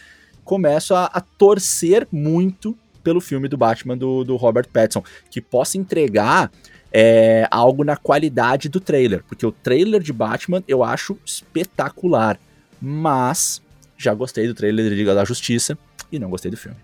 Começo 0.43 0.93
a, 0.93 1.05
a 1.05 1.21
torcer 1.21 2.07
muito 2.11 2.77
pelo 3.03 3.21
filme 3.21 3.47
do 3.47 3.57
Batman 3.57 3.97
do, 3.97 4.23
do 4.23 4.35
Robert 4.35 4.67
Pattinson, 4.71 5.03
que 5.29 5.41
possa 5.41 5.77
entregar 5.77 6.51
é, 6.91 7.47
algo 7.49 7.83
na 7.83 7.95
qualidade 7.95 8.69
do 8.69 8.79
trailer, 8.79 9.23
porque 9.27 9.45
o 9.45 9.51
trailer 9.51 10.01
de 10.01 10.11
Batman 10.11 10.61
eu 10.67 10.83
acho 10.83 11.17
espetacular 11.25 12.37
mas 12.81 13.61
já 13.97 14.13
gostei 14.13 14.47
do 14.47 14.53
trailer 14.53 14.89
de 14.89 14.95
Liga 14.95 15.13
da 15.13 15.23
Justiça 15.23 15.77
e 16.11 16.17
não 16.17 16.29
gostei 16.29 16.49
do 16.49 16.57
filme. 16.57 16.77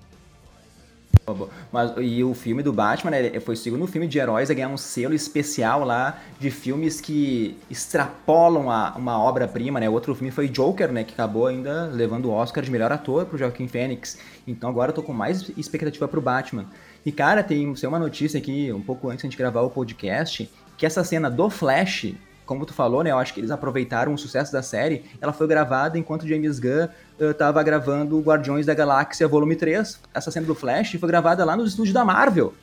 Mas, 1.74 1.92
e 1.98 2.24
o 2.24 2.34
filme 2.34 2.64
do 2.64 2.72
Batman, 2.72 3.12
né, 3.12 3.40
foi 3.42 3.54
o 3.54 3.58
segundo 3.58 3.86
filme 3.86 4.08
de 4.08 4.18
heróis 4.18 4.50
a 4.50 4.54
ganhar 4.54 4.70
um 4.70 4.78
selo 4.78 5.14
especial 5.14 5.84
lá 5.84 6.20
de 6.40 6.50
filmes 6.50 7.02
que 7.02 7.58
extrapolam 7.70 8.72
a, 8.72 8.94
uma 8.96 9.20
obra-prima, 9.20 9.80
né? 9.80 9.90
Outro 9.90 10.16
filme 10.16 10.32
foi 10.32 10.48
Joker, 10.48 10.90
né? 10.92 11.04
Que 11.04 11.14
acabou 11.14 11.48
ainda 11.48 11.88
levando 11.88 12.26
o 12.26 12.32
Oscar 12.32 12.64
de 12.64 12.72
melhor 12.72 12.94
ator 12.94 13.26
pro 13.26 13.38
Joaquim 13.38 13.68
Fênix. 13.68 14.18
Então 14.48 14.70
agora 14.70 14.92
eu 14.92 14.96
tô 14.96 15.04
com 15.04 15.12
mais 15.12 15.50
expectativa 15.58 16.08
pro 16.08 16.22
Batman. 16.22 16.66
E 17.06 17.12
cara, 17.12 17.44
tem 17.44 17.74
uma 17.84 18.00
notícia 18.00 18.38
aqui, 18.38 18.72
um 18.72 18.82
pouco 18.82 19.10
antes 19.10 19.22
de 19.22 19.28
gente 19.28 19.38
gravar 19.38 19.62
o 19.62 19.70
podcast, 19.70 20.50
que 20.78 20.86
essa 20.86 21.04
cena 21.04 21.30
do 21.30 21.50
Flash 21.50 22.14
como 22.48 22.66
tu 22.66 22.74
falou, 22.74 23.04
né? 23.04 23.12
Eu 23.12 23.20
acho 23.20 23.34
que 23.34 23.40
eles 23.40 23.52
aproveitaram 23.52 24.14
o 24.14 24.18
sucesso 24.18 24.52
da 24.52 24.64
série. 24.64 25.04
Ela 25.22 25.34
foi 25.34 25.46
gravada 25.46 26.00
enquanto 26.00 26.28
James 26.28 26.58
Gunn 26.58 26.88
estava 27.20 27.62
uh, 27.62 27.64
gravando 27.64 28.20
Guardiões 28.20 28.66
da 28.66 28.74
Galáxia 28.74 29.28
Volume 29.28 29.56
3. 29.56 30.00
Essa 30.14 30.32
cena 30.32 30.48
do 30.48 30.56
Flash 30.56 30.96
foi 31.00 31.08
gravada 31.08 31.46
lá 31.46 31.56
nos 31.56 31.70
estúdios 31.70 31.94
da 31.94 32.04
Marvel. 32.04 32.54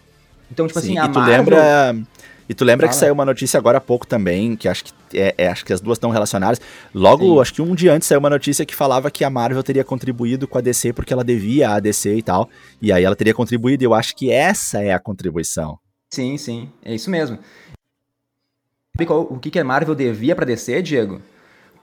Então, 0.51 0.66
tipo 0.66 0.81
Sim, 0.81 0.99
assim, 0.99 0.99
a 0.99 1.05
e 1.05 1.09
tu 1.12 1.18
Marvel... 1.20 1.37
lembra 1.37 2.07
e 2.49 2.55
tu 2.55 2.64
lembra 2.64 2.87
Fala. 2.87 2.94
que 2.94 3.01
saiu 3.01 3.14
uma 3.14 3.25
notícia 3.25 3.59
agora 3.59 3.79
há 3.79 3.81
pouco 3.81 4.07
também, 4.07 4.55
que 4.55 4.68
acho 4.68 4.85
que, 4.85 4.92
é, 5.14 5.35
é 5.38 5.49
acho 5.49 5.64
que 5.64 5.73
as 5.73 5.81
duas 5.81 5.97
estão 5.97 6.11
relacionadas. 6.11 6.61
Logo, 6.92 7.25
Sim. 7.25 7.40
acho 7.40 7.55
que 7.55 7.62
um 7.62 7.75
dia 7.75 7.94
antes 7.94 8.07
saiu 8.07 8.18
uma 8.18 8.29
notícia 8.29 8.66
que 8.66 8.75
falava 8.75 9.11
que 9.11 9.25
a 9.25 9.31
Marvel 9.31 9.62
teria 9.62 9.85
contribuído 9.85 10.47
com 10.47 10.59
a 10.59 10.61
DC 10.61 10.92
porque 10.92 11.12
ela 11.12 11.25
devia 11.25 11.70
a 11.70 11.81
DC 11.81 12.16
e 12.16 12.23
tal. 12.23 12.49
E 12.83 12.92
aí 12.92 13.03
ela 13.03 13.16
teria 13.16 13.33
contribuído, 13.33 13.83
e 13.83 13.87
eu 13.87 13.94
acho 13.94 14.14
que 14.14 14.31
essa 14.31 14.83
é 14.83 14.92
a 14.92 14.99
contribuição. 14.99 15.79
Sim, 16.12 16.37
sim, 16.37 16.70
é 16.85 16.94
isso 16.94 17.11
mesmo. 17.11 17.38
O 18.96 19.40
que, 19.40 19.50
que 19.50 19.59
a 19.59 19.64
Marvel 19.64 19.92
devia 19.92 20.37
para 20.37 20.44
DC, 20.44 20.80
Diego? 20.80 21.20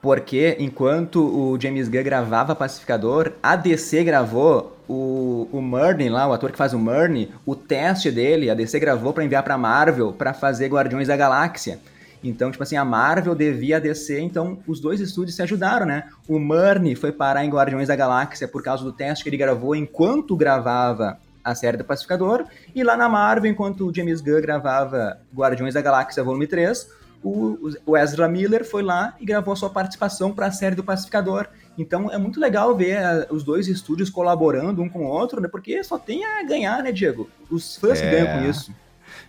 Porque 0.00 0.56
enquanto 0.58 1.16
o 1.22 1.60
James 1.60 1.86
Gunn 1.86 2.02
gravava 2.02 2.54
Pacificador, 2.54 3.32
a 3.42 3.54
DC 3.54 4.02
gravou 4.02 4.78
o, 4.88 5.46
o 5.52 5.60
Murney 5.60 6.08
lá, 6.08 6.26
o 6.26 6.32
ator 6.32 6.50
que 6.50 6.56
faz 6.56 6.72
o 6.72 6.78
Murney, 6.78 7.30
o 7.44 7.54
teste 7.54 8.10
dele, 8.10 8.48
a 8.48 8.54
DC 8.54 8.80
gravou 8.80 9.12
para 9.12 9.24
enviar 9.24 9.42
para 9.42 9.58
Marvel 9.58 10.14
para 10.14 10.32
fazer 10.32 10.68
Guardiões 10.68 11.08
da 11.08 11.14
Galáxia. 11.14 11.80
Então, 12.24 12.50
tipo 12.50 12.62
assim, 12.62 12.76
a 12.76 12.84
Marvel 12.84 13.34
devia 13.34 13.78
DC, 13.78 14.18
então 14.18 14.60
os 14.66 14.80
dois 14.80 14.98
estúdios 14.98 15.36
se 15.36 15.42
ajudaram, 15.42 15.84
né? 15.84 16.08
O 16.26 16.38
Murney 16.38 16.94
foi 16.94 17.12
parar 17.12 17.44
em 17.44 17.50
Guardiões 17.50 17.88
da 17.88 17.94
Galáxia 17.94 18.48
por 18.48 18.62
causa 18.62 18.82
do 18.82 18.92
teste 18.92 19.22
que 19.22 19.28
ele 19.28 19.36
gravou 19.36 19.76
enquanto 19.76 20.34
gravava 20.34 21.18
a 21.44 21.54
série 21.54 21.76
do 21.76 21.84
Pacificador, 21.84 22.46
e 22.74 22.82
lá 22.82 22.96
na 22.96 23.08
Marvel, 23.08 23.50
enquanto 23.50 23.86
o 23.86 23.94
James 23.94 24.22
Gunn 24.22 24.40
gravava 24.40 25.18
Guardiões 25.34 25.74
da 25.74 25.82
Galáxia 25.82 26.22
Volume 26.22 26.46
3, 26.46 27.01
o, 27.22 27.96
Ezra 27.96 28.28
Miller 28.28 28.68
foi 28.68 28.82
lá 28.82 29.14
e 29.20 29.24
gravou 29.24 29.52
a 29.52 29.56
sua 29.56 29.70
participação 29.70 30.32
para 30.32 30.46
a 30.46 30.50
série 30.50 30.74
do 30.74 30.82
Pacificador. 30.82 31.46
Então 31.78 32.10
é 32.10 32.18
muito 32.18 32.40
legal 32.40 32.76
ver 32.76 32.98
a, 32.98 33.26
os 33.30 33.44
dois 33.44 33.68
estúdios 33.68 34.10
colaborando 34.10 34.82
um 34.82 34.88
com 34.88 35.06
o 35.06 35.08
outro, 35.08 35.40
né? 35.40 35.48
Porque 35.48 35.82
só 35.84 35.98
tem 35.98 36.24
a 36.24 36.42
ganhar, 36.42 36.82
né, 36.82 36.90
Diego? 36.92 37.30
Os 37.50 37.76
fãs 37.76 38.00
é... 38.00 38.10
ganham 38.10 38.38
com 38.38 38.48
isso. 38.48 38.74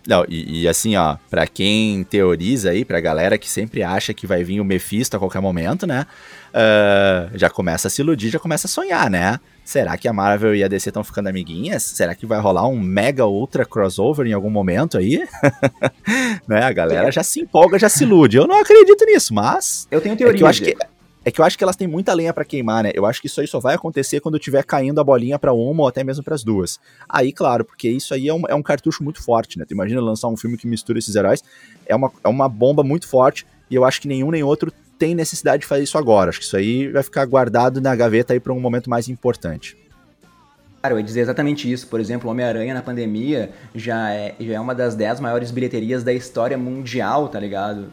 Não, 0.06 0.24
e, 0.28 0.62
e, 0.62 0.68
assim, 0.68 0.96
ó, 0.96 1.16
pra 1.30 1.46
quem 1.46 2.04
teoriza 2.04 2.70
aí, 2.70 2.84
pra 2.84 3.00
galera 3.00 3.38
que 3.38 3.48
sempre 3.48 3.82
acha 3.82 4.12
que 4.12 4.26
vai 4.26 4.44
vir 4.44 4.60
o 4.60 4.64
Mephisto 4.64 5.16
a 5.16 5.18
qualquer 5.18 5.40
momento, 5.40 5.86
né? 5.86 6.06
Uh, 6.50 7.38
já 7.38 7.48
começa 7.48 7.88
a 7.88 7.90
se 7.90 8.02
iludir, 8.02 8.30
já 8.30 8.38
começa 8.38 8.66
a 8.66 8.70
sonhar, 8.70 9.10
né? 9.10 9.40
Será 9.64 9.96
que 9.96 10.06
a 10.06 10.12
Marvel 10.12 10.54
e 10.54 10.62
a 10.62 10.68
DC 10.68 10.90
estão 10.90 11.02
ficando 11.02 11.28
amiguinhas? 11.28 11.82
Será 11.82 12.14
que 12.14 12.26
vai 12.26 12.38
rolar 12.38 12.68
um 12.68 12.78
mega 12.78 13.26
ultra 13.26 13.64
crossover 13.64 14.26
em 14.26 14.32
algum 14.32 14.50
momento 14.50 14.98
aí? 14.98 15.26
né? 16.46 16.62
A 16.62 16.72
galera 16.72 17.10
já 17.10 17.22
se 17.22 17.40
empolga, 17.40 17.78
já 17.78 17.88
se 17.88 18.04
ilude. 18.04 18.36
Eu 18.36 18.46
não 18.46 18.60
acredito 18.60 19.04
nisso, 19.06 19.32
mas. 19.32 19.88
Eu 19.90 20.02
tenho 20.02 20.16
teoria. 20.16 20.34
É 20.34 20.36
que 20.36 20.44
eu 20.44 20.46
acho 20.46 20.62
que, 20.62 20.76
é 21.24 21.30
que 21.30 21.40
eu 21.40 21.44
acho 21.44 21.56
que 21.56 21.64
elas 21.64 21.76
têm 21.76 21.88
muita 21.88 22.12
lenha 22.12 22.34
para 22.34 22.44
queimar, 22.44 22.84
né? 22.84 22.90
Eu 22.94 23.06
acho 23.06 23.22
que 23.22 23.26
isso 23.26 23.40
aí 23.40 23.46
só 23.46 23.58
vai 23.58 23.74
acontecer 23.74 24.20
quando 24.20 24.38
tiver 24.38 24.62
caindo 24.64 25.00
a 25.00 25.04
bolinha 25.04 25.38
para 25.38 25.54
uma 25.54 25.82
ou 25.82 25.88
até 25.88 26.04
mesmo 26.04 26.22
para 26.22 26.34
as 26.34 26.44
duas. 26.44 26.78
Aí, 27.08 27.32
claro, 27.32 27.64
porque 27.64 27.88
isso 27.88 28.12
aí 28.12 28.28
é 28.28 28.34
um, 28.34 28.42
é 28.46 28.54
um 28.54 28.62
cartucho 28.62 29.02
muito 29.02 29.22
forte, 29.22 29.58
né? 29.58 29.64
Tu 29.66 29.72
imagina 29.72 30.02
lançar 30.02 30.28
um 30.28 30.36
filme 30.36 30.58
que 30.58 30.66
mistura 30.66 30.98
esses 30.98 31.14
heróis, 31.14 31.42
é 31.86 31.96
uma, 31.96 32.12
é 32.22 32.28
uma 32.28 32.50
bomba 32.50 32.84
muito 32.84 33.08
forte 33.08 33.46
e 33.70 33.74
eu 33.74 33.84
acho 33.84 34.00
que 34.02 34.08
nenhum 34.08 34.30
nem 34.30 34.42
outro 34.42 34.70
tem 34.98 35.14
necessidade 35.14 35.62
de 35.62 35.66
fazer 35.66 35.82
isso 35.82 35.98
agora. 35.98 36.30
Acho 36.30 36.38
que 36.38 36.44
isso 36.44 36.56
aí 36.56 36.88
vai 36.88 37.02
ficar 37.02 37.24
guardado 37.26 37.80
na 37.80 37.94
gaveta 37.94 38.32
aí 38.32 38.40
para 38.40 38.52
um 38.52 38.60
momento 38.60 38.88
mais 38.88 39.08
importante. 39.08 39.76
Cara, 40.82 40.94
eu 40.94 40.98
ia 40.98 41.04
dizer 41.04 41.20
exatamente 41.20 41.70
isso. 41.70 41.86
Por 41.86 41.98
exemplo, 41.98 42.30
Homem-Aranha 42.30 42.74
na 42.74 42.82
pandemia 42.82 43.50
já 43.74 44.12
é, 44.12 44.34
já 44.38 44.54
é 44.54 44.60
uma 44.60 44.74
das 44.74 44.94
10 44.94 45.20
maiores 45.20 45.50
bilheterias 45.50 46.04
da 46.04 46.12
história 46.12 46.58
mundial, 46.58 47.28
tá 47.28 47.40
ligado? 47.40 47.86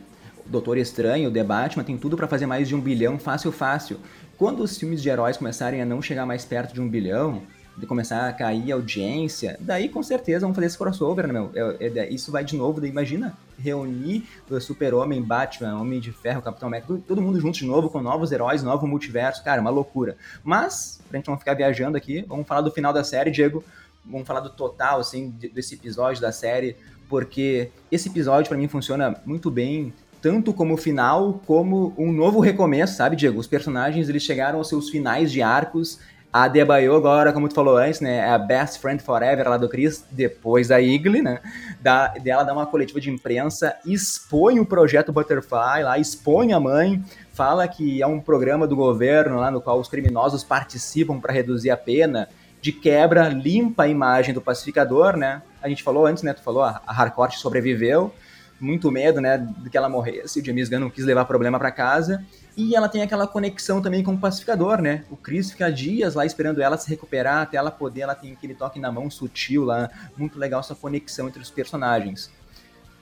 Doutor 0.46 0.78
Estranho, 0.78 1.32
The 1.32 1.44
Batman, 1.44 1.84
tem 1.84 1.98
tudo 1.98 2.18
para 2.18 2.28
fazer 2.28 2.46
mais 2.46 2.68
de 2.68 2.76
um 2.76 2.82
bilhão 2.82 3.18
fácil, 3.18 3.52
fácil. 3.52 3.98
Quando 4.38 4.62
os 4.62 4.78
filmes 4.78 5.02
de 5.02 5.08
heróis 5.08 5.38
começarem 5.38 5.82
a 5.82 5.86
não 5.86 6.02
chegar 6.02 6.26
mais 6.26 6.44
perto 6.44 6.74
de 6.74 6.82
um 6.82 6.90
bilhão, 6.90 7.42
de 7.78 7.88
começar 7.88 8.28
a 8.28 8.34
cair 8.34 8.72
audiência, 8.72 9.58
daí 9.60 9.88
com 9.88 10.04
certeza 10.04 10.42
vamos 10.42 10.56
fazer 10.56 10.68
esse 10.68 10.78
crossover, 10.78 11.26
né, 11.26 11.34
meu? 11.34 11.52
É, 11.80 11.88
é, 11.88 12.10
isso 12.10 12.32
vai 12.32 12.44
de 12.44 12.56
novo, 12.56 12.82
daí 12.82 12.90
imagina 12.90 13.38
reunir 13.58 14.28
o 14.50 14.60
Super-Homem, 14.60 15.22
Batman, 15.22 15.80
Homem 15.80 16.00
de 16.00 16.12
Ferro, 16.12 16.42
Capitão 16.42 16.68
América, 16.68 16.88
todo, 16.88 17.02
todo, 17.02 17.22
mundo 17.22 17.40
junto 17.40 17.58
de 17.58 17.66
novo, 17.66 17.90
com 17.90 18.02
novos 18.02 18.32
heróis, 18.32 18.62
novo 18.62 18.88
multiverso, 18.88 19.44
cara, 19.44 19.62
uma 19.62 19.70
loucura. 19.70 20.18
Mas, 20.44 21.00
pra 21.10 21.18
gente 21.18 21.30
não 21.30 21.38
ficar 21.38 21.54
viajando 21.54 21.96
aqui, 21.96 22.26
vamos 22.28 22.48
falar 22.48 22.62
do 22.62 22.72
final 22.72 22.92
da 22.92 23.04
série, 23.04 23.32
Diego, 23.32 23.64
vamos 24.06 24.28
falar 24.28 24.42
do 24.42 24.50
total, 24.50 25.00
assim, 25.00 25.30
desse 25.54 25.76
episódio 25.76 26.22
da 26.22 26.32
série, 26.32 26.76
porque 27.08 27.70
esse 27.92 28.10
episódio 28.10 28.50
para 28.50 28.58
mim 28.58 28.68
funciona 28.68 29.16
muito 29.26 29.50
bem, 29.50 29.94
tanto 30.22 30.54
como 30.54 30.78
final, 30.78 31.42
como 31.48 31.94
um 31.98 32.12
novo 32.12 32.40
recomeço, 32.40 32.96
sabe, 32.96 33.16
Diego? 33.16 33.40
Os 33.40 33.48
personagens, 33.48 34.08
eles 34.08 34.22
chegaram 34.22 34.60
aos 34.60 34.70
seus 34.70 34.90
finais 34.90 35.32
de 35.32 35.42
arcos, 35.42 36.00
a 36.34 36.48
Debaio 36.48 36.96
agora, 36.96 37.34
como 37.34 37.50
tu 37.50 37.54
falou 37.54 37.76
antes, 37.76 38.00
né, 38.00 38.20
é 38.20 38.30
a 38.30 38.38
best 38.38 38.80
friend 38.80 39.04
forever 39.04 39.50
lá 39.50 39.58
do 39.58 39.68
Chris, 39.68 40.06
depois 40.10 40.70
da 40.70 40.80
Igli, 40.80 41.22
né, 41.22 41.42
da, 41.82 42.08
dela 42.08 42.44
dá 42.44 42.54
uma 42.54 42.66
coletiva 42.66 43.02
de 43.02 43.10
imprensa, 43.10 43.76
expõe 43.86 44.60
o 44.60 44.66
projeto 44.66 45.12
Butterfly 45.12 45.84
lá, 45.84 46.00
expõe 46.00 46.54
a 46.54 46.60
mãe, 46.60 47.04
fala 47.34 47.68
que 47.68 48.02
é 48.02 48.08
um 48.08 48.22
programa 48.22 48.66
do 48.66 48.78
governo 48.78 49.38
lá 49.38 49.52
no 49.52 49.60
qual 49.60 49.78
os 49.78 49.90
criminosos 49.90 50.42
participam 50.42 51.20
para 51.20 51.34
reduzir 51.34 51.70
a 51.70 51.78
pena, 51.78 52.30
de 52.62 52.72
quebra, 52.72 53.28
limpa 53.28 53.84
a 53.84 53.88
imagem 53.88 54.34
do 54.34 54.40
pacificador, 54.40 55.18
né, 55.18 55.42
a 55.62 55.68
gente 55.68 55.84
falou 55.84 56.06
antes, 56.06 56.24
né, 56.24 56.34
tu 56.34 56.42
falou, 56.42 56.64
a 56.64 56.82
Harcourt 56.88 57.34
sobreviveu, 57.34 58.14
muito 58.58 58.90
medo, 58.90 59.20
né, 59.20 59.38
de 59.58 59.70
que 59.70 59.78
ela 59.78 59.90
morresse, 59.90 60.40
o 60.40 60.46
James 60.46 60.70
Gunn 60.70 60.80
não 60.80 60.90
quis 60.90 61.04
levar 61.04 61.26
problema 61.26 61.60
para 61.60 61.72
casa, 61.72 62.24
e 62.56 62.76
ela 62.76 62.90
tem 62.90 63.02
aquela 63.02 63.26
conexão 63.26 63.82
também 63.82 64.04
com 64.04 64.14
o 64.14 64.18
pacificador, 64.18 64.82
né? 64.82 65.04
O 65.10 65.16
Chris 65.16 65.52
fica 65.52 65.72
dias 65.72 66.16
lá 66.16 66.26
esperando 66.26 66.62
ela 66.62 66.78
se 66.78 66.90
recuperar, 66.90 67.44
até 67.44 67.58
ela 67.58 67.72
poder, 67.72 68.02
ela 68.02 68.16
tem 68.16 68.34
aquele 68.34 68.54
toque 68.54 68.80
na 68.80 68.92
mão 68.92 69.10
sutil 69.10 69.64
lá, 69.64 69.90
muito 70.18 70.38
legal 70.38 70.60
essa 70.60 70.76
conexão 70.76 71.28
entre 71.28 71.42
os 71.42 71.50
personagens. 71.50 72.30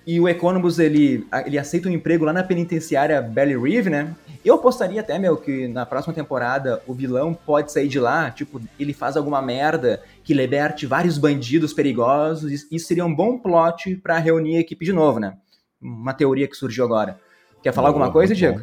E 0.05 0.19
o 0.19 0.27
Economus, 0.27 0.79
ele, 0.79 1.27
ele 1.45 1.57
aceita 1.57 1.89
um 1.89 1.91
emprego 1.91 2.25
lá 2.25 2.33
na 2.33 2.43
penitenciária 2.43 3.21
Belly 3.21 3.57
Reeve, 3.57 3.89
né? 3.89 4.15
Eu 4.43 4.55
apostaria 4.55 5.01
até, 5.01 5.19
meu, 5.19 5.37
que 5.37 5.67
na 5.67 5.85
próxima 5.85 6.13
temporada 6.13 6.81
o 6.87 6.93
vilão 6.93 7.33
pode 7.33 7.71
sair 7.71 7.87
de 7.87 7.99
lá, 7.99 8.31
tipo, 8.31 8.61
ele 8.79 8.93
faz 8.93 9.17
alguma 9.17 9.41
merda 9.41 10.01
que 10.23 10.33
liberte 10.33 10.87
vários 10.87 11.17
bandidos 11.17 11.73
perigosos, 11.73 12.65
isso 12.71 12.87
seria 12.87 13.05
um 13.05 13.13
bom 13.13 13.37
plot 13.37 13.97
para 13.97 14.17
reunir 14.17 14.57
a 14.57 14.61
equipe 14.61 14.85
de 14.85 14.93
novo, 14.93 15.19
né? 15.19 15.37
Uma 15.81 16.13
teoria 16.13 16.47
que 16.47 16.55
surgiu 16.55 16.85
agora. 16.85 17.19
Quer 17.61 17.73
falar 17.73 17.89
alguma 17.89 18.11
coisa, 18.11 18.33
Diego? 18.33 18.61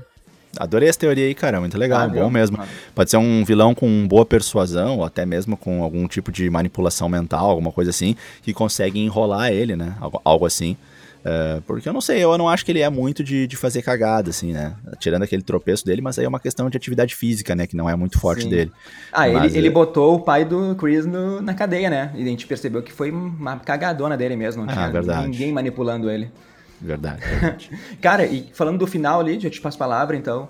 Adorei 0.59 0.89
essa 0.89 0.99
teoria 0.99 1.27
aí, 1.27 1.35
cara. 1.35 1.61
Muito 1.61 1.77
legal, 1.79 2.03
ah, 2.03 2.09
bom 2.09 2.31
mesmo. 2.31 2.59
Mano. 2.59 2.69
Pode 2.95 3.11
ser 3.11 3.17
um 3.17 3.45
vilão 3.45 3.75
com 3.75 4.07
boa 4.07 4.25
persuasão, 4.25 4.99
ou 4.99 5.05
até 5.05 5.27
mesmo 5.27 5.57
com 5.57 5.83
algum 5.83 6.07
tipo 6.07 6.31
de 6.33 6.49
manipulação 6.51 7.09
mental, 7.09 7.51
alguma 7.51 7.73
coisa 7.73 7.91
assim, 7.91 8.17
que 8.43 8.53
consegue 8.53 8.99
enrolar 8.99 9.53
ele, 9.53 9.77
né? 9.77 9.95
Algo, 10.01 10.21
algo 10.25 10.47
assim. 10.47 10.77
Uh, 11.27 11.61
porque 11.63 11.89
eu 11.89 11.93
não 11.93 12.01
sei, 12.01 12.23
eu 12.23 12.39
não 12.39 12.49
acho 12.49 12.65
que 12.65 12.71
ele 12.71 12.81
é 12.83 12.89
muito 12.89 13.25
de, 13.25 13.49
de 13.49 13.57
fazer 13.57 13.83
cagada, 13.83 14.31
assim, 14.31 14.53
né? 14.53 14.77
Tirando 15.01 15.25
aquele 15.25 15.43
tropeço 15.43 15.85
dele, 15.85 16.01
mas 16.01 16.17
aí 16.17 16.25
é 16.25 16.29
uma 16.29 16.39
questão 16.39 16.71
de 16.71 16.77
atividade 16.77 17.17
física, 17.17 17.53
né? 17.53 17.67
Que 17.67 17.77
não 17.77 17.91
é 17.91 17.97
muito 17.97 18.17
forte 18.21 18.45
Sim. 18.45 18.51
dele. 18.51 18.73
Ah, 19.13 19.27
mas, 19.29 19.51
ele, 19.51 19.59
ele 19.59 19.69
é 19.69 19.71
botou 19.71 20.15
o 20.15 20.21
pai 20.21 20.45
do 20.45 20.77
Chris 20.77 21.05
no, 21.05 21.43
na 21.43 21.53
cadeia, 21.53 21.91
né? 21.91 22.13
E 22.15 22.23
a 22.23 22.27
gente 22.27 22.47
percebeu 22.47 22.81
que 22.81 22.93
foi 22.93 23.11
uma 23.11 23.59
cagadona 23.59 24.17
dele 24.17 24.37
mesmo. 24.37 24.63
Não 24.63 24.71
ah, 24.71 24.75
tinha 24.77 24.89
verdade. 24.89 25.27
ninguém 25.27 25.53
manipulando 25.53 26.09
ele. 26.09 26.31
Verdade. 26.81 27.21
verdade. 27.27 27.71
Cara, 28.01 28.27
e 28.27 28.51
falando 28.53 28.79
do 28.79 28.87
final 28.87 29.21
ali, 29.21 29.39
já 29.41 29.51
te 29.51 29.61
passo 29.61 29.77
a 29.77 29.79
palavra, 29.79 30.17
então. 30.17 30.49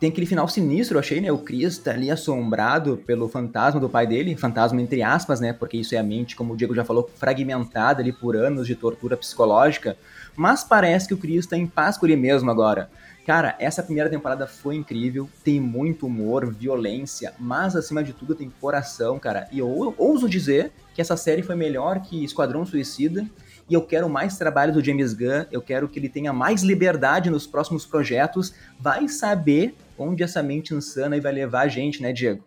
Tem 0.00 0.10
aquele 0.10 0.26
final 0.26 0.46
sinistro, 0.48 0.96
eu 0.96 1.00
achei, 1.00 1.20
né? 1.20 1.30
O 1.30 1.38
Chris 1.38 1.78
tá 1.78 1.92
ali 1.92 2.10
assombrado 2.10 2.96
pelo 3.06 3.28
fantasma 3.28 3.80
do 3.80 3.88
pai 3.88 4.06
dele, 4.06 4.36
fantasma 4.36 4.82
entre 4.82 5.02
aspas, 5.02 5.40
né? 5.40 5.52
Porque 5.52 5.76
isso 5.78 5.94
é 5.94 5.98
a 5.98 6.02
mente, 6.02 6.34
como 6.34 6.52
o 6.52 6.56
Diego 6.56 6.74
já 6.74 6.84
falou, 6.84 7.08
fragmentada 7.16 8.02
ali 8.02 8.12
por 8.12 8.36
anos 8.36 8.66
de 8.66 8.74
tortura 8.74 9.16
psicológica. 9.16 9.96
Mas 10.36 10.64
parece 10.64 11.06
que 11.08 11.14
o 11.14 11.16
Chris 11.16 11.46
tá 11.46 11.56
em 11.56 11.66
paz 11.66 11.96
com 11.96 12.06
ele 12.06 12.16
mesmo 12.16 12.50
agora. 12.50 12.90
Cara, 13.26 13.56
essa 13.58 13.82
primeira 13.82 14.10
temporada 14.10 14.46
foi 14.46 14.76
incrível, 14.76 15.28
tem 15.42 15.58
muito 15.58 16.06
humor, 16.06 16.52
violência, 16.52 17.32
mas 17.38 17.74
acima 17.74 18.04
de 18.04 18.12
tudo 18.12 18.34
tem 18.34 18.52
coração, 18.60 19.18
cara. 19.18 19.48
E 19.50 19.60
eu 19.60 19.94
ouso 19.96 20.28
dizer 20.28 20.72
que 20.94 21.00
essa 21.00 21.16
série 21.16 21.42
foi 21.42 21.56
melhor 21.56 22.00
que 22.00 22.22
Esquadrão 22.22 22.66
Suicida 22.66 23.26
e 23.68 23.72
eu 23.72 23.80
quero 23.80 24.10
mais 24.10 24.36
trabalho 24.36 24.74
do 24.74 24.84
James 24.84 25.14
Gunn, 25.14 25.46
eu 25.50 25.62
quero 25.62 25.88
que 25.88 25.98
ele 25.98 26.08
tenha 26.08 26.34
mais 26.34 26.62
liberdade 26.62 27.30
nos 27.30 27.46
próximos 27.46 27.86
projetos. 27.86 28.54
Vai 28.78 29.08
saber 29.08 29.74
onde 29.98 30.22
essa 30.22 30.42
mente 30.42 30.74
insana 30.74 31.18
vai 31.20 31.32
levar 31.32 31.62
a 31.62 31.68
gente, 31.68 32.02
né, 32.02 32.12
Diego? 32.12 32.44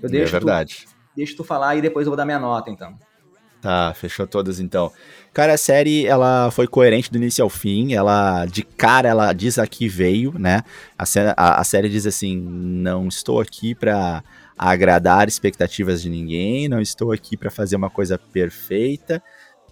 Eu 0.00 0.08
é 0.08 0.12
deixo 0.12 0.36
é 0.36 0.38
verdade. 0.38 0.86
Tu, 0.86 0.96
deixa 1.16 1.36
tu 1.36 1.42
falar 1.42 1.74
e 1.74 1.82
depois 1.82 2.06
eu 2.06 2.10
vou 2.10 2.16
dar 2.16 2.24
minha 2.24 2.38
nota, 2.38 2.70
então. 2.70 2.96
Tá, 3.60 3.92
fechou 3.94 4.26
todas 4.26 4.58
então. 4.58 4.90
Cara, 5.34 5.52
a 5.52 5.58
série 5.58 6.06
ela 6.06 6.50
foi 6.50 6.66
coerente 6.66 7.10
do 7.10 7.18
início 7.18 7.44
ao 7.44 7.50
fim. 7.50 7.92
Ela 7.92 8.46
de 8.46 8.62
cara 8.62 9.08
ela 9.08 9.32
diz 9.32 9.58
aqui 9.58 9.86
veio, 9.86 10.32
né? 10.38 10.62
A, 10.98 11.04
a, 11.36 11.60
a 11.60 11.64
série 11.64 11.88
diz 11.88 12.06
assim: 12.06 12.36
não 12.38 13.06
estou 13.06 13.40
aqui 13.40 13.74
para 13.74 14.24
agradar 14.56 15.28
expectativas 15.28 16.02
de 16.02 16.08
ninguém, 16.08 16.68
não 16.68 16.80
estou 16.80 17.12
aqui 17.12 17.36
para 17.36 17.50
fazer 17.50 17.76
uma 17.76 17.90
coisa 17.90 18.18
perfeita 18.18 19.22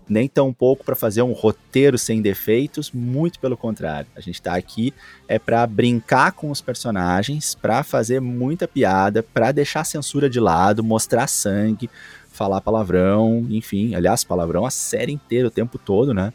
nem 0.09 0.26
tão 0.26 0.53
pouco 0.53 0.84
para 0.84 0.97
fazer 0.97 1.22
um 1.22 1.32
roteiro 1.32 1.99
sem 1.99 2.22
defeitos, 2.22 2.91
muito 2.91 3.39
pelo 3.39 3.57
contrário. 3.57 4.09
A 4.16 4.20
gente 4.20 4.36
está 4.36 4.57
aqui 4.57 4.95
é 5.28 5.39
para 5.39 5.66
brincar 5.66 6.32
com 6.32 6.51
os 6.51 6.61
personagens, 6.61 7.55
para 7.55 7.82
fazer 7.82 8.20
muita 8.20 8.66
piada, 8.66 9.22
para 9.22 9.53
deixar 9.53 9.80
a 9.80 9.84
censura 9.84 10.30
de 10.30 10.41
lado, 10.41 10.82
mostrar 10.82 11.26
sangue, 11.26 11.91
falar 12.39 12.61
palavrão, 12.61 13.45
enfim, 13.51 13.97
aliás, 13.97 14.22
palavrão 14.22 14.64
a 14.64 14.70
série 14.70 15.12
inteira, 15.12 15.49
o 15.49 15.51
tempo 15.51 15.76
todo, 15.76 16.14
né? 16.14 16.32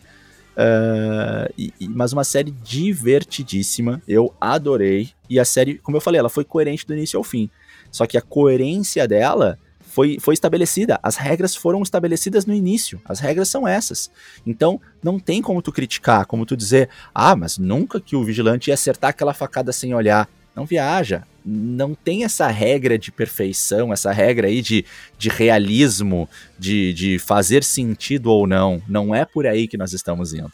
Uh, 0.53 1.51
e, 1.57 1.73
e, 1.79 1.87
mas 1.87 2.11
uma 2.11 2.25
série 2.25 2.51
divertidíssima, 2.51 4.01
eu 4.05 4.33
adorei. 4.39 5.11
E 5.29 5.39
a 5.39 5.45
série, 5.45 5.77
como 5.79 5.95
eu 5.95 6.01
falei, 6.01 6.19
ela 6.19 6.29
foi 6.29 6.43
coerente 6.43 6.85
do 6.85 6.93
início 6.93 7.17
ao 7.17 7.23
fim. 7.23 7.49
Só 7.89 8.05
que 8.05 8.17
a 8.17 8.21
coerência 8.21 9.07
dela 9.07 9.57
foi, 9.79 10.17
foi 10.19 10.33
estabelecida. 10.33 10.99
As 11.01 11.15
regras 11.15 11.55
foram 11.55 11.81
estabelecidas 11.81 12.45
no 12.45 12.53
início. 12.53 13.01
As 13.05 13.19
regras 13.19 13.47
são 13.47 13.67
essas. 13.67 14.11
Então, 14.45 14.79
não 15.01 15.17
tem 15.17 15.41
como 15.41 15.61
tu 15.61 15.71
criticar, 15.71 16.25
como 16.25 16.45
tu 16.45 16.57
dizer, 16.57 16.89
ah, 17.15 17.35
mas 17.35 17.57
nunca 17.57 17.99
que 17.99 18.15
o 18.15 18.23
vigilante 18.23 18.69
ia 18.69 18.73
acertar 18.73 19.11
aquela 19.11 19.33
facada 19.33 19.71
sem 19.71 19.95
olhar. 19.95 20.27
Não 20.55 20.65
viaja. 20.65 21.23
Não 21.45 21.93
tem 21.93 22.23
essa 22.23 22.47
regra 22.47 22.97
de 22.97 23.11
perfeição, 23.11 23.91
essa 23.91 24.11
regra 24.11 24.47
aí 24.47 24.61
de, 24.61 24.85
de 25.17 25.27
realismo, 25.27 26.29
de, 26.57 26.93
de 26.93 27.19
fazer 27.19 27.63
sentido 27.63 28.27
ou 28.31 28.47
não. 28.47 28.81
Não 28.87 29.13
é 29.13 29.25
por 29.25 29.45
aí 29.45 29.67
que 29.67 29.77
nós 29.77 29.91
estamos 29.93 30.33
indo. 30.33 30.51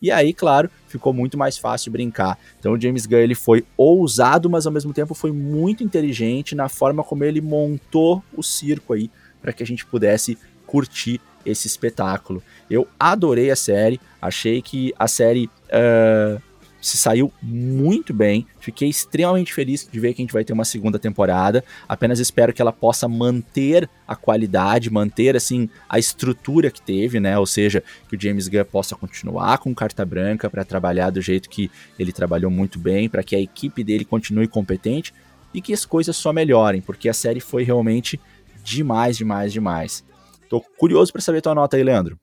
E 0.00 0.10
aí, 0.10 0.32
claro, 0.32 0.68
ficou 0.88 1.12
muito 1.12 1.38
mais 1.38 1.56
fácil 1.56 1.92
brincar. 1.92 2.36
Então 2.58 2.72
o 2.72 2.80
James 2.80 3.06
Gunn 3.06 3.18
ele 3.18 3.36
foi 3.36 3.64
ousado, 3.76 4.50
mas 4.50 4.66
ao 4.66 4.72
mesmo 4.72 4.92
tempo 4.92 5.14
foi 5.14 5.30
muito 5.30 5.84
inteligente 5.84 6.56
na 6.56 6.68
forma 6.68 7.04
como 7.04 7.22
ele 7.22 7.40
montou 7.40 8.22
o 8.36 8.42
circo 8.42 8.94
aí 8.94 9.08
para 9.40 9.52
que 9.52 9.62
a 9.62 9.66
gente 9.66 9.86
pudesse 9.86 10.36
curtir 10.66 11.20
esse 11.46 11.66
espetáculo. 11.66 12.42
Eu 12.68 12.88
adorei 12.98 13.50
a 13.50 13.56
série, 13.56 14.00
achei 14.20 14.60
que 14.60 14.92
a 14.98 15.06
série 15.06 15.48
uh, 15.68 16.40
se 16.82 16.96
saiu 16.96 17.32
muito 17.40 18.12
bem. 18.12 18.44
Fiquei 18.58 18.88
extremamente 18.88 19.54
feliz 19.54 19.88
de 19.90 20.00
ver 20.00 20.12
que 20.12 20.20
a 20.20 20.24
gente 20.24 20.32
vai 20.32 20.44
ter 20.44 20.52
uma 20.52 20.64
segunda 20.64 20.98
temporada. 20.98 21.64
Apenas 21.88 22.18
espero 22.18 22.52
que 22.52 22.60
ela 22.60 22.72
possa 22.72 23.08
manter 23.08 23.88
a 24.06 24.16
qualidade, 24.16 24.90
manter 24.90 25.36
assim 25.36 25.70
a 25.88 25.98
estrutura 25.98 26.70
que 26.72 26.82
teve, 26.82 27.20
né? 27.20 27.38
Ou 27.38 27.46
seja, 27.46 27.82
que 28.08 28.16
o 28.16 28.20
James 28.20 28.48
Gunn 28.48 28.64
possa 28.64 28.96
continuar 28.96 29.58
com 29.58 29.72
carta 29.72 30.04
branca 30.04 30.50
para 30.50 30.64
trabalhar 30.64 31.10
do 31.10 31.22
jeito 31.22 31.48
que 31.48 31.70
ele 31.96 32.12
trabalhou 32.12 32.50
muito 32.50 32.80
bem, 32.80 33.08
para 33.08 33.22
que 33.22 33.36
a 33.36 33.40
equipe 33.40 33.84
dele 33.84 34.04
continue 34.04 34.48
competente 34.48 35.14
e 35.54 35.62
que 35.62 35.72
as 35.72 35.84
coisas 35.84 36.16
só 36.16 36.32
melhorem, 36.32 36.80
porque 36.80 37.08
a 37.08 37.14
série 37.14 37.40
foi 37.40 37.62
realmente 37.62 38.18
demais, 38.64 39.16
demais, 39.16 39.52
demais. 39.52 40.04
Tô 40.48 40.60
curioso 40.60 41.12
para 41.12 41.22
saber 41.22 41.40
tua 41.40 41.54
nota 41.54 41.76
aí, 41.76 41.84
Leandro. 41.84 42.21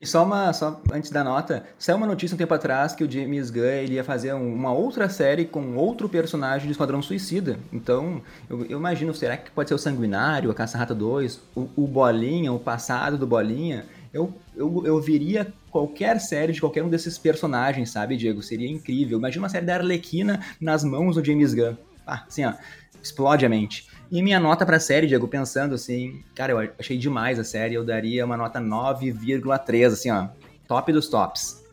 E 0.00 0.06
só 0.06 0.24
uma, 0.24 0.50
só 0.54 0.80
antes 0.90 1.10
da 1.10 1.22
nota, 1.22 1.62
saiu 1.78 1.98
uma 1.98 2.06
notícia 2.06 2.34
um 2.34 2.38
tempo 2.38 2.54
atrás 2.54 2.94
que 2.94 3.04
o 3.04 3.10
James 3.10 3.50
Gunn 3.50 3.64
ele 3.64 3.94
ia 3.96 4.02
fazer 4.02 4.32
uma 4.32 4.72
outra 4.72 5.10
série 5.10 5.44
com 5.44 5.76
outro 5.76 6.08
personagem 6.08 6.66
do 6.66 6.70
Esquadrão 6.70 7.02
Suicida. 7.02 7.58
Então, 7.70 8.22
eu, 8.48 8.64
eu 8.64 8.78
imagino, 8.78 9.12
será 9.12 9.36
que 9.36 9.50
pode 9.50 9.68
ser 9.68 9.74
o 9.74 9.78
Sanguinário, 9.78 10.50
a 10.50 10.54
Caça-Rata 10.54 10.94
2, 10.94 11.40
o, 11.54 11.68
o, 11.76 11.86
Bolinha, 11.86 12.50
o 12.50 12.58
passado 12.58 13.18
do 13.18 13.26
Bolinha? 13.26 13.84
Eu, 14.10 14.32
eu, 14.56 14.86
eu 14.86 14.98
viria 15.02 15.52
qualquer 15.70 16.18
série 16.18 16.54
de 16.54 16.60
qualquer 16.60 16.82
um 16.82 16.88
desses 16.88 17.18
personagens, 17.18 17.90
sabe, 17.90 18.16
Diego? 18.16 18.42
Seria 18.42 18.70
incrível. 18.70 19.18
Imagina 19.18 19.42
uma 19.42 19.50
série 19.50 19.66
da 19.66 19.74
Arlequina 19.74 20.40
nas 20.58 20.82
mãos 20.82 21.16
do 21.16 21.24
James 21.24 21.52
Gunn. 21.52 21.76
Ah, 22.06 22.24
assim, 22.26 22.46
ó, 22.46 22.54
explode 23.02 23.44
a 23.44 23.50
mente. 23.50 23.86
E 24.10 24.22
minha 24.22 24.40
nota 24.40 24.66
pra 24.66 24.80
série, 24.80 25.06
Diego, 25.06 25.28
pensando 25.28 25.74
assim, 25.74 26.22
cara, 26.34 26.52
eu 26.52 26.72
achei 26.78 26.98
demais 26.98 27.38
a 27.38 27.44
série, 27.44 27.74
eu 27.74 27.84
daria 27.84 28.26
uma 28.26 28.36
nota 28.36 28.60
9,3, 28.60 29.86
assim, 29.86 30.10
ó, 30.10 30.28
top 30.66 30.92
dos 30.92 31.08
tops, 31.08 31.64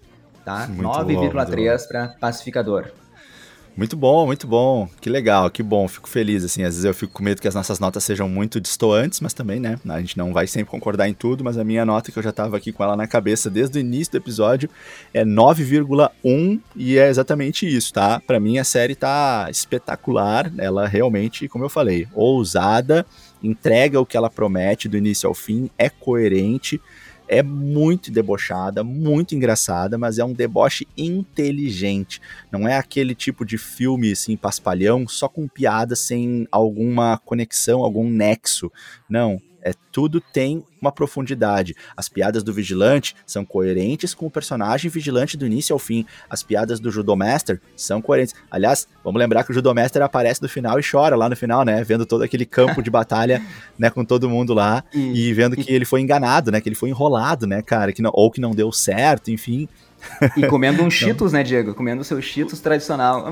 tá? 0.45 0.67
9,3 0.67 1.87
para 1.87 2.09
Pacificador. 2.19 2.91
Muito 3.77 3.95
bom, 3.95 4.25
muito 4.25 4.47
bom. 4.47 4.89
Que 4.99 5.07
legal, 5.07 5.51
que 5.51 5.61
bom. 5.61 5.87
Fico 5.87 6.09
feliz, 6.09 6.43
assim. 6.43 6.63
Às 6.63 6.73
vezes 6.73 6.83
eu 6.83 6.95
fico 6.95 7.13
com 7.13 7.23
medo 7.23 7.39
que 7.39 7.47
as 7.47 7.53
nossas 7.53 7.79
notas 7.79 8.03
sejam 8.03 8.27
muito 8.27 8.59
distoantes, 8.59 9.21
mas 9.21 9.33
também, 9.33 9.59
né? 9.59 9.79
A 9.87 9.99
gente 9.99 10.17
não 10.17 10.33
vai 10.33 10.47
sempre 10.47 10.71
concordar 10.71 11.07
em 11.07 11.13
tudo, 11.13 11.43
mas 11.43 11.59
a 11.59 11.63
minha 11.63 11.85
nota, 11.85 12.11
que 12.11 12.17
eu 12.17 12.23
já 12.23 12.31
estava 12.31 12.57
aqui 12.57 12.71
com 12.71 12.83
ela 12.83 12.97
na 12.97 13.05
cabeça 13.05 13.51
desde 13.51 13.77
o 13.77 13.79
início 13.79 14.13
do 14.13 14.17
episódio, 14.17 14.67
é 15.13 15.23
9,1 15.23 16.59
e 16.75 16.97
é 16.97 17.07
exatamente 17.07 17.67
isso, 17.67 17.93
tá? 17.93 18.19
Para 18.19 18.39
mim 18.39 18.57
a 18.57 18.63
série 18.63 18.95
tá 18.95 19.47
espetacular. 19.51 20.51
Ela 20.57 20.87
realmente, 20.87 21.47
como 21.47 21.63
eu 21.63 21.69
falei, 21.69 22.07
ousada, 22.15 23.05
entrega 23.43 24.01
o 24.01 24.07
que 24.07 24.17
ela 24.17 24.29
promete 24.29 24.89
do 24.89 24.97
início 24.97 25.29
ao 25.29 25.35
fim, 25.35 25.69
é 25.77 25.87
coerente 25.87 26.81
é 27.27 27.43
muito 27.43 28.11
debochada, 28.11 28.83
muito 28.83 29.35
engraçada, 29.35 29.97
mas 29.97 30.17
é 30.17 30.25
um 30.25 30.33
deboche 30.33 30.87
inteligente. 30.97 32.21
Não 32.51 32.67
é 32.67 32.77
aquele 32.77 33.13
tipo 33.13 33.45
de 33.45 33.57
filme 33.57 34.11
assim 34.11 34.37
paspalhão, 34.37 35.07
só 35.07 35.27
com 35.27 35.47
piadas 35.47 35.99
sem 35.99 36.47
alguma 36.51 37.17
conexão, 37.19 37.83
algum 37.83 38.09
nexo. 38.09 38.71
Não, 39.09 39.39
é 39.67 39.73
tudo 39.91 40.21
tem 40.21 40.63
uma 40.81 40.93
profundidade. 40.93 41.75
As 41.95 42.07
piadas 42.07 42.41
do 42.41 42.53
Vigilante 42.53 43.15
são 43.25 43.43
coerentes 43.43 44.13
com 44.13 44.27
o 44.27 44.31
personagem 44.31 44.89
Vigilante 44.89 45.35
do 45.35 45.45
início 45.45 45.73
ao 45.73 45.79
fim. 45.79 46.05
As 46.29 46.41
piadas 46.41 46.79
do 46.79 46.89
Judomaster 46.89 47.59
são 47.75 48.01
coerentes. 48.01 48.33
Aliás, 48.49 48.87
vamos 49.03 49.19
lembrar 49.19 49.43
que 49.43 49.51
o 49.51 49.53
Judomaster 49.53 50.01
aparece 50.01 50.41
no 50.41 50.47
final 50.47 50.79
e 50.79 50.83
chora 50.89 51.17
lá 51.17 51.27
no 51.27 51.35
final, 51.35 51.65
né? 51.65 51.83
Vendo 51.83 52.05
todo 52.05 52.23
aquele 52.23 52.45
campo 52.45 52.81
de 52.81 52.89
batalha, 52.89 53.41
né, 53.77 53.89
com 53.89 54.05
todo 54.05 54.29
mundo 54.29 54.53
lá 54.53 54.83
e, 54.93 55.27
e 55.27 55.33
vendo 55.33 55.57
que 55.57 55.69
ele 55.69 55.83
foi 55.83 55.99
enganado, 55.99 56.49
né? 56.49 56.61
Que 56.61 56.69
ele 56.69 56.75
foi 56.75 56.89
enrolado, 56.89 57.45
né, 57.45 57.61
cara? 57.61 57.91
Que 57.91 58.01
não, 58.01 58.11
ou 58.13 58.31
que 58.31 58.39
não 58.39 58.51
deu 58.51 58.71
certo, 58.71 59.31
enfim. 59.31 59.67
E 60.37 60.47
comendo 60.47 60.81
um 60.81 60.89
Cheetos, 60.91 61.33
né, 61.33 61.43
Diego? 61.43 61.75
Comendo 61.75 62.05
seu 62.05 62.21
Cheetos 62.21 62.61
tradicional. 62.61 63.25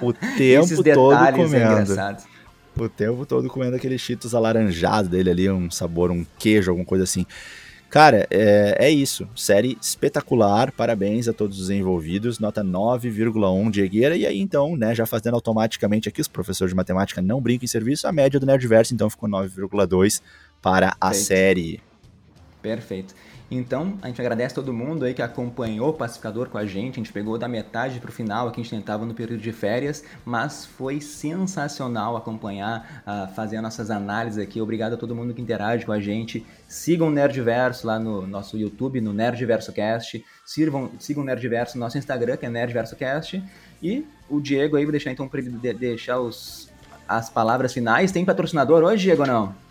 O 0.00 0.12
tempo 0.14 0.82
todo 0.94 1.32
comendo. 1.34 1.82
Engraçados 1.82 2.31
o 2.76 2.88
tempo 2.88 3.26
todo 3.26 3.48
comendo 3.48 3.76
aquele 3.76 3.98
cheetos 3.98 4.34
alaranjado 4.34 5.08
dele 5.08 5.30
ali, 5.30 5.50
um 5.50 5.70
sabor, 5.70 6.10
um 6.10 6.24
queijo, 6.38 6.70
alguma 6.70 6.86
coisa 6.86 7.04
assim. 7.04 7.26
Cara, 7.92 8.26
é, 8.30 8.86
é 8.86 8.90
isso. 8.90 9.28
Série 9.36 9.76
espetacular. 9.78 10.72
Parabéns 10.72 11.28
a 11.28 11.32
todos 11.34 11.60
os 11.60 11.68
envolvidos. 11.68 12.38
Nota 12.38 12.64
9,1 12.64 13.70
de 13.70 13.82
Egueira. 13.82 14.16
E 14.16 14.26
aí, 14.26 14.40
então, 14.40 14.74
né, 14.78 14.94
já 14.94 15.04
fazendo 15.04 15.34
automaticamente 15.34 16.08
aqui, 16.08 16.22
os 16.22 16.26
professores 16.26 16.70
de 16.70 16.74
matemática 16.74 17.20
não 17.20 17.38
brincam 17.38 17.64
em 17.64 17.68
serviço, 17.68 18.08
a 18.08 18.12
média 18.12 18.40
do 18.40 18.46
Nerdverso, 18.46 18.94
então, 18.94 19.10
ficou 19.10 19.28
9,2 19.28 20.22
para 20.62 20.96
a 20.98 21.08
Perfeito. 21.10 21.26
série. 21.26 21.80
Perfeito. 22.62 23.14
Então, 23.54 23.98
a 24.00 24.06
gente 24.06 24.18
agradece 24.18 24.54
todo 24.54 24.72
mundo 24.72 25.04
aí 25.04 25.12
que 25.12 25.20
acompanhou 25.20 25.90
o 25.90 25.92
Pacificador 25.92 26.48
com 26.48 26.56
a 26.56 26.64
gente. 26.64 26.94
A 26.94 27.02
gente 27.02 27.12
pegou 27.12 27.36
da 27.36 27.46
metade 27.46 28.00
para 28.00 28.08
o 28.08 28.12
final, 28.12 28.48
aqui 28.48 28.62
a 28.62 28.64
gente 28.64 28.74
tentava 28.74 29.04
no 29.04 29.12
período 29.12 29.42
de 29.42 29.52
férias, 29.52 30.02
mas 30.24 30.64
foi 30.64 31.02
sensacional 31.02 32.16
acompanhar, 32.16 33.02
uh, 33.06 33.34
fazer 33.34 33.56
as 33.56 33.62
nossas 33.62 33.90
análises 33.90 34.42
aqui. 34.42 34.58
Obrigado 34.58 34.94
a 34.94 34.96
todo 34.96 35.14
mundo 35.14 35.34
que 35.34 35.42
interage 35.42 35.84
com 35.84 35.92
a 35.92 36.00
gente. 36.00 36.46
Sigam 36.66 37.08
o 37.08 37.10
Nerdverso 37.10 37.86
lá 37.86 37.98
no 37.98 38.26
nosso 38.26 38.56
YouTube, 38.56 39.02
no 39.02 39.12
Nerdverso 39.12 39.70
Cast. 39.70 40.24
Sirvam, 40.46 40.90
sigam 40.98 41.22
o 41.22 41.26
Nerdverso 41.26 41.76
no 41.76 41.84
nosso 41.84 41.98
Instagram, 41.98 42.38
que 42.38 42.46
é 42.46 42.48
Nerdverso 42.48 42.96
Cast. 42.96 43.42
E 43.82 44.06
o 44.30 44.40
Diego 44.40 44.78
aí, 44.78 44.84
vou 44.84 44.92
deixar 44.92 45.12
então 45.12 45.28
para 45.28 45.40
ele 45.40 45.50
de 45.50 45.74
deixar 45.74 46.20
os, 46.20 46.70
as 47.06 47.28
palavras 47.28 47.74
finais. 47.74 48.10
Tem 48.10 48.24
patrocinador 48.24 48.82
hoje, 48.82 49.02
Diego, 49.02 49.20
ou 49.20 49.28
não? 49.28 49.61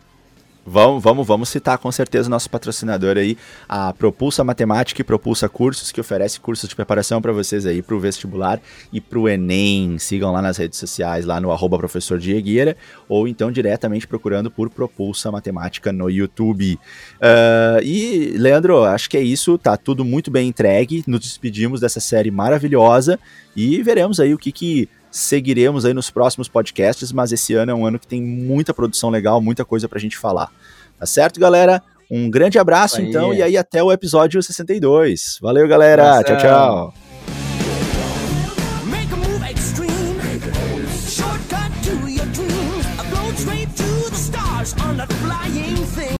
Vamos, 0.65 1.03
vamos, 1.03 1.25
vamos 1.25 1.49
citar 1.49 1.79
com 1.79 1.91
certeza 1.91 2.27
o 2.27 2.29
nosso 2.29 2.47
patrocinador 2.47 3.17
aí, 3.17 3.35
a 3.67 3.91
Propulsa 3.93 4.43
Matemática 4.43 5.01
e 5.01 5.03
Propulsa 5.03 5.49
Cursos, 5.49 5.91
que 5.91 5.99
oferece 5.99 6.39
cursos 6.39 6.69
de 6.69 6.75
preparação 6.75 7.19
para 7.19 7.31
vocês 7.31 7.65
aí 7.65 7.81
para 7.81 7.95
o 7.95 7.99
vestibular 7.99 8.61
e 8.93 9.01
para 9.01 9.17
o 9.17 9.27
Enem. 9.27 9.97
Sigam 9.97 10.31
lá 10.31 10.39
nas 10.39 10.57
redes 10.57 10.77
sociais, 10.77 11.25
lá 11.25 11.41
no 11.41 11.51
arroba 11.51 11.79
professor 11.79 12.19
Diegueira, 12.19 12.77
ou 13.09 13.27
então 13.27 13.51
diretamente 13.51 14.07
procurando 14.07 14.51
por 14.51 14.69
Propulsa 14.69 15.31
Matemática 15.31 15.91
no 15.91 16.09
YouTube. 16.11 16.79
Uh, 17.15 17.81
e, 17.83 18.35
Leandro, 18.37 18.83
acho 18.83 19.09
que 19.09 19.17
é 19.17 19.21
isso, 19.21 19.57
tá 19.57 19.75
tudo 19.75 20.05
muito 20.05 20.29
bem 20.29 20.47
entregue. 20.47 21.03
Nos 21.07 21.21
despedimos 21.21 21.81
dessa 21.81 21.99
série 21.99 22.29
maravilhosa 22.29 23.19
e 23.55 23.81
veremos 23.81 24.19
aí 24.19 24.31
o 24.31 24.37
que 24.37 24.51
que 24.51 24.87
seguiremos 25.11 25.85
aí 25.85 25.93
nos 25.93 26.09
próximos 26.09 26.47
podcasts, 26.47 27.11
mas 27.11 27.31
esse 27.31 27.53
ano 27.53 27.71
é 27.71 27.75
um 27.75 27.85
ano 27.85 27.99
que 27.99 28.07
tem 28.07 28.21
muita 28.21 28.73
produção 28.73 29.09
legal, 29.09 29.41
muita 29.41 29.65
coisa 29.65 29.87
pra 29.89 29.99
gente 29.99 30.17
falar. 30.17 30.49
Tá 30.97 31.05
certo, 31.05 31.39
galera? 31.39 31.81
Um 32.09 32.29
grande 32.29 32.59
abraço, 32.59 33.01
então, 33.01 33.33
e 33.33 33.41
aí 33.41 33.57
até 33.57 33.81
o 33.81 33.91
episódio 33.91 34.41
62. 34.41 35.37
Valeu, 35.41 35.67
galera. 35.67 36.23
Tchau, 36.23 36.37
tchau. 36.37 37.10